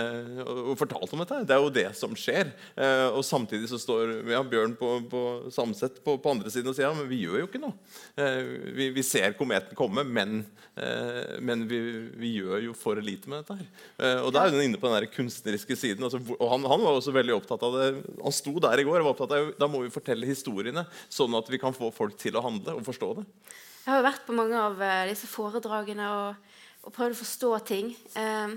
Og, 0.43 0.61
og, 0.73 0.73
fortalte 0.81 1.15
om 1.15 1.23
dette. 1.23 1.41
Det 1.49 1.55
er 1.55 1.63
jo 1.63 1.73
det 1.75 1.87
som 1.99 2.15
skjer. 2.19 2.51
og 3.13 3.21
samtidig 3.27 3.69
så 3.71 3.79
står 3.81 4.13
ja, 4.31 4.41
Bjørn 4.47 4.75
på, 4.79 4.91
på 5.11 5.23
Samset 5.53 6.01
på, 6.05 6.17
på, 6.23 6.33
andre 6.33 6.51
siden 6.53 6.71
og 6.71 6.77
sier 6.77 6.89
ja, 6.89 6.95
men 6.97 7.09
vi 7.11 7.23
gjør 7.25 7.43
jo 7.43 7.49
ikke 7.49 7.61
noe. 7.63 7.75
Vi, 8.77 8.89
vi, 8.95 9.05
ser 9.07 9.37
kometen 9.39 9.77
komme, 9.79 10.05
men, 10.07 10.43
men 11.45 11.67
vi, 11.71 11.81
vi, 12.19 12.33
gjør 12.41 12.67
jo 12.69 12.77
for 12.79 13.01
lite 13.03 13.31
med 13.31 13.43
dette 13.43 13.59
her. 13.61 14.23
og 14.25 14.33
da 14.35 14.47
er 14.47 14.57
hun 14.57 14.65
inne 14.65 14.81
på 14.81 14.89
den 14.89 14.99
der 14.99 15.11
kunstneriske 15.13 15.77
siden. 15.79 16.07
Altså, 16.09 16.23
og 16.39 16.55
han, 16.55 16.67
han 16.73 16.87
var 16.87 16.99
også 16.99 17.15
veldig 17.15 17.37
opptatt 17.37 17.52
opptatt 17.53 17.67
av 17.69 17.77
det. 17.77 18.17
Han 18.23 18.35
sto 18.35 18.55
der 18.63 18.81
i 18.81 18.87
går 18.87 19.01
og 19.01 19.07
var 19.07 19.13
opptatt 19.13 19.35
av 19.37 19.53
da 19.61 19.69
må 19.69 19.83
vi 19.85 19.93
fortelle 19.93 20.29
historiene, 20.29 20.87
sånn 21.13 21.37
at 21.37 21.51
vi 21.53 21.61
kan 21.61 21.77
få 21.77 21.93
folk 21.95 22.17
til 22.21 22.37
å 22.39 22.45
handle 22.45 22.79
og 22.79 22.87
forstå 22.87 23.13
det. 23.21 23.27
Jeg 23.83 23.91
har 23.91 24.01
jo 24.01 24.09
vært 24.09 24.27
på 24.27 24.37
mange 24.39 24.59
av 24.59 24.79
uh, 24.79 25.05
disse 25.11 25.29
foredragene 25.29 26.09
og, 26.17 26.59
og, 26.83 26.91
prøvd 26.95 27.17
å 27.17 27.21
forstå 27.21 27.53
ting. 27.69 27.93
Uh, 28.17 28.55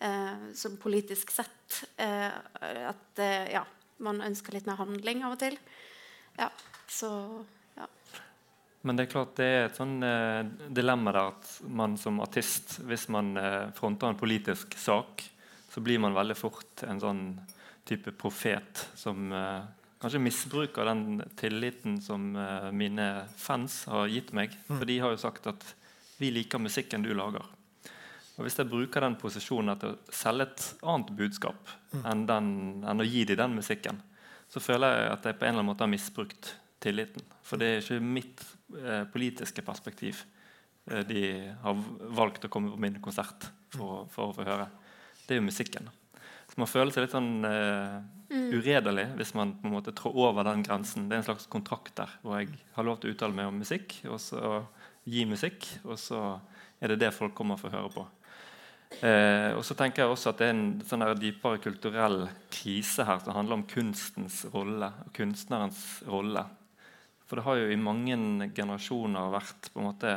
Uh, 0.00 0.54
som 0.56 0.78
politisk 0.80 1.28
sett 1.28 1.82
Uh, 2.00 2.32
at 2.88 3.20
uh, 3.20 3.50
ja, 3.52 3.60
man 4.00 4.22
ønsker 4.24 4.54
litt 4.56 4.64
mer 4.64 4.78
handling 4.80 5.20
av 5.26 5.34
og 5.34 5.42
til. 5.42 5.58
Ja, 6.38 6.46
så 6.88 7.10
ja. 7.76 7.84
Men 8.80 8.96
det 8.96 9.04
er 9.04 9.10
klart 9.12 9.34
det 9.36 9.48
er 9.50 9.66
et 9.66 9.76
sånn 9.76 10.00
eh, 10.02 10.48
dilemma 10.72 11.12
der 11.12 11.34
at 11.34 11.50
man 11.68 11.98
som 12.00 12.22
artist, 12.24 12.78
hvis 12.88 13.04
man 13.12 13.36
fronter 13.76 14.08
en 14.08 14.18
politisk 14.18 14.72
sak, 14.80 15.26
så 15.68 15.84
blir 15.84 16.00
man 16.00 16.16
veldig 16.16 16.38
fort 16.38 16.86
en 16.88 17.02
sånn 17.04 17.22
type 17.84 18.16
profet 18.16 18.86
som 18.98 19.28
kanskje 20.00 20.22
misbruker 20.22 20.88
den 20.88 21.20
tilliten 21.36 22.00
som 22.02 22.32
uh, 22.36 22.70
mine 22.72 23.26
fans 23.36 23.84
har 23.90 24.08
gitt 24.08 24.32
meg. 24.36 24.54
Mm. 24.68 24.76
For 24.78 24.88
de 24.88 24.98
har 25.04 25.14
jo 25.14 25.20
sagt 25.20 25.46
at 25.50 25.74
'vi 26.20 26.30
liker 26.30 26.58
musikken 26.58 27.02
du 27.02 27.12
lager'. 27.14 27.46
Og 28.40 28.46
Hvis 28.46 28.56
jeg 28.56 28.70
bruker 28.70 29.04
den 29.04 29.18
posisjonen 29.20 29.76
til 29.76 29.92
å 29.92 30.12
selge 30.16 30.46
et 30.48 30.62
annet 30.80 31.10
budskap 31.16 31.60
mm. 31.92 32.04
enn, 32.08 32.26
den, 32.26 32.46
enn, 32.88 33.02
å 33.02 33.04
gi 33.04 33.26
dem 33.28 33.36
den 33.36 33.56
musikken, 33.58 34.00
så 34.48 34.62
føler 34.64 34.96
jeg 34.96 35.10
at 35.12 35.26
jeg 35.28 35.36
på 35.36 35.44
en 35.44 35.50
eller 35.50 35.60
annen 35.60 35.68
måte 35.68 35.84
har 35.84 35.92
misbrukt 35.92 36.54
tilliten. 36.80 37.26
For 37.44 37.60
det 37.60 37.68
er 37.68 37.82
ikke 37.82 38.00
mitt 38.00 38.40
eh, 38.80 39.04
politiske 39.12 39.60
perspektiv 39.66 40.22
eh, 40.88 41.04
de 41.04 41.52
har 41.60 41.84
valgt 42.16 42.48
å 42.48 42.52
komme 42.52 42.72
på 42.72 42.80
min 42.80 42.96
konsert 43.04 43.44
for, 43.76 44.08
for, 44.08 44.30
å 44.30 44.38
få 44.38 44.48
høre. 44.48 44.70
Det 45.26 45.36
er 45.36 45.42
jo 45.42 45.48
musikken. 45.50 45.92
Så 46.48 46.56
man 46.62 46.70
føler 46.70 46.96
seg 46.96 47.04
litt 47.04 47.18
sånn 47.18 47.44
eh, 47.44 48.00
mm. 48.30 48.46
uredelig 48.54 49.06
hvis 49.18 49.34
man 49.38 49.56
på 49.60 49.68
en 49.68 49.74
måte 49.76 49.94
trår 49.96 50.16
over 50.30 50.46
den 50.48 50.64
grensen. 50.66 51.08
Det 51.08 51.18
er 51.18 51.24
en 51.24 51.28
slags 51.32 51.50
kontrakt 51.50 51.94
der 51.98 52.14
hvor 52.22 52.38
jeg 52.40 52.54
har 52.76 52.86
lov 52.86 53.00
til 53.00 53.10
å 53.10 53.16
uttale 53.16 53.36
meg 53.36 53.50
om 53.50 53.60
musikk, 53.60 53.98
og 54.08 54.20
så 54.22 54.62
gi 55.10 55.26
musikk, 55.28 55.66
og 55.84 55.98
så 56.00 56.22
er 56.80 56.92
det 56.92 57.02
det 57.02 57.14
folk 57.16 57.34
kommer 57.36 57.60
for 57.60 57.70
å 57.70 57.78
høre 57.78 57.92
på. 57.94 58.06
Eh, 59.06 59.52
og 59.54 59.62
så 59.62 59.76
tenker 59.78 60.02
jeg 60.02 60.10
også 60.10 60.32
at 60.32 60.40
Det 60.40 60.46
er 60.48 60.56
en 60.56 60.80
sånn 60.82 61.04
dypere 61.20 61.60
kulturell 61.62 62.24
krise 62.50 63.04
her 63.06 63.20
som 63.22 63.36
handler 63.36 63.60
om 63.60 63.68
kunstens 63.70 64.42
rolle 64.50 64.90
og 65.04 65.12
kunstnerens 65.14 65.84
rolle. 66.10 66.42
For 67.30 67.38
det 67.38 67.46
har 67.46 67.60
jo 67.60 67.70
i 67.70 67.78
mange 67.78 68.18
generasjoner 68.56 69.30
vært 69.30 69.70
på 69.70 69.78
en 69.78 69.90
måte 69.92 70.16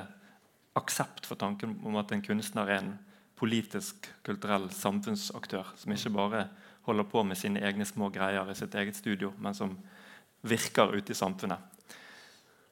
aksept 0.79 1.27
for 1.29 1.37
tanken 1.37 1.75
om 1.85 1.99
at 2.01 2.11
en 2.11 2.23
kunstner 2.25 2.71
er 2.71 2.81
en 2.81 2.95
politisk, 3.37 4.07
kulturell 4.25 4.69
samfunnsaktør 4.73 5.75
som 5.77 5.93
ikke 5.93 6.15
bare 6.15 6.47
holder 6.85 7.07
på 7.09 7.23
med 7.23 7.39
sine 7.39 7.61
egne 7.63 7.85
små 7.87 8.09
greier 8.13 8.49
i 8.51 8.57
sitt 8.57 8.75
eget 8.75 8.97
studio, 8.97 9.31
men 9.39 9.55
som 9.55 9.75
virker 10.43 10.95
ute 10.95 11.13
i 11.13 11.17
samfunnet. 11.17 11.89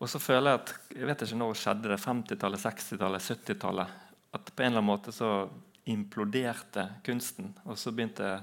Og 0.02 0.10
så 0.10 0.20
føler 0.20 0.52
jeg 0.52 0.62
at 0.62 0.72
jeg 0.98 1.08
vet 1.08 1.26
ikke 1.26 1.38
når 1.40 1.60
skjedde 1.62 1.92
det 1.92 2.00
50-tallet, 2.02 2.64
60-tallet, 2.64 3.28
70-tallet 3.28 4.00
at 4.32 4.56
på 4.56 4.64
en 4.64 4.72
eller 4.72 4.82
annen 4.82 4.90
måte 4.90 5.14
så 5.14 5.50
imploderte 5.92 6.88
kunsten. 7.06 7.52
Og 7.68 7.78
så 7.78 7.94
begynte 7.94 8.40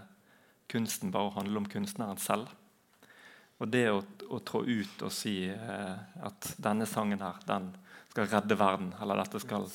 kunsten 0.70 1.12
bare 1.14 1.30
å 1.30 1.36
handle 1.38 1.62
om 1.62 1.68
kunstneren 1.70 2.20
selv. 2.20 2.50
Og 3.58 3.70
det 3.72 3.88
å, 3.90 4.02
å 4.30 4.40
trå 4.46 4.62
ut 4.68 5.02
og 5.02 5.12
si 5.12 5.48
eh, 5.50 5.94
at 6.22 6.52
denne 6.62 6.86
sangen 6.86 7.24
her, 7.24 7.40
den 7.48 7.72
skal 8.12 8.28
redde 8.30 8.58
verden, 8.58 8.92
eller 9.02 9.18
dette 9.18 9.40
skal 9.42 9.66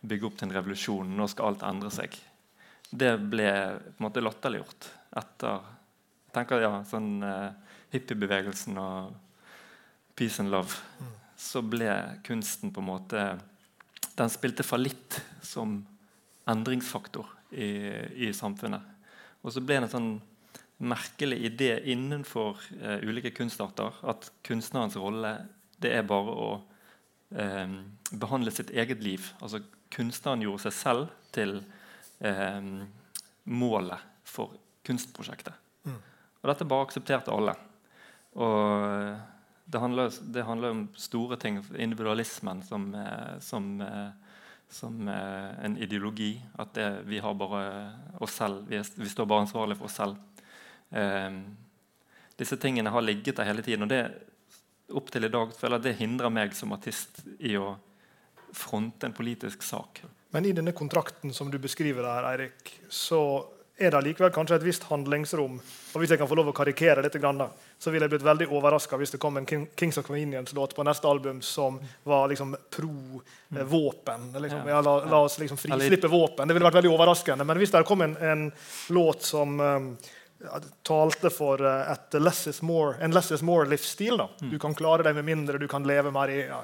bygge 0.00 0.26
opp 0.26 0.38
til 0.40 0.48
en 0.48 0.56
revolusjon, 0.56 1.14
nå 1.14 1.26
skal 1.30 1.52
alt 1.52 1.66
endre 1.68 1.92
seg, 1.94 2.16
det 2.90 3.14
ble 3.20 3.48
på 3.48 3.98
en 3.98 4.06
måte 4.06 4.22
latterliggjort 4.24 4.88
etter 5.18 5.74
jeg 6.28 6.34
tenker 6.36 6.60
ja, 6.60 6.72
sånn 6.84 7.22
eh, 7.24 7.52
hippiebevegelsen 7.94 8.76
og 8.76 9.14
peace 10.18 10.42
and 10.42 10.52
love. 10.52 10.76
Så 11.40 11.62
ble 11.64 11.88
kunsten 12.26 12.72
på 12.74 12.82
en 12.82 12.90
måte 12.90 13.22
Den 14.18 14.28
spilte 14.28 14.66
fallitt 14.66 15.16
som 15.46 15.78
endringsfaktor 16.50 17.26
i, 17.54 17.68
i 18.28 18.32
samfunnet. 18.34 18.82
Og 19.40 19.54
så 19.54 19.62
ble 19.62 19.78
det 19.78 19.86
en 19.86 19.94
sånn 19.94 20.10
merkelig 20.78 21.38
idé 21.48 21.70
innenfor 21.94 22.58
uh, 22.82 22.98
ulike 23.06 23.30
kunstarter 23.34 23.94
at 24.10 24.28
kunstnerens 24.46 24.98
rolle 24.98 25.32
det 25.78 25.94
er 25.94 26.06
bare 26.06 26.34
å 26.34 26.50
uh, 26.58 27.76
behandle 28.10 28.52
sitt 28.54 28.74
eget 28.74 29.02
liv. 29.06 29.32
Altså 29.40 29.62
Kunstneren 29.94 30.42
gjorde 30.44 30.66
seg 30.66 30.74
selv 30.76 31.14
til 31.32 31.54
uh, 32.24 32.84
målet 33.44 34.06
for 34.28 34.56
kunstprosjektet. 34.86 35.54
Mm. 35.84 35.98
Og 36.42 36.52
dette 36.52 36.68
bare 36.68 36.86
aksepterte 36.86 37.34
alle. 37.34 37.54
Og 38.38 39.18
det 39.68 39.80
handler, 39.82 40.12
det 40.32 40.46
handler 40.46 40.74
om 40.74 40.82
store 40.96 41.36
ting. 41.40 41.58
Individualismen 41.76 42.62
som, 42.64 42.86
som 43.44 43.66
som 44.68 45.08
en 45.08 45.76
ideologi. 45.76 46.42
At 46.58 46.74
det, 46.74 47.02
vi 47.04 47.18
har 47.18 47.34
bare 47.34 47.92
oss 48.20 48.36
selv. 48.36 48.66
Vi, 48.68 48.76
er, 48.76 48.86
vi 48.94 49.08
står 49.08 49.26
bare 49.26 49.46
ansvarlig 49.46 49.78
for 49.78 49.88
oss 49.88 49.96
selv. 49.98 50.16
Eh, 50.90 51.40
disse 52.38 52.56
tingene 52.60 52.92
har 52.92 53.04
ligget 53.04 53.36
der 53.36 53.48
hele 53.48 53.62
tiden. 53.62 53.82
og 53.82 53.88
det 53.88 54.02
opp 54.88 55.10
til 55.12 55.24
i 55.24 55.32
dag 55.32 55.52
føler 55.52 55.76
jeg 55.76 55.84
det 55.84 55.98
hindrer 55.98 56.32
meg 56.32 56.54
som 56.56 56.72
artist 56.72 57.20
i 57.44 57.56
å 57.60 57.74
fronte 58.56 59.08
en 59.08 59.16
politisk 59.16 59.62
sak. 59.62 60.00
Men 60.30 60.44
i 60.44 60.52
denne 60.52 60.74
kontrakten 60.76 61.32
som 61.32 61.50
du 61.50 61.58
beskriver 61.58 62.04
der, 62.04 62.26
Eirik, 62.32 62.74
så 62.92 63.20
er 63.78 63.94
det 63.94 64.00
likevel 64.08 64.32
kanskje 64.34 64.56
et 64.58 64.66
visst 64.66 64.88
handlingsrom. 64.90 65.58
Og 65.94 66.02
Hvis 66.02 66.10
jeg 66.10 66.18
kan 66.18 66.28
få 66.28 66.36
lov 66.36 66.50
å 66.50 66.56
karikere 66.56 67.02
litt, 67.04 67.14
så 67.14 67.92
ville 67.92 68.04
jeg 68.04 68.12
blitt 68.12 68.26
veldig 68.26 68.48
overraska 68.50 68.98
hvis 68.98 69.14
det 69.14 69.20
kom 69.22 69.38
en 69.38 69.46
Kings 69.46 70.00
of 70.00 70.06
Convenience-låt 70.06 70.74
på 70.74 70.86
neste 70.86 71.08
album 71.08 71.40
som 71.42 71.78
var 72.02 72.26
liksom 72.28 72.56
pro 72.74 73.22
eh, 73.54 73.62
våpen. 73.62 74.32
Liksom. 74.34 74.66
Ja, 74.68 74.80
la, 74.82 74.96
la, 75.06 75.22
oss 75.22 75.38
liksom 75.38 75.60
frislippe 75.60 76.10
våpen. 76.10 76.48
Det 76.48 76.58
ville 76.58 76.66
vært 76.66 76.80
veldig 76.80 76.92
overraskende. 76.92 77.46
Men 77.46 77.62
hvis 77.62 77.74
det 77.74 77.84
kom 77.86 78.02
en, 78.02 78.16
en 78.18 78.48
låt 78.90 79.22
som 79.22 79.60
um, 79.60 79.92
talte 80.86 81.30
for 81.34 81.62
eh, 81.66 81.92
et 81.92 82.14
less 82.22 82.46
is 82.46 82.60
more, 82.62 82.94
en 83.02 83.10
less 83.14 83.30
is 83.34 83.42
more-livsstil. 83.42 84.20
Mm. 84.40 84.50
Du 84.52 84.58
kan 84.62 84.74
klare 84.74 85.02
deg 85.02 85.16
med 85.18 85.26
mindre, 85.26 85.58
du 85.58 85.66
kan 85.70 85.86
leve 85.86 86.12
mer 86.14 86.30
ja, 86.30 86.60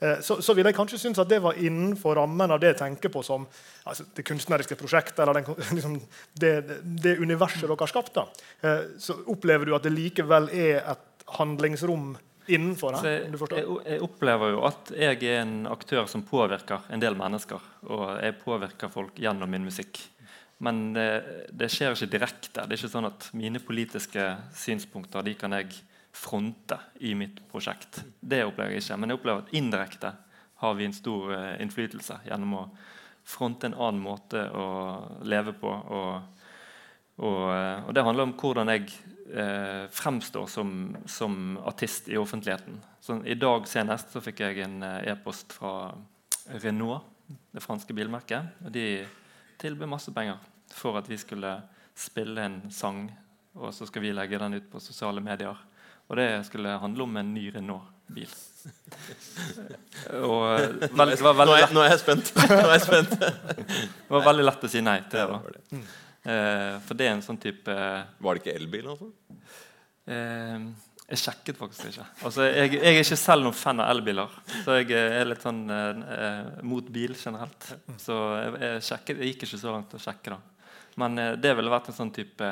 eh, 0.00 0.20
så, 0.20 0.38
så 0.44 0.54
vil 0.56 0.68
jeg 0.68 0.76
kanskje 0.76 1.00
synes 1.00 1.20
at 1.22 1.30
det 1.30 1.40
var 1.44 1.56
innenfor 1.56 2.18
rammen 2.20 2.52
av 2.52 2.60
det 2.60 2.74
jeg 2.74 2.80
tenker 2.82 3.12
på 3.12 3.24
som 3.24 3.46
altså, 3.84 4.04
det 4.16 4.26
kunstneriske 4.28 4.76
prosjektet, 4.76 5.22
eller 5.24 5.40
den, 5.40 5.48
liksom, 5.78 5.98
det, 6.34 6.54
det, 6.82 7.16
universet 7.18 7.64
dere 7.64 7.78
har 7.80 7.92
skapt. 7.92 8.14
Da. 8.18 8.26
Eh, 8.60 8.82
så 9.00 9.16
opplever 9.32 9.68
du 9.68 9.76
at 9.76 9.88
det 9.88 9.96
likevel 9.96 10.50
er 10.52 10.82
et 10.84 11.28
handlingsrom 11.38 12.12
innenfor? 12.46 12.98
Jeg, 13.02 13.30
jeg, 13.32 13.64
jeg, 13.86 14.02
opplever 14.04 14.52
jo 14.52 14.60
at 14.68 14.92
jeg 14.92 15.22
er 15.24 15.40
en 15.40 15.56
aktør 15.72 16.04
som 16.10 16.22
påvirker 16.26 16.84
en 16.92 17.02
del 17.02 17.16
mennesker. 17.18 17.64
Og 17.88 18.04
jeg 18.20 18.36
påvirker 18.44 18.92
folk 18.92 19.16
gjennom 19.20 19.50
min 19.50 19.66
musikk. 19.66 20.04
Men 20.64 20.94
det, 20.96 21.08
det 21.52 21.68
skjer 21.72 21.92
ikke 21.92 22.12
direkte. 22.14 22.64
Det 22.64 22.72
er 22.72 22.78
ikke 22.78 22.92
sånn 22.94 23.10
at 23.10 23.28
mine 23.36 23.60
politiske 23.60 24.30
synspunkter 24.56 25.26
de 25.26 25.34
kan 25.36 25.52
jeg 25.56 25.74
fronte 26.16 26.78
i 27.04 27.12
mitt 27.14 27.42
prosjekt. 27.50 28.00
Det 28.20 28.44
opplever 28.46 28.72
jeg 28.72 28.84
ikke. 28.84 28.96
Men 29.00 29.12
jeg 29.12 29.20
opplever 29.20 29.44
at 29.44 29.56
indirekte 29.56 30.12
har 30.62 30.78
vi 30.78 30.86
en 30.88 30.96
stor 30.96 31.34
uh, 31.34 31.50
innflytelse 31.60 32.22
gjennom 32.24 32.54
å 32.56 32.62
fronte 33.26 33.68
en 33.68 33.76
annen 33.76 34.00
måte 34.00 34.46
å 34.48 34.68
leve 35.28 35.52
på. 35.60 35.68
Og, 35.68 36.46
og, 37.20 37.42
uh, 37.50 37.84
og 37.84 37.92
det 37.92 38.06
handler 38.06 38.28
om 38.28 38.34
hvordan 38.40 38.72
jeg 38.72 38.88
eh, 39.26 39.84
fremstår 39.90 40.46
som, 40.48 40.70
som, 41.10 41.56
artist 41.66 42.08
i 42.08 42.16
offentligheten. 42.16 42.78
Så 43.02 43.18
I 43.26 43.36
dag 43.36 43.66
senest 43.68 44.14
så 44.14 44.22
fikk 44.24 44.44
jeg 44.44 44.62
en 44.64 44.78
e-post 44.86 45.52
fra 45.56 45.90
Renault, 46.62 47.04
det 47.26 47.64
franske 47.64 47.96
bilmerket. 47.96 48.54
og 48.64 48.72
de 48.72 48.86
tilbød 49.60 49.90
masse 49.90 50.12
penger 50.14 50.38
for 50.74 50.98
at 50.98 51.08
vi 51.10 51.18
skulle 51.20 51.52
spille 51.96 52.44
en 52.44 52.58
sang, 52.70 53.06
og 53.56 53.72
så 53.74 53.86
skal 53.88 54.04
vi 54.04 54.12
legge 54.12 54.38
den 54.38 54.58
ut 54.58 54.70
på 54.70 54.80
sosiale 54.82 55.22
medier. 55.24 55.56
Og 56.06 56.16
det 56.20 56.28
skulle 56.46 56.78
handle 56.78 57.02
om 57.02 57.16
en 57.16 57.34
ny 57.34 57.48
Renault-bil. 57.54 58.30
og 60.30 60.42
vel, 60.46 61.12
det 61.12 61.22
var 61.22 61.38
veldig 61.38 61.54
nå, 61.54 61.56
er, 61.58 61.72
nå 61.74 61.82
er 61.82 61.94
jeg 61.94 62.02
spent. 62.02 62.32
Nå 62.50 62.58
er 62.60 62.74
jeg 62.76 62.84
spent. 62.84 63.14
det 63.18 64.10
var 64.14 64.26
veldig 64.28 64.46
lett 64.46 64.66
å 64.66 64.70
si 64.70 64.82
nei 64.84 65.00
til. 65.10 65.32
det. 65.32 65.62
Mm. 65.72 65.86
Eh, 66.26 66.74
for 66.86 66.98
det 66.98 67.08
er 67.08 67.14
en 67.14 67.22
sånn 67.22 67.38
type 67.38 67.70
Var 67.70 68.34
det 68.34 68.40
ikke 68.42 68.54
elbil? 68.58 68.88
altså? 68.94 69.10
Eh, 70.10 70.68
jeg 71.06 71.22
sjekket 71.22 71.58
faktisk 71.58 71.90
ikke. 71.92 72.04
Altså, 72.26 72.48
jeg, 72.50 72.72
jeg, 72.74 72.82
er 72.90 73.04
ikke 73.04 73.18
selv 73.20 73.46
noen 73.46 73.54
fan 73.54 73.82
av 73.82 73.92
elbiler. 73.92 74.32
Så 74.64 74.80
jeg 74.80 74.90
er 74.96 75.28
litt 75.28 75.44
sånn 75.44 75.62
eh, 75.70 76.40
mot 76.66 76.88
bil 76.90 77.14
generelt. 77.14 77.68
Så 78.02 78.16
jeg, 78.40 78.56
jeg, 78.64 78.82
sjekket, 78.88 79.20
jeg, 79.20 79.32
gikk 79.32 79.46
ikke 79.46 79.60
så 79.62 79.74
langt 79.76 79.94
å 79.94 80.02
sjekke 80.02 80.34
da. 80.34 80.40
Men 80.98 81.22
eh, 81.22 81.36
det 81.38 81.54
ville 81.54 81.70
vært 81.70 81.92
en 81.92 81.98
sånn 82.00 82.10
type 82.16 82.50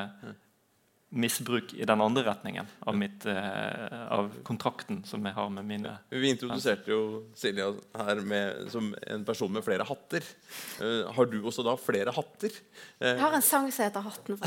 misbruk 1.15 1.73
i 1.79 1.87
den 1.87 2.01
andre 2.03 2.25
retningen 2.27 2.67
av, 2.81 2.97
mitt, 2.99 3.27
eh, 3.27 4.03
av, 4.13 4.31
kontrakten 4.47 5.03
som 5.07 5.25
jeg 5.25 5.37
har 5.37 5.51
med 5.53 5.67
mine 5.69 5.95
Vi 6.11 6.31
introduserte 6.33 6.91
jo 6.91 7.01
Silja 7.39 7.71
her 7.95 8.23
med, 8.27 8.67
som 8.73 8.91
en 9.07 9.25
person 9.27 9.53
med 9.53 9.65
flere 9.65 9.87
hatter. 9.87 10.27
Uh, 10.81 11.07
har 11.15 11.29
du 11.31 11.39
også 11.43 11.65
da 11.67 11.77
flere 11.79 12.13
hatter? 12.15 12.55
Uh, 12.99 13.13
jeg 13.13 13.23
har 13.23 13.37
en 13.39 13.45
sang 13.45 13.71
som 13.73 13.87
heter 13.87 14.05
'Hatten'. 14.05 14.39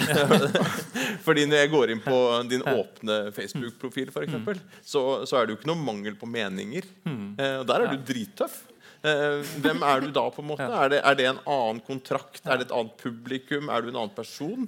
Fordi 1.27 1.45
når 1.47 1.63
jeg 1.63 1.71
går 1.71 1.93
inn 1.93 2.03
på 2.03 2.17
din 2.49 2.65
åpne 2.67 3.19
Facebook-profil, 3.35 4.11
f.eks., 4.11 4.33
mm. 4.33 4.63
så, 4.83 5.03
så 5.25 5.39
er 5.39 5.45
det 5.45 5.55
jo 5.55 5.59
ikke 5.61 5.71
noe 5.71 5.85
mangel 5.87 6.17
på 6.19 6.29
meninger. 6.29 6.87
Mm. 7.07 7.37
Uh, 7.39 7.61
der 7.67 7.85
er 7.85 7.95
du 7.95 8.03
drittøff. 8.11 8.65
Uh, 9.05 9.39
hvem 9.61 9.83
er 9.85 10.03
du 10.03 10.11
da? 10.11 10.27
på 10.33 10.43
en 10.43 10.51
måte? 10.51 10.67
Ja. 10.67 10.83
Er, 10.83 10.93
det, 10.95 11.01
er, 11.05 11.17
det, 11.17 11.31
en 11.31 11.41
annen 11.45 11.81
kontrakt? 11.85 12.43
Er 12.45 12.59
det 12.59 12.67
et 12.67 12.75
annet 12.75 12.97
publikum? 12.99 13.69
Er 13.69 13.83
du 13.83 13.91
en 13.93 13.99
annen 14.03 14.15
person? 14.15 14.67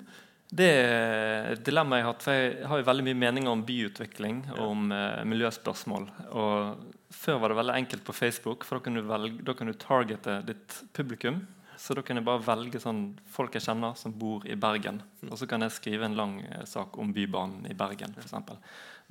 Det 0.49 0.65
er 0.65 1.51
et 1.53 1.61
dilemma 1.65 1.99
jeg 1.99 2.05
har 2.07 2.13
hatt. 2.15 2.25
For 2.25 2.37
jeg 2.37 2.69
har 2.71 2.81
jo 2.81 2.87
veldig 2.87 3.05
mye 3.05 3.19
meninger 3.21 3.51
om 3.51 3.61
byutvikling 3.67 4.41
og 4.55 4.63
om 4.65 4.89
eh, 4.95 5.21
miljøspørsmål. 5.29 6.09
Og 6.31 7.13
Før 7.13 7.39
var 7.41 7.51
det 7.51 7.59
veldig 7.59 7.77
enkelt 7.83 8.03
på 8.05 8.15
Facebook, 8.17 8.65
for 8.65 8.77
da 8.77 8.85
kan 8.85 8.97
du, 8.97 9.01
velge, 9.05 9.43
da 9.45 9.53
kan 9.57 9.69
du 9.69 9.77
targete 9.77 10.39
ditt 10.47 10.81
publikum. 10.93 11.43
Så 11.79 11.95
da 11.95 12.03
kan 12.03 12.19
jeg 12.19 12.25
bare 12.27 12.43
velge 12.43 12.81
sånn 12.83 13.03
folk 13.31 13.53
jeg 13.55 13.63
kjenner 13.63 13.93
som 13.95 14.11
bor 14.19 14.43
i 14.49 14.57
Bergen. 14.59 14.99
Og 15.29 15.37
så 15.39 15.47
kan 15.47 15.63
jeg 15.63 15.77
skrive 15.77 16.09
en 16.09 16.17
lang 16.17 16.39
eh, 16.43 16.65
sak 16.67 16.97
om 16.99 17.13
Bybanen 17.15 17.69
i 17.69 17.77
Bergen. 17.77 18.17
For 18.17 18.25
eksempel. 18.25 18.59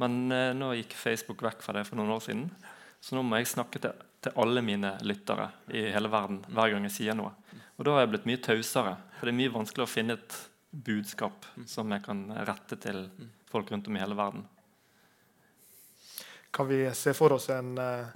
Men 0.03 0.27
eh, 0.35 0.51
nå 0.59 0.75
gikk 0.81 0.99
Facebook 0.99 1.47
vekk 1.47 1.63
fra 1.65 1.79
det 1.79 1.87
for 1.89 2.01
noen 2.01 2.13
år 2.19 2.27
siden. 2.27 2.45
Så 3.01 3.15
nå 3.15 3.23
må 3.23 3.39
jeg 3.39 3.53
snakke 3.55 3.81
til, 3.83 3.95
til 4.27 4.43
alle 4.43 4.63
mine 4.67 4.97
lyttere 5.07 5.53
i 5.71 5.87
hele 5.95 6.11
verden 6.11 6.43
hver 6.51 6.75
gang 6.75 6.91
jeg 6.91 6.97
sier 6.99 7.19
noe. 7.19 7.31
Og 7.79 7.87
da 7.87 7.95
har 7.95 8.05
jeg 8.05 8.15
blitt 8.17 8.27
mye 8.27 8.43
tausere. 8.43 8.97
For 9.17 9.29
det 9.29 9.37
er 9.37 9.41
mye 9.45 9.55
vanskeligere 9.55 9.87
å 9.87 9.95
finne 9.95 10.19
et 10.19 10.39
budskap 10.71 11.47
som 11.67 11.91
jeg 11.93 12.05
kan 12.05 12.27
rette 12.47 12.77
til 12.81 13.07
folk 13.51 13.71
rundt 13.73 13.89
om 13.89 13.97
i 13.97 14.01
hele 14.03 14.17
verden. 14.19 14.47
Kan 16.51 16.69
vi 16.69 16.95
se 16.95 17.15
for 17.17 17.33
oss 17.37 17.49
en 17.53 17.79
uh, 17.79 18.07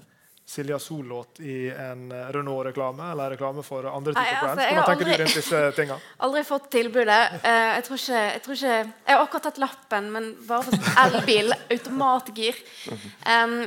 Silja 0.44 0.78
Sol-låt 0.78 1.40
i 1.40 1.70
en 1.70 2.12
uh, 2.12 2.28
Renault-reklame 2.32 3.11
eller 3.12 3.34
reklame 3.34 3.64
for 3.64 3.88
andre 3.88 4.14
typer 4.14 4.40
brands? 4.40 4.62
Altså, 4.62 4.74
Hvordan 4.74 4.88
tenker 4.88 5.05
aldri, 5.05 5.16
du 5.16 5.22
rundt 5.22 5.40
disse 5.40 5.62
tingene? 5.76 5.98
Aldri 6.26 6.44
fått 6.48 6.70
tilbudet. 6.72 7.20
Uh, 7.44 7.48
jeg, 7.76 7.84
tror 7.88 8.03
ikke, 8.03 8.22
jeg, 8.22 8.44
tror 8.46 8.59
ikke, 8.59 8.76
jeg 8.78 9.16
har 9.16 9.24
akkurat 9.26 9.48
tatt 9.48 9.62
lappen, 9.62 10.12
men 10.16 10.30
bare 10.48 10.68
for 10.68 10.78
sånn 10.78 11.03
elbil. 11.07 11.57
automatgir. 11.76 12.62
Um, 13.32 13.61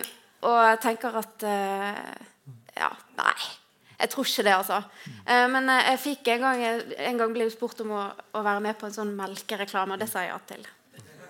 og 0.46 0.58
jeg 0.62 0.80
tenker 0.84 1.16
at 1.18 1.44
Ja, 2.76 2.90
nei. 3.18 3.38
Jeg 4.00 4.12
tror 4.12 4.28
ikke 4.28 4.46
det, 4.46 4.54
altså. 4.56 4.80
Uh, 5.26 5.46
men 5.52 5.70
uh, 5.72 5.80
jeg 5.92 6.02
fikk 6.04 6.32
en 6.36 6.46
gang, 6.46 6.64
en 7.10 7.20
gang 7.22 7.36
ble 7.36 7.48
spurt 7.54 7.82
om 7.86 7.94
å, 7.96 8.06
å, 8.36 8.44
være 8.46 8.64
med 8.66 8.80
på 8.80 8.90
en 8.90 8.96
sånn 8.96 9.14
melkereklame, 9.18 9.96
og 9.96 10.04
det 10.04 10.10
sa 10.12 10.26
jeg 10.26 10.34
ja 10.34 10.40
til. 10.50 10.66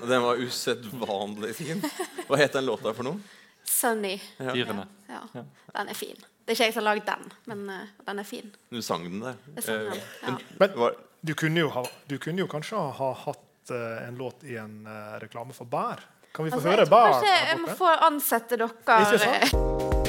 Og 0.01 0.05
Den 0.11 0.24
var 0.26 0.41
usedvanlig 0.41 1.53
fin. 1.57 1.84
Hva 2.28 2.39
het 2.41 2.57
den 2.57 2.68
låta 2.68 2.93
for 2.95 3.07
noe? 3.07 3.22
Sunny. 3.66 4.16
Ja. 4.41 4.55
Ja. 4.57 5.22
ja. 5.34 5.43
Den 5.76 5.91
er 5.93 5.97
fin. 5.97 6.18
Det 6.45 6.53
er 6.53 6.57
ikke 6.57 6.70
jeg 6.70 6.76
som 6.76 6.84
har 6.84 6.91
lagd 6.93 7.07
den, 7.09 7.36
men 7.51 7.63
uh, 7.70 7.93
den 8.09 8.22
er 8.22 8.28
fin. 8.28 8.49
Du 8.74 8.82
sang 8.86 9.05
den 9.07 9.24
der? 9.24 9.39
Sang 9.66 9.88
den, 9.88 10.01
ja. 10.26 10.36
Men 10.61 10.97
du 11.26 11.34
kunne, 11.38 11.63
jo 11.63 11.72
ha, 11.74 11.86
du 12.09 12.20
kunne 12.22 12.43
jo 12.43 12.49
kanskje 12.49 12.82
ha 12.99 13.13
hatt 13.26 13.72
en 13.74 14.20
låt 14.20 14.43
i 14.45 14.59
en 14.61 14.84
reklame 15.24 15.55
for 15.57 15.66
bær? 15.66 16.03
Kan 16.36 16.45
vi 16.45 16.51
få 16.53 16.59
altså, 16.59 16.70
høre 16.70 16.86
bær? 16.91 17.24
Jeg 17.26 17.61
må 17.63 17.78
få 17.80 17.89
ansette 18.09 18.59
dere. 18.61 18.70
Ikke 18.84 19.24
sant? 19.24 20.05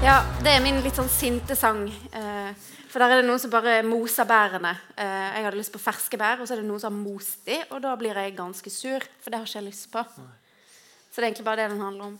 Ja, 0.00 0.22
det 0.40 0.48
er 0.48 0.62
min 0.64 0.78
litt 0.80 0.96
sånn 0.96 1.10
sinte 1.12 1.52
sang. 1.52 1.82
Eh, 2.16 2.54
for 2.88 3.02
der 3.02 3.12
er 3.12 3.18
det 3.20 3.26
noen 3.28 3.40
som 3.42 3.50
bare 3.52 3.82
moser 3.84 4.24
bærene. 4.24 4.70
Eh, 4.96 5.26
jeg 5.36 5.44
hadde 5.44 5.58
lyst 5.58 5.74
på 5.74 5.80
ferske 5.82 6.16
bær, 6.16 6.40
og 6.40 6.48
så 6.48 6.54
er 6.54 6.62
det 6.62 6.68
noen 6.70 6.80
som 6.80 6.94
har 6.94 7.02
most 7.02 7.44
de, 7.44 7.58
og 7.68 7.82
da 7.84 7.92
blir 8.00 8.16
jeg 8.16 8.32
ganske 8.38 8.72
sur, 8.72 9.04
for 9.20 9.28
det 9.28 9.42
har 9.42 9.44
ikke 9.44 9.58
jeg 9.58 9.66
lyst 9.66 9.90
på. 9.92 10.00
Så 10.08 11.20
det 11.20 11.20
er 11.20 11.28
egentlig 11.28 11.44
bare 11.50 11.60
det 11.60 11.68
den 11.74 11.84
handler 11.84 12.04
om. 12.08 12.16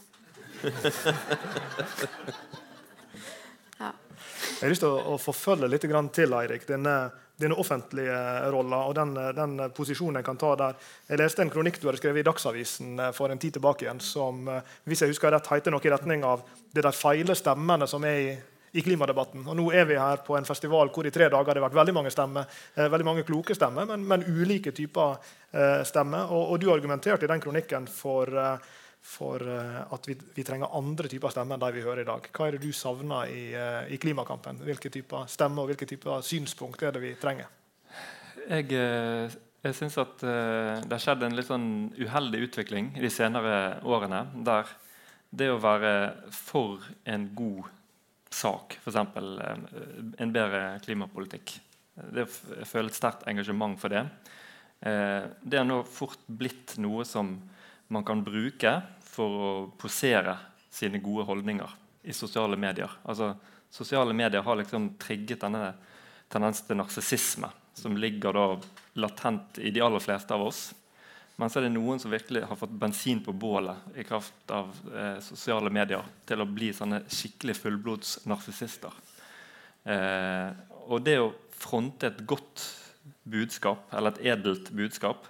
ja. 3.80 3.90
Jeg 3.96 4.60
har 4.60 4.74
lyst 4.74 4.84
til 4.84 4.92
å, 4.92 5.00
å 5.14 5.16
forfølge 5.16 5.72
litt 5.72 5.88
til, 6.12 6.36
Eirik. 6.36 6.68
Denne 6.68 6.96
dine 7.40 7.56
offentlige 7.58 8.16
roller 8.52 8.90
og 8.90 8.94
den, 8.98 9.14
den, 9.36 9.56
posisjonen 9.76 10.20
en 10.20 10.26
kan 10.26 10.38
ta 10.40 10.52
der. 10.58 10.78
Jeg 11.08 11.20
leste 11.20 11.44
en 11.44 11.52
kronikk 11.52 11.80
du 11.80 11.88
hadde 11.88 12.00
skrevet 12.00 12.22
i 12.22 12.26
Dagsavisen 12.26 13.00
eh, 13.00 13.12
for 13.16 13.32
en 13.32 13.40
tid 13.40 13.56
tilbake 13.56 13.86
igjen, 13.86 14.02
som 14.04 14.46
eh, 14.48 14.76
hvis 14.88 15.04
jeg 15.04 15.14
husker 15.14 15.32
rett, 15.34 15.50
heter 15.52 15.74
noe 15.74 15.84
i 15.84 15.92
retning 15.92 16.24
av 16.26 16.44
det 16.74 16.84
de 16.86 16.92
feile 16.94 17.36
stemmene 17.38 17.88
som 17.90 18.04
er 18.08 18.18
i, 18.20 18.34
i 18.76 18.84
klimadebatten. 18.86 19.46
Og 19.46 19.58
Nå 19.58 19.70
er 19.74 19.88
vi 19.88 19.98
her 20.00 20.22
på 20.26 20.36
en 20.38 20.48
festival 20.48 20.92
hvor 20.94 21.08
i 21.08 21.14
tre 21.14 21.30
dager 21.32 21.56
det 21.56 21.62
har 21.62 21.68
vært 21.68 21.80
veldig 21.80 21.96
mange 21.96 22.12
stemmer, 22.14 22.60
eh, 22.76 22.90
veldig 22.92 23.08
mange 23.08 23.26
kloke 23.28 23.56
stemmer, 23.56 23.88
men, 23.90 24.04
men 24.06 24.26
ulike 24.28 24.74
typer 24.76 25.36
stemmer. 25.82 26.28
Og, 26.30 26.52
og, 26.52 26.60
du 26.62 26.68
argumenterte 26.70 27.26
i 27.26 27.30
den 27.30 27.40
kronikken 27.42 27.88
for 27.90 28.30
for 29.00 29.42
uh, 29.42 29.92
at 29.94 30.08
vi, 30.08 30.16
vi, 30.34 30.44
trenger 30.44 30.72
andre 30.76 31.08
typer 31.08 31.32
stemmer 31.32 31.56
enn 31.56 31.62
de 31.62 31.72
vi 31.78 31.84
hører 31.84 32.04
i 32.04 32.08
dag. 32.08 32.26
Hva 32.36 32.48
er 32.48 32.56
det 32.56 32.66
du 32.66 32.72
savner 32.76 33.30
i, 33.32 33.44
uh, 33.56 33.88
i 33.88 33.98
klimakampen? 34.00 34.60
Hvilke 34.66 34.92
typer 34.92 35.28
stemmer 35.30 35.64
og 35.64 35.72
hvilke 35.72 35.88
typer 35.88 36.24
synspunkt 36.26 36.84
er 36.84 36.94
det 36.94 37.02
vi 37.04 37.14
trenger? 37.20 37.48
Jeg, 38.50 38.68
uh, 38.76 39.32
jeg 39.64 39.76
syns 39.76 39.98
at 40.00 40.22
det 40.24 40.94
har 40.94 41.02
skjedd 41.02 41.24
en 41.26 41.34
litt 41.36 41.48
sånn 41.48 41.68
uheldig 41.98 42.46
utvikling 42.46 42.94
de 42.96 43.10
senere 43.12 43.80
årene. 43.84 44.22
Der 44.46 44.70
det 45.30 45.50
å 45.52 45.60
være 45.62 45.92
for 46.34 46.86
en 47.06 47.28
god 47.36 47.68
sak, 48.32 48.78
f.eks. 48.80 48.96
en 48.96 50.32
bedre 50.32 50.62
klimapolitikk 50.82 51.52
Det 52.14 52.24
å 52.24 52.64
føle 52.66 52.90
et 52.90 52.96
sterkt 52.96 53.28
engasjement 53.30 53.76
for 53.78 53.92
det. 53.92 54.02
det 54.80 55.60
har 55.60 55.68
nå 55.68 55.82
fort 55.86 56.24
blitt 56.26 56.74
noe 56.82 57.04
som 57.06 57.36
man 57.90 58.06
kan 58.06 58.22
bruke 58.24 58.76
for 59.02 59.40
å 59.44 59.52
posere 59.78 60.36
sine 60.70 61.00
gode 61.02 61.26
holdninger 61.26 61.72
i 62.06 62.14
sosiale 62.14 62.56
medier. 62.56 62.90
Altså, 63.02 63.32
sosiale 63.70 64.14
medier 64.14 64.44
har 64.46 64.58
liksom 64.60 64.92
trigget 65.00 65.42
denne 65.42 65.72
tendensen 66.30 66.68
til 66.68 66.78
narsissisme, 66.78 67.50
som 67.74 67.96
ligger 67.98 68.36
da 68.36 68.44
latent 69.02 69.58
i 69.58 69.72
de 69.74 69.82
aller 69.82 70.02
fleste 70.02 70.34
av 70.34 70.46
oss. 70.46 70.68
Men 71.40 71.50
så 71.50 71.58
er 71.58 71.66
det 71.66 71.74
noen 71.74 71.98
som 71.98 72.12
virkelig 72.12 72.44
har 72.46 72.58
fått 72.60 72.76
bensin 72.78 73.22
på 73.24 73.32
bålet 73.32 73.98
i 73.98 74.04
kraft 74.04 74.52
av 74.52 74.70
eh, 74.92 75.18
sosiale 75.24 75.72
medier 75.72 76.04
til 76.28 76.44
å 76.44 76.48
bli 76.48 76.68
sånne 76.76 77.02
skikkelig 77.08 77.56
fullblods 77.56 78.18
narsissister. 78.30 78.94
Eh, 79.88 80.50
og 80.86 81.02
det 81.06 81.16
å 81.22 81.32
fronte 81.56 82.10
et 82.10 82.22
godt 82.28 82.66
budskap, 83.30 83.88
eller 83.96 84.14
et 84.14 84.34
edelt 84.34 84.70
budskap, 84.76 85.26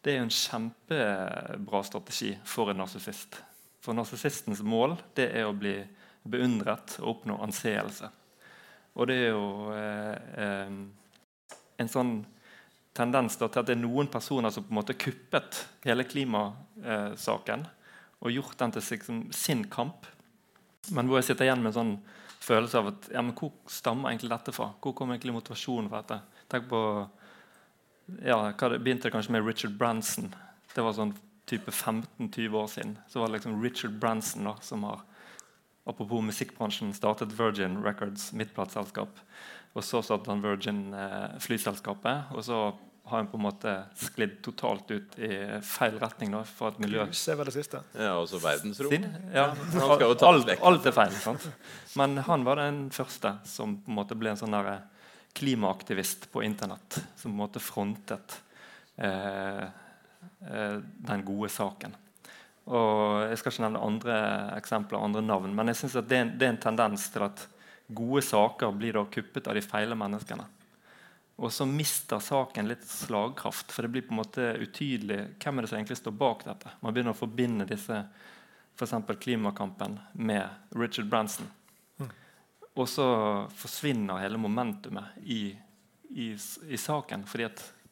det 0.00 0.12
er 0.12 0.20
jo 0.20 0.26
en 0.26 0.34
kjempebra 0.34 1.82
strategi 1.84 2.32
for 2.48 2.72
en 2.72 2.80
narsissist. 2.80 3.36
For 3.80 3.96
narsissistens 3.96 4.62
mål 4.64 4.96
det 5.16 5.28
er 5.36 5.48
å 5.48 5.56
bli 5.56 5.76
beundret 6.22 6.98
og 7.00 7.14
oppnå 7.14 7.38
anseelse. 7.44 8.08
Og 8.96 9.08
det 9.08 9.16
er 9.16 9.30
jo 9.30 9.72
eh, 9.74 10.16
eh, 10.44 11.58
en 11.80 11.90
sånn 11.90 12.14
tendens 12.96 13.36
til 13.38 13.46
at 13.46 13.60
det 13.68 13.76
er 13.76 13.80
noen 13.80 14.10
personer 14.10 14.52
som 14.52 14.66
på 14.66 14.74
en 14.74 14.80
måte 14.80 14.98
kuppet 14.98 15.62
hele 15.86 16.04
klimasaken 16.08 17.68
og 18.20 18.34
gjort 18.34 18.58
den 18.60 18.74
til 18.76 19.30
sin 19.32 19.62
kamp. 19.72 20.08
Men 20.90 21.08
hvor 21.08 21.20
jeg 21.20 21.30
sitter 21.30 21.46
igjen 21.46 21.62
med 21.62 21.72
en 21.72 21.78
sånn 21.78 21.94
følelse 22.40 22.80
av 22.80 22.90
at 22.90 23.08
ja, 23.14 23.22
men 23.22 23.36
hvor 23.36 23.52
stammer 23.70 24.10
egentlig 24.10 24.32
dette 24.32 24.52
fra? 24.56 24.72
Hvor 24.80 24.94
kommer 24.96 25.16
egentlig 25.16 25.36
motivasjonen 25.36 25.88
fra 25.92 26.02
dette? 26.02 26.44
Tenk 26.50 26.68
på, 26.68 26.82
ja, 28.24 28.52
Det 28.58 28.78
begynte 28.78 29.10
kanskje 29.10 29.32
med 29.32 29.46
Richard 29.46 29.76
Branson. 29.78 30.34
Det 30.74 30.82
var 30.82 30.94
sånn 30.96 31.14
type 31.50 31.70
15-20 31.70 32.54
år 32.54 32.68
siden. 32.70 32.98
Så 33.08 33.20
var 33.20 33.28
det 33.28 33.38
liksom 33.38 33.62
Richard 33.62 33.96
Branson 33.98 34.44
da, 34.46 34.56
som 34.62 34.84
har 34.86 35.00
apropos 35.84 36.22
musikkbransjen 36.22 36.92
startet 36.94 37.32
Virgin 37.34 37.82
Records, 37.82 38.32
mitt 38.32 38.54
plateselskap. 38.54 39.18
Og 39.74 39.84
så 39.86 40.02
startet 40.02 40.30
han 40.30 40.42
Virgin 40.42 40.94
eh, 40.94 41.34
flyselskapet. 41.42 42.30
Og 42.34 42.44
så 42.46 42.60
har 43.10 43.16
han 43.16 43.26
på 43.26 43.38
en 43.38 43.42
måte 43.42 43.72
sklidd 43.98 44.36
totalt 44.44 44.90
ut 44.90 45.18
i 45.18 45.32
feil 45.66 45.98
retning. 45.98 46.34
Da, 46.34 46.44
for 46.46 46.70
et 46.70 46.80
miljø. 46.82 47.06
Se 47.16 47.34
vel 47.38 47.50
det 47.50 47.56
siste. 47.56 47.82
Ja, 47.98 48.14
også 48.20 48.38
verdensrom. 48.42 48.94
Ja, 49.34 49.48
alt, 49.50 50.54
alt, 50.60 50.86
er 50.86 50.94
feil. 50.94 51.16
Sant? 51.18 51.48
Men 51.98 52.18
han 52.28 52.46
var 52.46 52.62
den 52.62 52.84
første 52.94 53.36
som 53.48 53.80
på 53.82 53.90
en 53.90 53.98
måte 53.98 54.18
ble 54.18 54.34
en 54.34 54.40
sånn 54.40 54.54
der 54.54 54.74
eh, 54.76 54.99
klimaaktivist 55.36 56.28
på 56.32 56.42
Internett. 56.42 57.00
Som 57.16 57.30
på 57.30 57.34
en 57.34 57.42
måte 57.42 57.62
frontet 57.62 58.36
eh, 58.96 59.64
eh, 59.64 60.76
den 61.10 61.24
gode 61.24 61.48
saken. 61.52 61.96
Og 62.70 63.26
Jeg 63.30 63.38
skal 63.40 63.52
ikke 63.52 63.64
nevne 63.66 63.82
andre 63.82 64.16
eksempler 64.58 65.02
andre 65.02 65.22
navn, 65.24 65.54
men 65.56 65.72
jeg 65.72 65.80
synes 65.80 65.96
det 66.06 66.16
er, 66.16 66.24
en, 66.26 66.32
det 66.38 66.46
er 66.46 66.54
en 66.54 66.64
tendens 66.68 67.08
til 67.10 67.24
at 67.26 67.46
gode 67.90 68.22
saker 68.22 68.74
blir 68.76 68.98
kuppet 69.10 69.48
av 69.50 69.56
de 69.58 69.62
feile 69.64 69.96
menneskene. 69.98 70.46
Og 71.40 71.52
så 71.52 71.64
mister 71.64 72.20
saken 72.20 72.68
litt 72.68 72.84
slagkraft, 72.84 73.72
for 73.72 73.82
det 73.86 73.94
blir 73.94 74.04
på 74.04 74.12
en 74.12 74.20
måte 74.20 74.50
utydelig 74.60 75.22
hvem 75.40 75.58
er 75.58 75.64
det 75.64 75.70
som 75.70 75.78
egentlig 75.78 75.96
står 76.02 76.18
bak 76.20 76.44
dette. 76.44 76.74
Man 76.84 76.92
begynner 76.92 77.16
å 77.16 77.20
forbinde 77.22 77.66
disse 77.70 78.02
f.eks. 78.76 78.92
klimakampen 79.22 79.96
med 80.12 80.76
Richard 80.76 81.08
Branson. 81.08 81.48
Og 82.80 82.88
så 82.88 83.06
forsvinner 83.60 84.22
hele 84.22 84.40
momentumet 84.40 85.20
i, 85.22 85.42
i, 86.10 86.30
i 86.32 86.80
saken. 86.80 87.26
fordi 87.28 87.50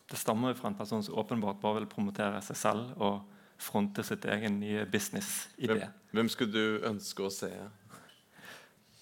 det 0.08 0.16
stammer 0.16 0.54
fra 0.56 0.70
en 0.70 0.78
person 0.78 1.02
som 1.04 1.18
åpenbart 1.20 1.60
bare 1.60 1.82
vil 1.82 1.90
promotere 1.90 2.40
seg 2.44 2.56
selv 2.56 3.02
og 3.04 3.26
fronte 3.60 4.04
sitt 4.06 4.24
egen 4.24 4.60
nye 4.62 4.86
business-idé. 4.88 5.82
Hvem, 5.82 5.98
hvem 6.16 6.30
skulle 6.32 6.54
du 6.54 6.86
ønske 6.88 7.26
å 7.26 7.32
se 7.34 7.50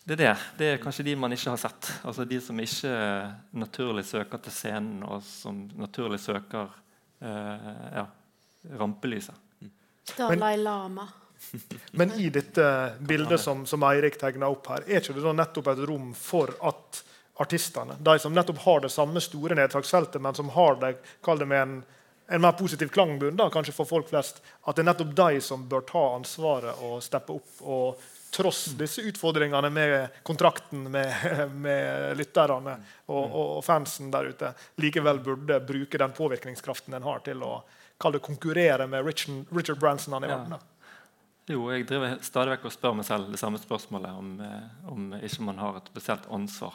det 0.06 0.14
er 0.14 0.20
det. 0.20 0.34
Det 0.58 0.66
er 0.70 0.76
kanskje 0.78 1.02
de 1.08 1.16
man 1.18 1.34
ikke 1.34 1.50
har 1.50 1.58
sett. 1.58 1.88
Altså 2.06 2.22
De 2.30 2.36
som 2.38 2.60
ikke 2.62 2.90
naturlig 3.58 4.04
søker 4.06 4.38
til 4.38 4.54
scenen, 4.54 5.00
og 5.02 5.24
som 5.26 5.64
naturlig 5.74 6.20
søker 6.22 6.70
eh, 7.18 7.72
ja, 7.96 8.04
rampelyset. 8.78 9.34
Dalai 10.14 10.54
Lama. 10.62 11.08
Men 11.90 12.12
i 12.20 12.30
dette 12.30 12.68
bildet 13.00 13.40
som, 13.40 13.66
som 13.66 13.84
Eirik 13.88 14.18
tegna 14.20 14.48
opp 14.52 14.70
her, 14.72 14.86
er 14.86 15.02
ikke 15.02 15.16
det 15.16 15.24
da 15.24 15.34
nettopp 15.36 15.70
et 15.72 15.84
rom 15.88 16.10
for 16.18 16.52
at 16.66 17.02
artistene, 17.36 17.98
de 18.00 18.18
som 18.18 18.32
nettopp 18.32 18.58
har 18.64 18.80
det 18.80 18.90
samme 18.92 19.20
store 19.20 19.54
nedslagsfeltet, 19.58 20.22
men 20.22 20.34
som 20.34 20.48
har 20.54 20.78
det, 20.80 20.94
kall 21.24 21.38
det 21.38 21.48
med 21.50 21.62
en, 21.62 21.74
en 22.32 22.40
mer 22.40 22.56
positiv 22.56 22.88
klangbunn 22.88 23.36
da, 23.36 23.50
kanskje 23.52 23.74
for 23.76 23.88
folk 23.88 24.08
flest, 24.08 24.40
at 24.64 24.76
det 24.76 24.84
er 24.84 24.88
nettopp 24.90 25.16
de 25.16 25.40
som 25.44 25.66
bør 25.68 25.84
ta 25.88 26.04
ansvaret 26.16 26.84
og 26.86 27.02
steppe 27.04 27.36
opp 27.36 27.60
og 27.60 28.06
tross 28.36 28.64
disse 28.76 29.04
utfordringene 29.04 29.70
med 29.70 30.22
kontrakten 30.22 30.90
med, 30.92 31.14
med 31.66 32.16
lytterne 32.18 32.76
og, 33.06 33.24
og, 33.24 33.64
fansen 33.64 34.10
der 34.12 34.32
ute, 34.32 34.52
likevel 34.82 35.20
burde 35.24 35.60
bruke 35.64 36.00
den 36.00 36.16
påvirkningskraften 36.16 36.96
en 36.96 37.06
har 37.06 37.20
til 37.24 37.44
å 37.44 37.58
det, 38.12 38.20
konkurrere 38.20 38.86
med 38.86 39.06
Richard, 39.06 39.44
Richard 39.56 39.78
Branson. 39.80 40.12
Han 40.12 40.24
i 40.24 40.28
ja. 40.28 40.58
Jo, 41.46 41.60
jeg 41.70 41.84
driver 41.86 42.16
stadig 42.26 42.56
vekk 42.56 42.64
og 42.66 42.72
spør 42.74 42.94
meg 42.98 43.06
selv 43.06 43.28
det 43.30 43.38
samme 43.38 43.60
spørsmålet 43.62 44.18
om, 44.18 44.30
eh, 44.42 44.64
om 44.90 45.12
ikke 45.14 45.44
man 45.46 45.60
har 45.62 45.76
et 45.78 45.90
spesielt 45.92 46.26
ansvar, 46.34 46.74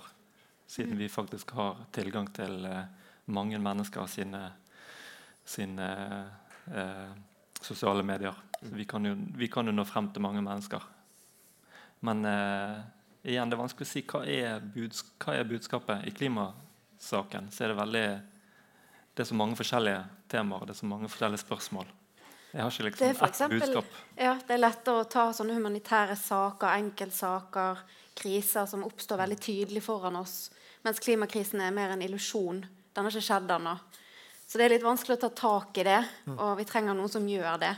siden 0.66 0.96
vi 0.96 1.10
faktisk 1.12 1.52
har 1.58 1.82
tilgang 1.92 2.30
til 2.32 2.64
eh, 2.66 2.86
mange 3.26 3.60
mennesker 3.60 4.08
sine, 4.08 4.46
sine 5.44 5.90
eh, 6.72 7.12
sosiale 7.60 8.04
medier. 8.04 8.34
Vi 8.62 8.86
kan, 8.86 9.04
jo, 9.06 9.18
vi 9.36 9.52
kan 9.52 9.68
jo 9.68 9.76
nå 9.76 9.84
frem 9.84 10.08
til 10.08 10.24
mange 10.24 10.42
mennesker. 10.42 10.88
Men 12.08 12.24
eh, 12.26 12.80
igjen, 13.28 13.52
det 13.52 13.58
er 13.58 13.66
vanskelig 13.66 13.90
å 13.90 13.92
si 13.92 14.08
hva 14.08 14.24
er, 14.24 14.64
buds 14.64 15.04
hva 15.20 15.36
er 15.36 15.52
budskapet. 15.52 16.08
I 16.08 16.16
klimasaken 16.16 17.52
så 17.52 17.66
er 17.66 17.74
det 17.74 17.82
veldig 17.84 18.10
Det 19.12 19.26
er 19.26 19.28
så 19.28 19.36
mange 19.36 19.60
forskjellige 19.60 20.06
temaer, 20.32 20.64
det 20.64 20.78
er 20.78 20.80
så 20.80 20.88
mange 20.88 21.12
forskjellige 21.12 21.44
spørsmål. 21.44 21.92
Jeg 22.52 22.64
har 22.64 22.72
ikke 22.72 22.88
liksom 22.90 23.08
ett 23.08 23.22
eksempel, 23.30 23.60
budskap. 23.60 24.00
Ja, 24.20 24.34
det 24.48 24.56
er 24.56 24.60
lettere 24.60 25.04
å 25.04 25.08
ta 25.08 25.30
sånne 25.36 25.56
humanitære 25.56 26.18
saker, 26.20 26.68
enkeltsaker, 26.82 27.84
kriser 28.18 28.68
som 28.68 28.84
oppstår 28.84 29.22
veldig 29.24 29.38
tydelig 29.40 29.84
foran 29.86 30.20
oss, 30.20 30.50
mens 30.84 31.00
klimakrisen 31.00 31.64
er 31.64 31.72
mer 31.76 31.94
en 31.94 32.04
illusjon. 32.04 32.60
Den 32.92 33.08
har 33.08 33.14
ikke 33.14 33.28
skjedd 33.30 33.56
ennå. 33.56 33.78
Så 34.48 34.60
det 34.60 34.68
er 34.68 34.76
litt 34.76 34.84
vanskelig 34.84 35.16
å 35.16 35.24
ta 35.24 35.32
tak 35.32 35.80
i 35.80 35.88
det, 35.88 36.02
mm. 36.28 36.36
og 36.36 36.58
vi 36.60 36.68
trenger 36.68 36.98
noen 36.98 37.12
som 37.12 37.28
gjør 37.30 37.62
det. 37.62 37.72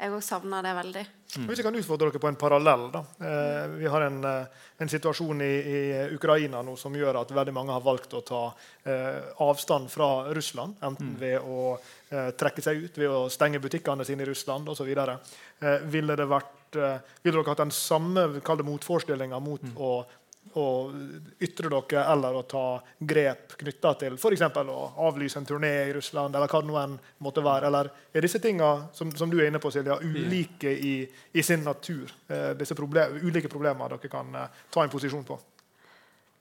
Jeg 0.00 0.12
òg 0.16 0.24
savner 0.24 0.64
det 0.64 0.72
veldig. 0.78 1.04
Mm. 1.36 1.48
Hvis 1.48 1.60
jeg 1.60 1.66
kan 1.66 1.76
utfordre 1.76 2.08
dere 2.08 2.22
på 2.22 2.28
en 2.30 2.38
parallell. 2.38 2.86
Eh, 2.94 3.64
vi 3.80 3.88
har 3.90 4.06
en, 4.06 4.18
eh, 4.24 4.66
en 4.78 4.88
situasjon 4.88 5.42
i, 5.42 5.52
i, 5.76 5.80
Ukraina 6.14 6.62
nå 6.64 6.76
som 6.80 6.94
gjør 6.96 7.20
at 7.20 7.34
veldig 7.34 7.54
mange 7.56 7.74
har 7.74 7.84
valgt 7.84 8.14
å 8.14 8.22
ta 8.26 8.42
eh, 8.84 9.18
avstand 9.44 9.90
fra 9.92 10.10
Russland. 10.36 10.78
Enten 10.86 11.14
mm. 11.14 11.18
ved 11.20 11.38
å 11.42 11.74
eh, 11.74 12.30
trekke 12.38 12.64
seg 12.64 12.84
ut, 12.84 13.00
ved 13.02 13.10
å 13.10 13.26
stenge 13.32 13.60
butikkene 13.62 14.06
sine 14.06 14.24
i 14.24 14.30
Russland 14.30 14.68
osv. 14.72 14.92
Eh, 14.92 15.88
ville, 15.90 16.16
det 16.16 16.28
vært, 16.30 16.78
eh, 16.78 17.02
ville 17.24 17.40
dere 17.40 17.50
hatt 17.50 17.64
den 17.64 17.74
samme 17.74 18.28
motforestillinga 18.70 19.42
mot 19.42 19.66
mm. 19.66 19.76
å 19.76 19.92
å 20.54 20.66
ytre 21.42 21.70
dere 21.72 22.04
eller 22.12 22.36
å 22.38 22.44
ta 22.48 22.64
grep 22.98 23.56
knytta 23.60 23.92
til 24.00 24.14
f.eks. 24.16 24.44
å 24.62 24.78
avlyse 25.08 25.40
en 25.40 25.48
turné 25.48 25.72
i 25.88 25.92
Russland, 25.96 26.36
eller 26.36 26.50
hva 26.50 26.60
det 26.62 26.70
nå 26.70 26.78
enn 26.80 26.96
måtte 27.24 27.44
være? 27.44 27.66
Eller 27.70 27.90
er 28.12 28.26
disse 28.26 28.40
tinga 28.42 28.70
som, 28.96 29.10
som, 29.16 29.30
du 29.30 29.40
er 29.40 29.50
inne 29.50 29.60
på, 29.62 29.72
Silja, 29.74 29.98
ulike 30.02 30.70
i, 30.72 30.94
i 31.32 31.42
sin 31.42 31.64
natur? 31.66 32.12
Eh, 32.28 32.52
disse 32.58 32.76
problem, 32.78 33.18
ulike 33.22 33.50
problemer 33.52 33.96
dere 33.96 34.12
kan 34.12 34.34
eh, 34.34 34.64
ta 34.70 34.84
en 34.84 34.92
posisjon 34.92 35.26
på? 35.26 35.38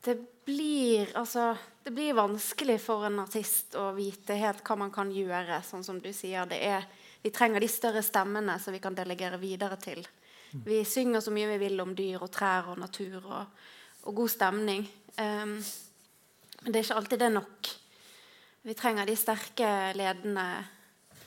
Det 0.05 0.17
blir, 0.45 1.09
altså, 1.17 1.55
det 1.83 1.91
blir 1.95 2.13
vanskelig 2.13 2.77
for 2.83 3.07
en 3.07 3.23
artist 3.23 3.73
å 3.79 3.89
vite 3.95 4.37
helt 4.37 4.61
hva 4.67 4.77
man 4.77 4.93
kan 4.93 5.09
gjøre. 5.11 5.63
sånn 5.65 5.83
som 5.83 5.97
du 5.99 6.11
sier. 6.13 6.45
Er, 6.53 6.85
vi 7.23 7.33
trenger 7.33 7.59
de 7.59 7.69
større 7.71 8.05
stemmene 8.05 8.59
som 8.61 8.75
vi 8.75 8.83
kan 8.83 8.95
delegere 8.95 9.41
videre 9.41 9.79
til. 9.81 10.05
Vi 10.63 10.85
synger 10.85 11.19
så 11.19 11.31
mye 11.31 11.49
vi 11.55 11.57
vil 11.65 11.81
om 11.81 11.95
dyr 11.95 12.21
og 12.21 12.31
trær 12.31 12.69
og 12.71 12.79
natur. 12.79 13.25
og 13.25 13.45
og 14.05 14.15
god 14.15 14.31
stemning. 14.31 14.85
Um, 15.17 15.57
men 16.61 16.73
det 16.73 16.79
er 16.79 16.85
ikke 16.85 16.99
alltid 17.01 17.21
det 17.21 17.27
er 17.29 17.35
nok. 17.35 17.71
Vi 18.65 18.73
trenger 18.77 19.05
de 19.05 19.17
sterke, 19.17 19.71
ledende 19.97 20.45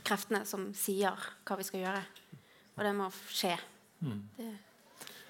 kreftene 0.07 0.43
som 0.49 0.71
sier 0.75 1.29
hva 1.47 1.59
vi 1.59 1.67
skal 1.67 1.85
gjøre. 1.85 2.01
Og 2.79 2.87
det 2.87 2.95
må 2.97 3.11
skje. 3.35 3.55
Mm. 4.01 4.23
Det 4.39 4.49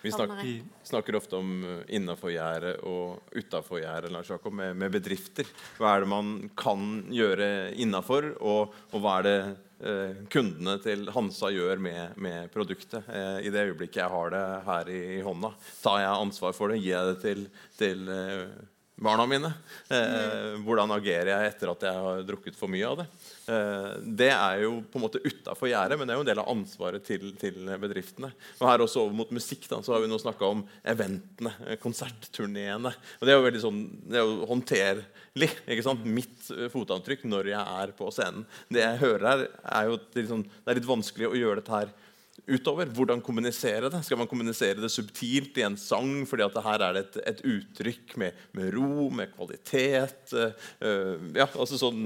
vi 0.03 0.13
snakker, 0.13 0.61
snakker, 0.87 1.17
ofte 1.17 1.37
om 1.37 1.65
uh, 1.65 1.79
innafor 1.89 2.31
gjerdet 2.31 2.77
og 2.87 3.33
utafor 3.35 3.81
gjerdet 3.83 4.13
med, 4.53 4.77
med, 4.77 4.93
bedrifter. 4.95 5.49
Hva 5.79 5.97
er 5.97 6.05
det 6.05 6.11
man 6.13 6.29
kan 6.59 6.85
gjøre 7.11 7.49
innafor, 7.75 8.31
og, 8.39 8.77
og, 8.93 8.99
hva 9.03 9.17
er 9.19 9.27
det 9.27 9.39
eh, 9.81 10.21
kundene 10.31 10.77
til 10.83 11.09
Hansa 11.15 11.51
gjør 11.55 11.83
med, 11.83 12.15
med 12.17 12.53
produktet? 12.55 13.11
Eh, 13.11 13.49
I 13.49 13.53
det 13.55 13.67
øyeblikket 13.71 14.03
jeg 14.05 14.15
har 14.15 14.35
det 14.35 14.45
her 14.69 14.93
i, 14.95 15.01
i, 15.19 15.21
hånda, 15.27 15.51
tar 15.83 16.03
jeg 16.05 16.15
ansvar 16.27 16.55
for 16.55 16.71
det? 16.71 16.79
Gir 16.83 16.95
jeg 16.95 17.11
det 17.11 17.19
til, 17.25 17.45
til 17.79 18.07
barna 18.99 19.27
mine? 19.31 19.51
Mm. 19.91 20.63
Hvordan 20.67 20.95
agerer 20.99 21.33
jeg 21.35 21.53
etter 21.53 21.75
at 21.75 21.85
jeg 21.91 22.07
har 22.07 22.25
drukket 22.27 22.59
for 22.59 22.71
mye 22.71 22.87
av 22.87 23.03
det? 23.03 23.11
Eh, 23.49 23.93
det 24.19 24.29
er 24.29 24.63
jo 24.67 24.79
på 24.85 24.99
en 24.99 25.05
måte 25.07 25.21
utafor 25.25 25.71
gjerdet, 25.71 25.97
men 25.97 26.09
det 26.09 26.13
er 26.13 26.19
jo 26.19 26.25
en 26.27 26.29
del 26.29 26.41
av 26.43 26.51
ansvaret 26.53 27.05
til, 27.07 27.31
til 27.41 27.71
bedriftene. 27.81 28.29
Og 28.59 28.67
her 28.69 28.85
også 28.85 29.07
over 29.07 29.17
mot 29.17 29.31
musikk 29.33 29.65
da, 29.71 29.81
så 29.85 29.95
har 29.95 30.05
vi 30.05 30.11
nå 30.11 30.19
snakka 30.21 30.51
om 30.53 30.65
eventene, 30.89 31.55
eh, 31.65 31.79
konsertturneene. 31.81 32.93
Og 32.93 33.25
det 33.25 33.33
er 33.33 33.39
jo 33.39 33.47
veldig 33.47 33.63
sånn, 33.63 33.81
det 34.05 34.21
er 34.21 34.27
jo 34.27 34.51
håndterlig. 34.51 35.51
ikke 35.65 35.87
sant? 35.87 36.05
Mitt 36.19 36.51
eh, 36.53 36.69
fotavtrykk 36.73 37.25
når 37.31 37.53
jeg 37.55 37.79
er 37.85 37.95
på 37.97 38.11
scenen. 38.13 38.45
Det 38.69 38.85
jeg 38.85 39.03
hører 39.05 39.31
her, 39.31 39.47
er 39.81 39.89
jo 39.89 39.97
det, 40.03 40.27
liksom, 40.27 40.45
det 40.45 40.75
er 40.75 40.81
litt 40.81 40.93
vanskelig 40.93 41.31
å 41.31 41.41
gjøre 41.41 41.63
dette 41.63 41.79
her 41.79 41.97
utover. 42.47 42.89
Hvordan 42.95 43.21
kommunisere 43.25 43.91
det? 43.91 44.01
Skal 44.07 44.19
man 44.21 44.29
kommunisere 44.31 44.81
det 44.81 44.91
subtilt 44.93 45.59
i 45.59 45.65
en 45.67 45.77
sang 45.81 46.23
fordi 46.29 46.45
at 46.47 46.59
her 46.65 46.85
er 46.85 46.97
det 46.97 47.03
et, 47.05 47.19
et 47.33 47.43
uttrykk 47.53 48.15
med, 48.21 48.39
med, 48.57 48.71
ro, 48.75 49.09
med 49.15 49.33
kvalitet, 49.35 50.33
uh, 50.35 51.17
ja, 51.37 51.47
altså 51.49 51.79
sånn, 51.81 52.03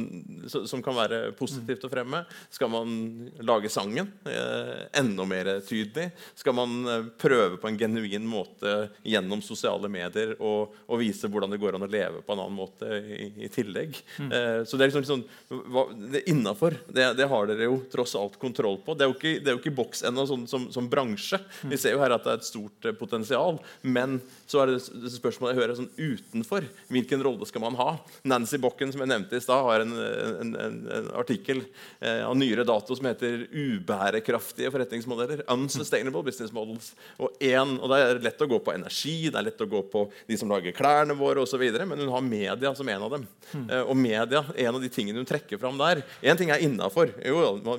så, 0.51 0.65
som 0.71 0.83
kan 0.85 0.97
være 0.97 1.21
positivt 1.39 1.87
å 1.87 1.93
fremme? 1.93 2.25
Skal 2.53 2.71
man 2.73 2.97
lage 3.45 3.71
sangen 3.73 4.11
uh, 4.27 4.87
enda 4.99 5.27
mer 5.29 5.53
tydelig? 5.67 6.11
Skal 6.39 6.57
man 6.59 6.79
uh, 6.89 6.99
prøve 7.21 7.61
på 7.63 7.71
en 7.71 7.79
genuin 7.81 8.27
måte 8.29 8.89
gjennom 9.07 9.43
sosiale 9.45 9.91
medier 9.93 10.37
og, 10.39 10.75
og, 10.87 10.99
vise 11.03 11.27
hvordan 11.31 11.51
det 11.51 11.59
går 11.59 11.75
an 11.75 11.87
å 11.87 11.91
leve 11.91 12.23
på 12.23 12.35
en 12.35 12.45
annen 12.45 12.59
måte 12.59 12.89
i, 13.03 13.33
i 13.47 13.51
tillegg? 13.53 13.97
Mm. 14.23 14.31
så 14.69 14.79
det 14.79 14.85
er 14.85 14.91
liksom, 14.93 15.03
liksom 15.03 15.63
hva, 15.73 15.85
det 16.13 16.23
innafor, 16.31 16.77
det, 16.87 17.07
det, 17.19 17.27
har 17.29 17.49
dere 17.49 17.67
jo 17.67 17.81
tross 17.93 18.15
alt 18.19 18.39
kontroll 18.41 18.79
på. 18.85 18.95
Det 18.95 19.07
er 19.07 19.11
jo 19.11 19.17
ikke, 19.17 19.33
det 19.43 19.51
er 19.51 19.57
jo 19.57 19.61
ikke 19.63 19.75
boks 19.77 20.05
ennå 20.09 20.22
som, 20.29 20.47
som, 20.51 20.69
som, 20.73 20.89
bransje. 20.91 21.39
Vi 21.69 21.79
ser 21.81 21.97
jo 21.97 22.03
her 22.03 22.15
at 22.15 22.25
det 22.27 22.35
er 22.35 22.41
et 22.41 22.49
stort 22.49 22.89
eh, 22.89 22.97
potensial. 22.97 23.59
Men 23.83 24.19
så 24.51 24.63
er 24.63 24.73
det 24.75 25.13
spørsmålet 25.15 25.55
jeg 25.55 25.63
hører 25.63 25.79
sånn 25.79 25.91
utenfor. 25.97 26.67
Hvilken 26.93 27.25
rolle 27.25 27.49
skal 27.49 27.65
man 27.65 27.79
ha? 27.81 27.91
Nancy 28.29 28.61
Bokken 28.63 28.93
som 28.95 29.05
jeg 29.05 29.13
nevnte 29.13 29.39
i 29.39 29.45
stad, 29.45 29.65
har 29.67 29.85
en, 29.85 29.95
en, 29.97 30.55
en, 30.67 30.79
en 30.99 31.11
artikkel 31.21 31.65
eh, 32.01 32.23
av 32.27 32.37
nyere 32.39 32.67
dato 32.69 32.97
som 32.99 33.09
heter 33.09 33.47
'Ubærekraftige 33.51 34.73
forretningsmodeller'. 34.75 35.45
Unsustainable 35.53 36.25
business 36.27 36.53
models. 36.55 36.93
Og, 37.19 37.33
en, 37.41 37.79
og 37.81 37.93
Det 37.93 38.01
er 38.03 38.23
lett 38.29 38.45
å 38.45 38.51
gå 38.51 38.59
på 38.63 38.75
energi, 38.75 39.17
det 39.29 39.39
er 39.39 39.49
lett 39.51 39.65
å 39.65 39.71
gå 39.71 39.83
på 39.93 40.07
de 40.29 40.39
som 40.41 40.51
lager 40.51 40.75
klærne 40.77 41.17
våre 41.19 41.43
osv., 41.45 41.63
men 41.83 41.99
hun 41.99 42.13
har 42.13 42.25
media 42.25 42.75
som 42.75 42.89
en 42.89 43.07
av 43.07 43.17
dem. 43.17 43.27
Mm. 43.53 43.67
Eh, 43.69 43.83
og 43.83 43.97
media, 43.99 44.45
en 44.57 44.75
av 44.75 44.81
de 44.83 44.91
tingene 44.93 45.21
hun 45.21 45.29
trekker 45.29 45.61
fram 45.61 45.79
der 45.81 46.03
Én 46.23 46.39
ting 46.39 46.51
er 46.53 46.63
innafor. 46.63 47.11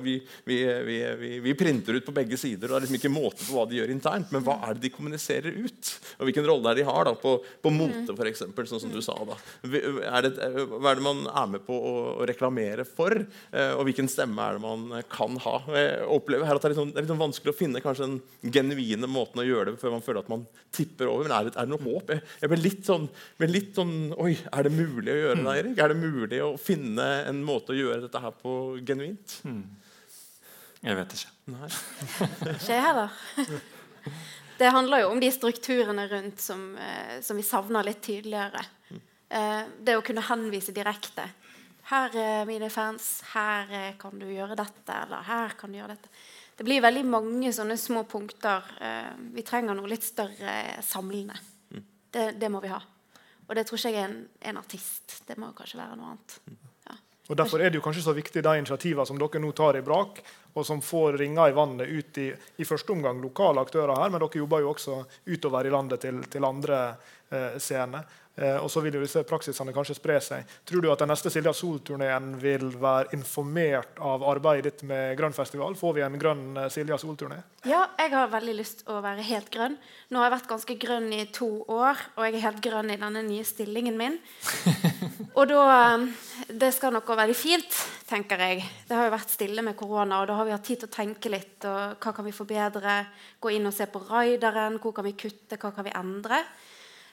Vi, 0.04 0.14
vi, 0.44 0.58
vi, 0.84 1.38
vi, 1.44 1.54
printer 1.58 1.96
ut 1.96 2.06
på 2.06 2.14
begge 2.14 2.33
sider. 2.40 2.68
og 2.68 2.74
Det 2.74 2.78
er 2.78 2.84
liksom 2.86 2.98
ikke 2.98 3.12
måte 3.12 3.44
på 3.44 3.56
hva 3.56 3.64
de 3.68 3.78
gjør 3.78 3.92
internt, 3.94 4.30
men 4.34 4.44
hva 4.46 4.56
er 4.66 4.76
det 4.76 4.86
de 4.86 4.92
kommuniserer 4.94 5.56
ut? 5.56 5.90
Og 6.18 6.28
hvilken 6.28 6.48
rolle 6.48 6.72
er 6.72 6.80
de 6.80 6.86
har 6.88 7.08
da, 7.08 7.14
på, 7.18 7.36
på 7.62 7.72
mote, 7.74 8.14
f.eks., 8.14 8.44
sånn 8.70 8.82
som 8.82 8.92
du 8.92 9.00
sa. 9.04 9.16
da. 9.28 9.38
Er 9.64 10.26
det, 10.26 10.32
hva 10.70 10.92
er 10.92 11.00
det 11.00 11.06
man 11.06 11.24
er 11.28 11.50
med 11.56 11.64
på 11.66 11.76
å, 11.76 11.94
reklamere 12.28 12.86
for? 12.88 13.16
Eh, 13.50 13.72
og 13.74 13.84
hvilken 13.88 14.08
stemme 14.10 14.44
er 14.44 14.58
det 14.58 14.64
man 14.64 15.04
kan 15.12 15.38
ha? 15.44 15.56
Jeg 15.74 16.08
opplever 16.16 16.48
her 16.48 16.58
at 16.58 16.64
Det 16.64 16.70
er 16.70 16.74
litt, 16.74 16.80
sånn, 16.82 16.92
det 16.94 17.00
er 17.00 17.06
litt 17.06 17.12
sånn 17.14 17.24
vanskelig 17.24 17.54
å 17.54 17.58
finne 17.58 17.84
kanskje 17.84 18.08
den 18.08 18.52
genuine 18.54 19.10
måten 19.10 19.42
å 19.42 19.46
gjøre 19.46 19.72
det 19.72 19.82
før 19.82 19.96
man 19.96 20.04
føler 20.04 20.24
at 20.24 20.32
man 20.32 20.46
tipper 20.74 21.10
over. 21.10 21.28
Men 21.28 21.36
er 21.36 21.48
det, 21.48 21.54
er 21.56 21.68
det 21.68 21.74
noe 21.74 21.84
håp? 21.84 22.14
Jeg, 22.14 22.24
jeg 22.42 22.52
ble 22.52 22.60
litt 22.62 22.82
sånn, 22.88 23.08
ble 23.40 23.50
litt 23.50 23.72
sånn 23.76 23.94
Oi, 24.20 24.32
er 24.52 24.66
det 24.66 24.74
mulig 24.74 25.12
å 25.12 25.20
gjøre 25.20 25.40
det, 25.40 25.54
Erik? 25.60 25.78
Er 25.80 25.92
det 25.92 26.00
mulig 26.00 26.42
å 26.44 26.50
finne 26.60 27.08
en 27.28 27.40
måte 27.46 27.74
å 27.74 27.78
gjøre 27.78 28.04
dette 28.06 28.22
her 28.22 28.34
på 28.40 28.56
genuint? 28.86 29.38
Mm. 29.46 29.62
Jeg 30.84 31.00
vet 31.00 31.16
ikke. 31.16 31.33
Nei. 31.50 31.68
ikke 32.54 32.72
jeg 32.72 32.84
heller. 32.84 33.16
Det 34.56 34.70
handler 34.70 35.02
jo 35.02 35.10
om 35.10 35.20
de 35.20 35.30
strukturene 35.34 36.06
rundt 36.08 36.40
som, 36.40 36.76
eh, 36.78 37.20
som 37.22 37.36
vi 37.36 37.42
savner 37.42 37.84
litt 37.84 38.02
tydeligere. 38.02 38.62
Eh, 39.28 39.64
det 39.82 39.96
å 39.98 40.04
kunne 40.04 40.22
henvise 40.22 40.72
direkte. 40.72 41.26
Her 41.90 42.16
er 42.16 42.46
mine 42.46 42.70
fans. 42.70 43.18
Her 43.32 43.72
eh, 43.72 43.96
kan 43.98 44.18
du 44.18 44.28
gjøre 44.30 44.56
dette. 44.56 44.94
Eller 44.94 45.26
her 45.26 45.56
kan 45.58 45.72
du 45.72 45.78
gjøre 45.80 45.96
dette. 45.96 46.12
Det 46.54 46.64
blir 46.64 46.84
veldig 46.84 47.02
mange 47.04 47.50
sånne 47.52 47.74
små 47.76 48.04
punkter. 48.06 48.62
Vi 49.34 49.42
trenger 49.42 49.74
noe 49.74 49.90
litt 49.90 50.04
større 50.06 50.52
samlende. 50.86 51.34
Mm. 51.74 51.80
Det, 52.14 52.26
det 52.38 52.50
må 52.54 52.60
vi 52.62 52.70
ha. 52.70 52.78
Og 53.48 53.58
det 53.58 53.64
tror 53.66 53.80
ikke 53.80 53.90
jeg 53.90 54.04
er 54.04 54.06
en, 54.06 54.20
en 54.38 54.60
artist. 54.60 55.16
Det 55.26 55.34
må 55.34 55.50
kanskje 55.58 55.80
være 55.82 55.98
noe 55.98 56.12
annet. 56.12 56.36
Og 57.28 57.36
Derfor 57.36 57.62
er 57.62 57.70
det 57.72 57.78
jo 57.78 57.84
kanskje 57.84 58.04
så 58.04 58.12
viktig 58.12 58.42
de 58.44 58.52
initiativene 58.58 59.06
som 59.08 59.16
dere 59.20 59.40
nå 59.40 59.52
tar 59.56 59.78
i 59.78 59.84
Brak, 59.84 60.18
og 60.54 60.66
som 60.66 60.82
får 60.84 61.16
ringer 61.22 61.50
i 61.50 61.56
vannet 61.56 61.88
ut 61.88 62.18
i, 62.20 62.26
i 62.60 62.66
første 62.68 62.92
omgang 62.92 63.22
lokale 63.22 63.64
aktører 63.64 63.96
her, 63.96 64.12
men 64.12 64.20
dere 64.20 64.42
jobber 64.42 64.60
jo 64.60 64.74
også 64.74 64.98
utover 65.32 65.64
i 65.64 65.72
landet 65.72 66.04
til, 66.04 66.20
til 66.30 66.44
andre 66.44 66.82
eh, 67.30 67.56
scener. 67.56 68.04
Eh, 68.34 68.56
og 68.58 68.66
så 68.70 68.82
vil 68.82 68.96
jo 68.96 69.02
disse 69.04 69.22
praksisene 69.28 69.72
kanskje 69.74 69.94
spre 69.94 70.16
seg. 70.22 70.48
Tror 70.66 70.82
du 70.82 70.88
at 70.90 71.02
den 71.04 71.10
neste 71.12 71.30
Silja 71.30 71.52
Sol-turneen 71.54 72.32
vil 72.42 72.66
være 72.82 73.14
informert 73.14 74.00
av 74.02 74.24
arbeidet 74.26 74.72
ditt 74.72 74.82
med 74.90 75.14
Grønn 75.20 75.36
festival? 75.36 75.76
Får 75.78 75.94
vi 75.94 76.02
en 76.02 76.18
grønn 76.18 76.42
eh, 76.58 76.70
Silja 76.72 76.98
Sol-turné? 76.98 77.38
Ja, 77.68 77.84
jeg 78.00 78.10
har 78.12 78.32
veldig 78.32 78.56
lyst 78.58 78.82
å 78.90 78.98
være 79.04 79.22
helt 79.28 79.52
grønn. 79.54 79.78
Nå 80.10 80.18
har 80.18 80.28
jeg 80.28 80.34
vært 80.34 80.50
ganske 80.50 80.78
grønn 80.82 81.08
i 81.14 81.22
to 81.30 81.48
år, 81.62 82.02
og 82.16 82.26
jeg 82.26 82.34
er 82.34 82.46
helt 82.48 82.60
grønn 82.66 82.90
i 82.90 82.98
denne 82.98 83.22
nye 83.24 83.46
stillingen 83.46 84.02
min. 84.02 84.18
og 85.38 85.46
da 85.54 85.62
eh, 85.78 86.10
Det 86.50 86.74
skal 86.74 86.98
nok 86.98 87.06
gå 87.06 87.20
veldig 87.22 87.38
fint, 87.38 87.80
tenker 88.10 88.42
jeg. 88.48 88.66
Det 88.88 88.98
har 88.98 89.06
jo 89.06 89.14
vært 89.14 89.38
stille 89.38 89.62
med 89.62 89.78
korona, 89.78 90.24
og 90.24 90.28
da 90.32 90.40
har 90.40 90.50
vi 90.50 90.56
hatt 90.58 90.66
tid 90.66 90.82
til 90.82 90.90
å 90.90 90.96
tenke 90.98 91.30
litt. 91.30 91.56
Og 91.70 92.02
hva 92.02 92.18
kan 92.18 92.26
vi 92.26 92.34
forbedre? 92.34 93.00
Gå 93.38 93.54
inn 93.54 93.70
og 93.70 93.78
se 93.78 93.86
på 93.86 94.02
rideren. 94.10 94.82
Hvor 94.82 94.98
kan 94.98 95.06
vi 95.06 95.14
kutte? 95.22 95.54
Hva 95.54 95.70
kan 95.70 95.86
vi 95.86 95.94
endre? 95.94 96.42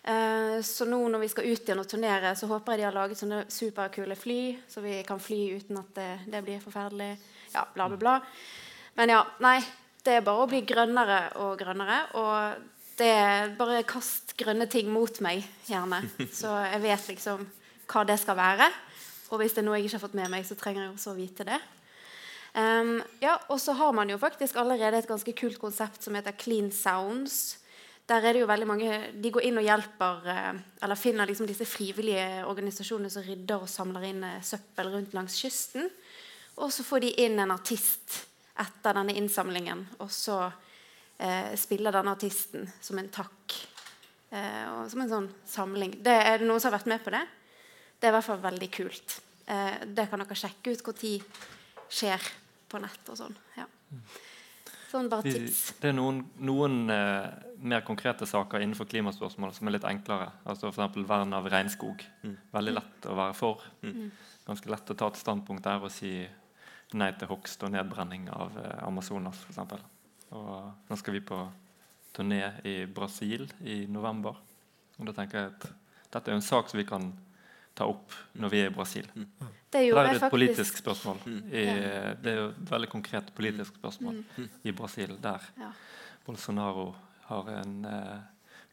Eh, 0.03 0.61
så 0.65 0.85
nå 0.89 0.97
når 1.13 1.21
vi 1.21 1.29
skal 1.29 1.47
ut 1.51 1.61
igjen 1.61 1.81
og 1.81 1.89
turnere, 1.89 2.33
så 2.37 2.49
håper 2.49 2.73
jeg 2.73 2.81
de 2.81 2.87
har 2.87 2.97
laget 2.97 3.19
sånne 3.21 3.43
superkule 3.53 4.17
fly, 4.17 4.41
så 4.69 4.81
vi 4.81 4.97
kan 5.05 5.21
fly 5.21 5.41
uten 5.61 5.77
at 5.81 5.93
det, 5.97 6.09
det 6.33 6.41
blir 6.45 6.63
forferdelig. 6.63 7.13
Ja, 7.53 7.67
bla, 7.75 7.87
bla, 7.91 7.99
bla. 8.01 8.17
Men 8.97 9.13
ja, 9.17 9.21
nei. 9.43 9.59
Det 10.01 10.15
er 10.17 10.23
bare 10.25 10.41
å 10.41 10.49
bli 10.49 10.63
grønnere 10.65 11.17
og 11.43 11.59
grønnere. 11.59 11.97
Og 12.17 12.95
det 12.97 13.09
er 13.13 13.51
bare 13.53 13.83
kast 13.85 14.33
grønne 14.39 14.65
ting 14.65 14.89
mot 14.89 15.19
meg, 15.21 15.43
gjerne. 15.69 16.01
Så 16.39 16.49
jeg 16.65 16.81
vet 16.81 17.11
liksom 17.11 17.45
hva 17.91 18.03
det 18.09 18.17
skal 18.17 18.39
være. 18.39 18.71
Og 19.29 19.37
hvis 19.39 19.53
det 19.53 19.61
er 19.61 19.67
noe 19.67 19.77
jeg 19.77 19.85
ikke 19.85 19.99
har 19.99 20.05
fått 20.07 20.17
med 20.17 20.33
meg, 20.33 20.47
så 20.47 20.57
trenger 20.57 20.87
jeg 20.87 20.95
også 20.95 21.13
å 21.13 21.19
vite 21.19 21.45
det. 21.47 21.59
Um, 22.51 22.97
ja, 23.21 23.37
Og 23.53 23.61
så 23.63 23.77
har 23.77 23.93
man 23.95 24.09
jo 24.11 24.17
faktisk 24.19 24.57
allerede 24.59 24.97
et 24.99 25.07
ganske 25.07 25.33
kult 25.37 25.61
konsept 25.61 26.03
som 26.03 26.17
heter 26.17 26.35
Clean 26.35 26.67
Sounds 26.73 27.60
der 28.11 28.25
er 28.27 28.35
det 28.35 28.41
jo 28.43 28.49
veldig 28.49 28.67
mange 28.67 28.95
De 29.23 29.31
går 29.33 29.47
inn 29.47 29.59
og 29.61 29.65
hjelper 29.65 30.27
eh, 30.33 30.59
Eller 30.83 30.99
finner 30.99 31.29
liksom 31.29 31.47
disse 31.49 31.67
frivillige 31.69 32.43
organisasjonene 32.49 33.11
som 33.13 33.23
rydder 33.25 33.63
og 33.63 33.71
samler 33.71 34.09
inn 34.09 34.25
eh, 34.27 34.41
søppel 34.45 34.91
rundt 34.91 35.15
langs 35.15 35.37
kysten. 35.39 35.87
Og 36.59 36.71
så 36.75 36.83
får 36.83 37.05
de 37.05 37.13
inn 37.23 37.39
en 37.39 37.53
artist 37.55 38.19
etter 38.59 38.97
denne 38.97 39.15
innsamlingen. 39.17 39.85
Og 40.03 40.11
så 40.13 40.43
eh, 41.17 41.53
spiller 41.59 41.95
denne 41.95 42.13
artisten 42.17 42.67
som 42.83 42.99
en 42.99 43.11
takk. 43.13 43.55
Eh, 44.31 44.65
og 44.73 44.89
som 44.91 45.03
en 45.03 45.13
sånn 45.15 45.29
samling. 45.47 45.95
Det 46.03 46.13
er 46.13 46.41
det 46.41 46.49
noen 46.49 46.61
som 46.61 46.71
har 46.71 46.79
vært 46.79 46.91
med 46.91 47.03
på 47.05 47.13
det? 47.15 47.23
Det 47.99 48.09
er 48.09 48.13
i 48.13 48.17
hvert 48.17 48.27
fall 48.27 48.43
veldig 48.43 48.69
kult. 48.73 49.17
Eh, 49.45 49.87
det 49.87 50.07
kan 50.11 50.23
dere 50.23 50.37
sjekke 50.43 50.75
ut 50.75 50.85
når 50.87 51.15
skjer 51.91 52.29
på 52.71 52.79
nett 52.79 53.09
og 53.11 53.19
sånn. 53.19 53.35
Ja. 53.57 53.67
Sånn 54.91 55.07
bare 55.11 55.23
tips. 55.23 55.59
Det 55.79 55.91
er 55.91 55.95
noen, 55.95 56.19
noen 56.43 56.91
eh, 56.91 57.29
mer 57.63 57.83
konkrete 57.87 58.27
saker 58.27 58.63
innenfor 58.63 58.89
klimaspørsmål 58.91 59.53
som 59.55 59.69
er 59.69 59.77
litt 59.77 59.87
enklere. 59.87 60.27
Altså 60.43 60.67
F.eks. 60.67 60.97
vern 61.07 61.31
av 61.37 61.47
regnskog. 61.51 62.03
Mm. 62.25 62.35
Veldig 62.51 62.73
lett 62.75 63.07
å 63.07 63.15
være 63.15 63.37
for. 63.37 63.63
Mm. 63.85 64.09
Ganske 64.49 64.73
lett 64.73 64.91
å 64.91 64.97
ta 64.99 65.07
et 65.11 65.21
standpunkt 65.21 65.63
der 65.63 65.87
og 65.87 65.93
si 65.95 66.11
nei 66.99 67.11
til 67.15 67.31
hogst 67.31 67.63
og 67.63 67.71
nedbrenning 67.71 68.27
av 68.35 68.57
eh, 68.59 68.77
Amazonas 68.83 69.39
f.eks. 69.47 69.87
Og 70.35 70.89
nå 70.89 70.99
skal 70.99 71.15
vi 71.15 71.23
på 71.23 71.39
turné 72.15 72.43
i 72.67 72.81
Brasil 72.91 73.47
i 73.63 73.85
november. 73.87 74.35
Og 74.99 75.07
da 75.07 75.15
tenker 75.15 75.39
jeg 75.39 75.53
at 75.53 75.69
dette 76.11 76.27
er 76.27 76.35
en 76.35 76.43
sak 76.43 76.67
som 76.67 76.81
vi 76.81 76.87
kan 76.89 77.13
ta 77.81 77.87
opp 77.89 78.15
når 78.37 78.53
vi 78.53 78.61
er 78.61 78.69
i 78.69 78.73
Brasil. 78.75 79.07
Mm. 79.15 79.29
Det, 79.71 79.79
er 79.79 79.87
jo 79.87 80.01
et 80.01 80.25
politisk 80.31 80.81
spørsmål. 80.81 81.21
Mm. 81.25 81.39
I, 81.49 81.63
det 82.21 82.33
er 82.33 82.37
jo 82.37 82.49
et 82.51 82.73
veldig 82.75 82.89
konkret 82.91 83.31
politisk 83.35 83.79
spørsmål 83.79 84.19
mm. 84.21 84.49
i 84.69 84.75
Brasil, 84.75 85.15
der 85.23 85.47
ja. 85.59 85.71
Bolsonaro 86.27 86.91
har 87.31 87.51
en 87.61 87.77
eh, 87.87 88.19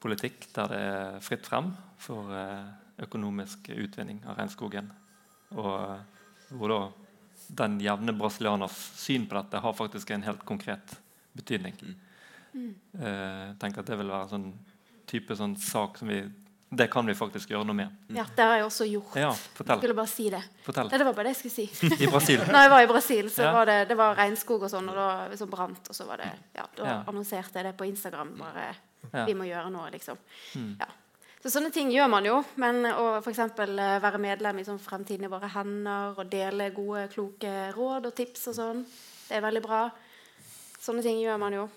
politikk 0.03 0.49
der 0.55 0.73
det 0.73 0.81
er 0.85 1.21
fritt 1.25 1.47
frem 1.49 1.71
for 2.03 2.33
eh, 2.35 2.67
økonomisk 3.07 3.71
utvinning 3.75 4.21
av 4.27 4.39
regnskogen. 4.41 4.91
Og 5.57 5.71
eh, 5.79 6.03
hvor 6.59 6.75
da 6.75 6.81
den 7.59 7.79
jevne 7.81 8.13
brasilianers 8.17 8.77
syn 8.99 9.25
på 9.29 9.39
dette 9.39 9.63
har 9.65 9.77
faktisk 9.77 10.11
en 10.13 10.27
helt 10.27 10.45
konkret 10.49 10.99
betydning. 11.39 11.79
Mm. 12.53 12.75
Eh, 12.99 13.47
tenker 13.61 13.81
at 13.81 13.87
Det 13.87 13.99
vil 14.01 14.13
være 14.13 14.29
en 14.29 14.35
sånn 14.35 14.51
type 15.09 15.37
sånn 15.37 15.57
sak 15.57 16.01
som 16.01 16.11
vi 16.13 16.21
det 16.71 16.87
kan 16.93 17.07
vi 17.07 17.15
faktisk 17.17 17.49
gjøre 17.51 17.65
noe 17.65 17.77
med. 17.77 17.93
Ja, 18.13 18.27
Det 18.37 18.45
har 18.45 18.59
jeg 18.59 18.65
også 18.67 18.85
gjort. 18.85 19.17
Ja, 19.17 19.31
jeg 19.33 19.79
skulle 19.79 19.95
bare 19.97 20.11
si 20.13 20.29
det. 20.31 20.43
Fortell. 20.67 20.91
Nei, 20.91 20.99
det 21.01 21.07
var 21.09 21.17
bare 21.17 21.31
det 21.31 21.33
jeg 21.33 21.41
skulle 21.41 21.55
si. 21.55 21.87
I 22.05 22.11
Brasil? 22.13 22.45
Når 22.45 22.67
jeg 22.67 22.73
var 22.75 22.85
i 22.85 22.91
Brasil, 22.91 23.31
så 23.33 23.47
ja. 23.47 23.53
var 23.57 23.71
det, 23.71 23.79
det 23.89 23.97
var 23.97 24.19
regnskog 24.19 24.67
og 24.69 24.73
sånn, 24.73 24.91
og 24.93 24.99
da 24.99 25.39
så 25.41 25.49
brant. 25.49 25.89
Og 25.89 25.97
så 25.97 26.05
var 26.09 26.21
det, 26.21 26.29
ja, 26.59 26.67
da 26.77 26.89
ja. 26.91 26.97
annonserte 27.09 27.61
jeg 27.61 27.71
det 27.71 27.75
på 27.79 27.89
Instagram. 27.89 28.35
bare, 28.43 28.69
Vi 29.25 29.37
må 29.39 29.49
gjøre 29.49 29.73
noe, 29.73 29.89
liksom. 29.97 30.21
Mm. 30.61 30.75
Ja. 30.83 30.91
Så 31.39 31.55
Sånne 31.55 31.71
ting 31.73 31.89
gjør 31.95 32.11
man 32.13 32.27
jo. 32.29 32.43
Men 32.61 32.85
å 32.91 33.07
f.eks. 33.23 33.41
Eh, 33.41 33.99
være 34.05 34.21
medlem 34.21 34.61
i 34.61 34.67
sånn 34.67 34.83
Fremtiden 34.83 35.25
i 35.25 35.33
våre 35.33 35.49
hender 35.55 36.19
og 36.19 36.29
dele 36.29 36.69
gode, 36.77 37.07
kloke 37.15 37.71
råd 37.77 38.11
og 38.11 38.17
tips 38.19 38.51
og 38.53 38.59
sånn, 38.59 38.87
det 39.29 39.39
er 39.39 39.45
veldig 39.47 39.65
bra. 39.65 39.87
Sånne 40.83 41.05
ting 41.07 41.23
gjør 41.23 41.41
man 41.41 41.57
jo. 41.57 41.69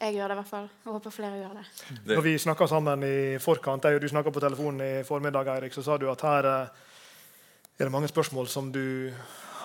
Jeg 0.00 0.14
gjør 0.16 0.30
det 0.32 0.36
i 0.36 0.40
hvert 0.40 0.48
fall. 0.48 0.68
Jeg 0.84 0.92
håper 0.94 1.12
flere 1.12 1.36
gjør 1.36 1.56
det. 1.58 1.64
det. 2.06 2.14
Når 2.14 2.22
vi 2.24 2.38
snakka 2.40 2.66
sammen 2.70 3.02
i 3.04 3.16
forkant, 3.42 3.84
jeg 3.84 3.98
og 3.98 4.00
du 4.00 4.08
snakka 4.08 4.32
på 4.32 4.40
telefonen 4.40 4.80
i 4.80 5.04
formiddag, 5.04 5.50
Eirik, 5.54 5.76
så 5.76 5.84
sa 5.84 5.98
du 6.00 6.06
at 6.08 6.24
her 6.24 6.48
eh, 6.48 6.86
er 7.76 7.84
det 7.84 7.92
mange 7.92 8.08
spørsmål 8.08 8.48
som 8.48 8.72
du 8.72 9.12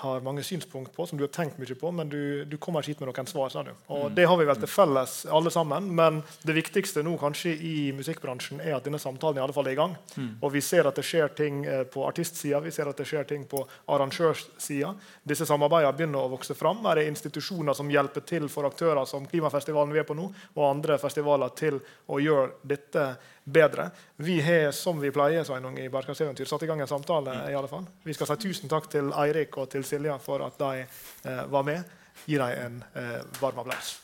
har 0.06 0.24
mange 0.26 0.44
synspunkt 0.46 0.94
på, 0.96 1.06
som 1.10 1.20
du 1.20 1.26
har 1.26 1.34
tenkt 1.34 1.58
mye 1.62 1.78
på, 1.78 1.92
men 1.96 2.10
du, 2.12 2.46
du 2.46 2.56
kommer 2.62 2.84
ikke 2.84 2.94
hit 2.94 3.04
med 3.04 3.12
noen 3.12 3.30
svar. 3.30 3.52
sa 3.54 3.64
du. 3.66 3.72
Og 3.94 4.12
Det 4.16 4.28
har 4.30 4.38
vi 4.40 4.48
vel 4.48 4.62
til 4.62 4.72
felles, 4.72 5.16
alle 5.26 5.52
sammen. 5.54 5.90
Men 5.98 6.22
det 6.46 6.56
viktigste 6.58 7.04
nå 7.06 7.16
kanskje 7.22 7.56
i 7.56 7.76
musikkbransjen 7.98 8.62
er 8.64 8.78
at 8.78 8.88
denne 8.88 9.02
samtalen 9.02 9.40
i 9.40 9.44
alle 9.44 9.56
fall 9.56 9.70
er 9.70 9.76
i 9.76 9.80
gang. 9.80 9.96
Mm. 10.16 10.32
Og 10.40 10.54
vi 10.54 10.64
ser 10.66 10.88
at 10.88 10.98
det 10.98 11.06
skjer 11.08 11.34
ting 11.38 11.64
eh, 11.66 11.84
på 11.90 12.06
artistsida, 12.08 12.62
vi 12.64 12.74
ser 12.76 12.90
at 12.92 13.02
det 13.02 13.08
skjer 13.10 13.28
ting 13.30 13.46
på 13.50 13.64
arrangørsida. 13.92 14.94
Disse 15.26 15.48
samarbeidene 15.50 15.96
begynner 15.98 16.26
å 16.26 16.34
vokse 16.36 16.58
fram. 16.58 16.84
Her 16.86 17.02
er 17.02 17.12
institusjoner 17.12 17.78
som 17.78 17.92
hjelper 17.92 18.26
til 18.28 18.50
for 18.52 18.68
aktører 18.70 19.06
som 19.10 19.26
Klimafestivalen 19.30 19.94
vi 19.96 20.02
er 20.04 20.08
på 20.08 20.18
nå, 20.18 20.30
og 20.56 20.68
andre 20.70 21.00
festivaler 21.02 21.54
til 21.58 21.82
å 22.12 22.22
gjøre 22.22 22.60
dette 22.66 23.08
bedre. 23.46 23.90
Vi 24.16 24.42
har 24.42 24.72
som 24.72 25.00
vi 25.00 25.12
pleier 25.12 25.44
Sveinung, 25.44 25.78
i 25.80 25.90
Bærekraftseventyr, 25.90 26.46
satt 26.46 26.64
i 26.64 26.70
gang 26.70 26.82
en 26.82 26.88
samtale. 26.88 27.34
Mm. 27.34 27.52
i 27.52 27.56
alle 27.56 27.68
fall. 27.68 27.86
Vi 28.04 28.14
skal 28.14 28.28
si 28.28 28.36
tusen 28.48 28.70
takk 28.70 28.90
til 28.92 29.14
Eirik 29.14 29.58
og 29.58 29.70
til 29.70 29.86
Silja 29.86 30.18
for 30.18 30.44
at 30.46 30.60
de 30.60 30.86
eh, 30.86 31.46
var 31.52 31.64
med. 31.64 31.84
Gi 32.26 32.38
dem 32.42 32.66
en 32.66 32.84
eh, 32.96 33.22
varm 33.42 33.60
applaus. 33.62 34.00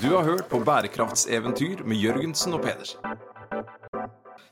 Du 0.00 0.08
har 0.14 0.24
hørt 0.24 0.48
på 0.48 0.60
Bærekraftseventyr 0.60 1.84
med 1.84 1.96
Jørgensen 1.96 2.54
og 2.54 2.62
Pedersen. 2.62 3.00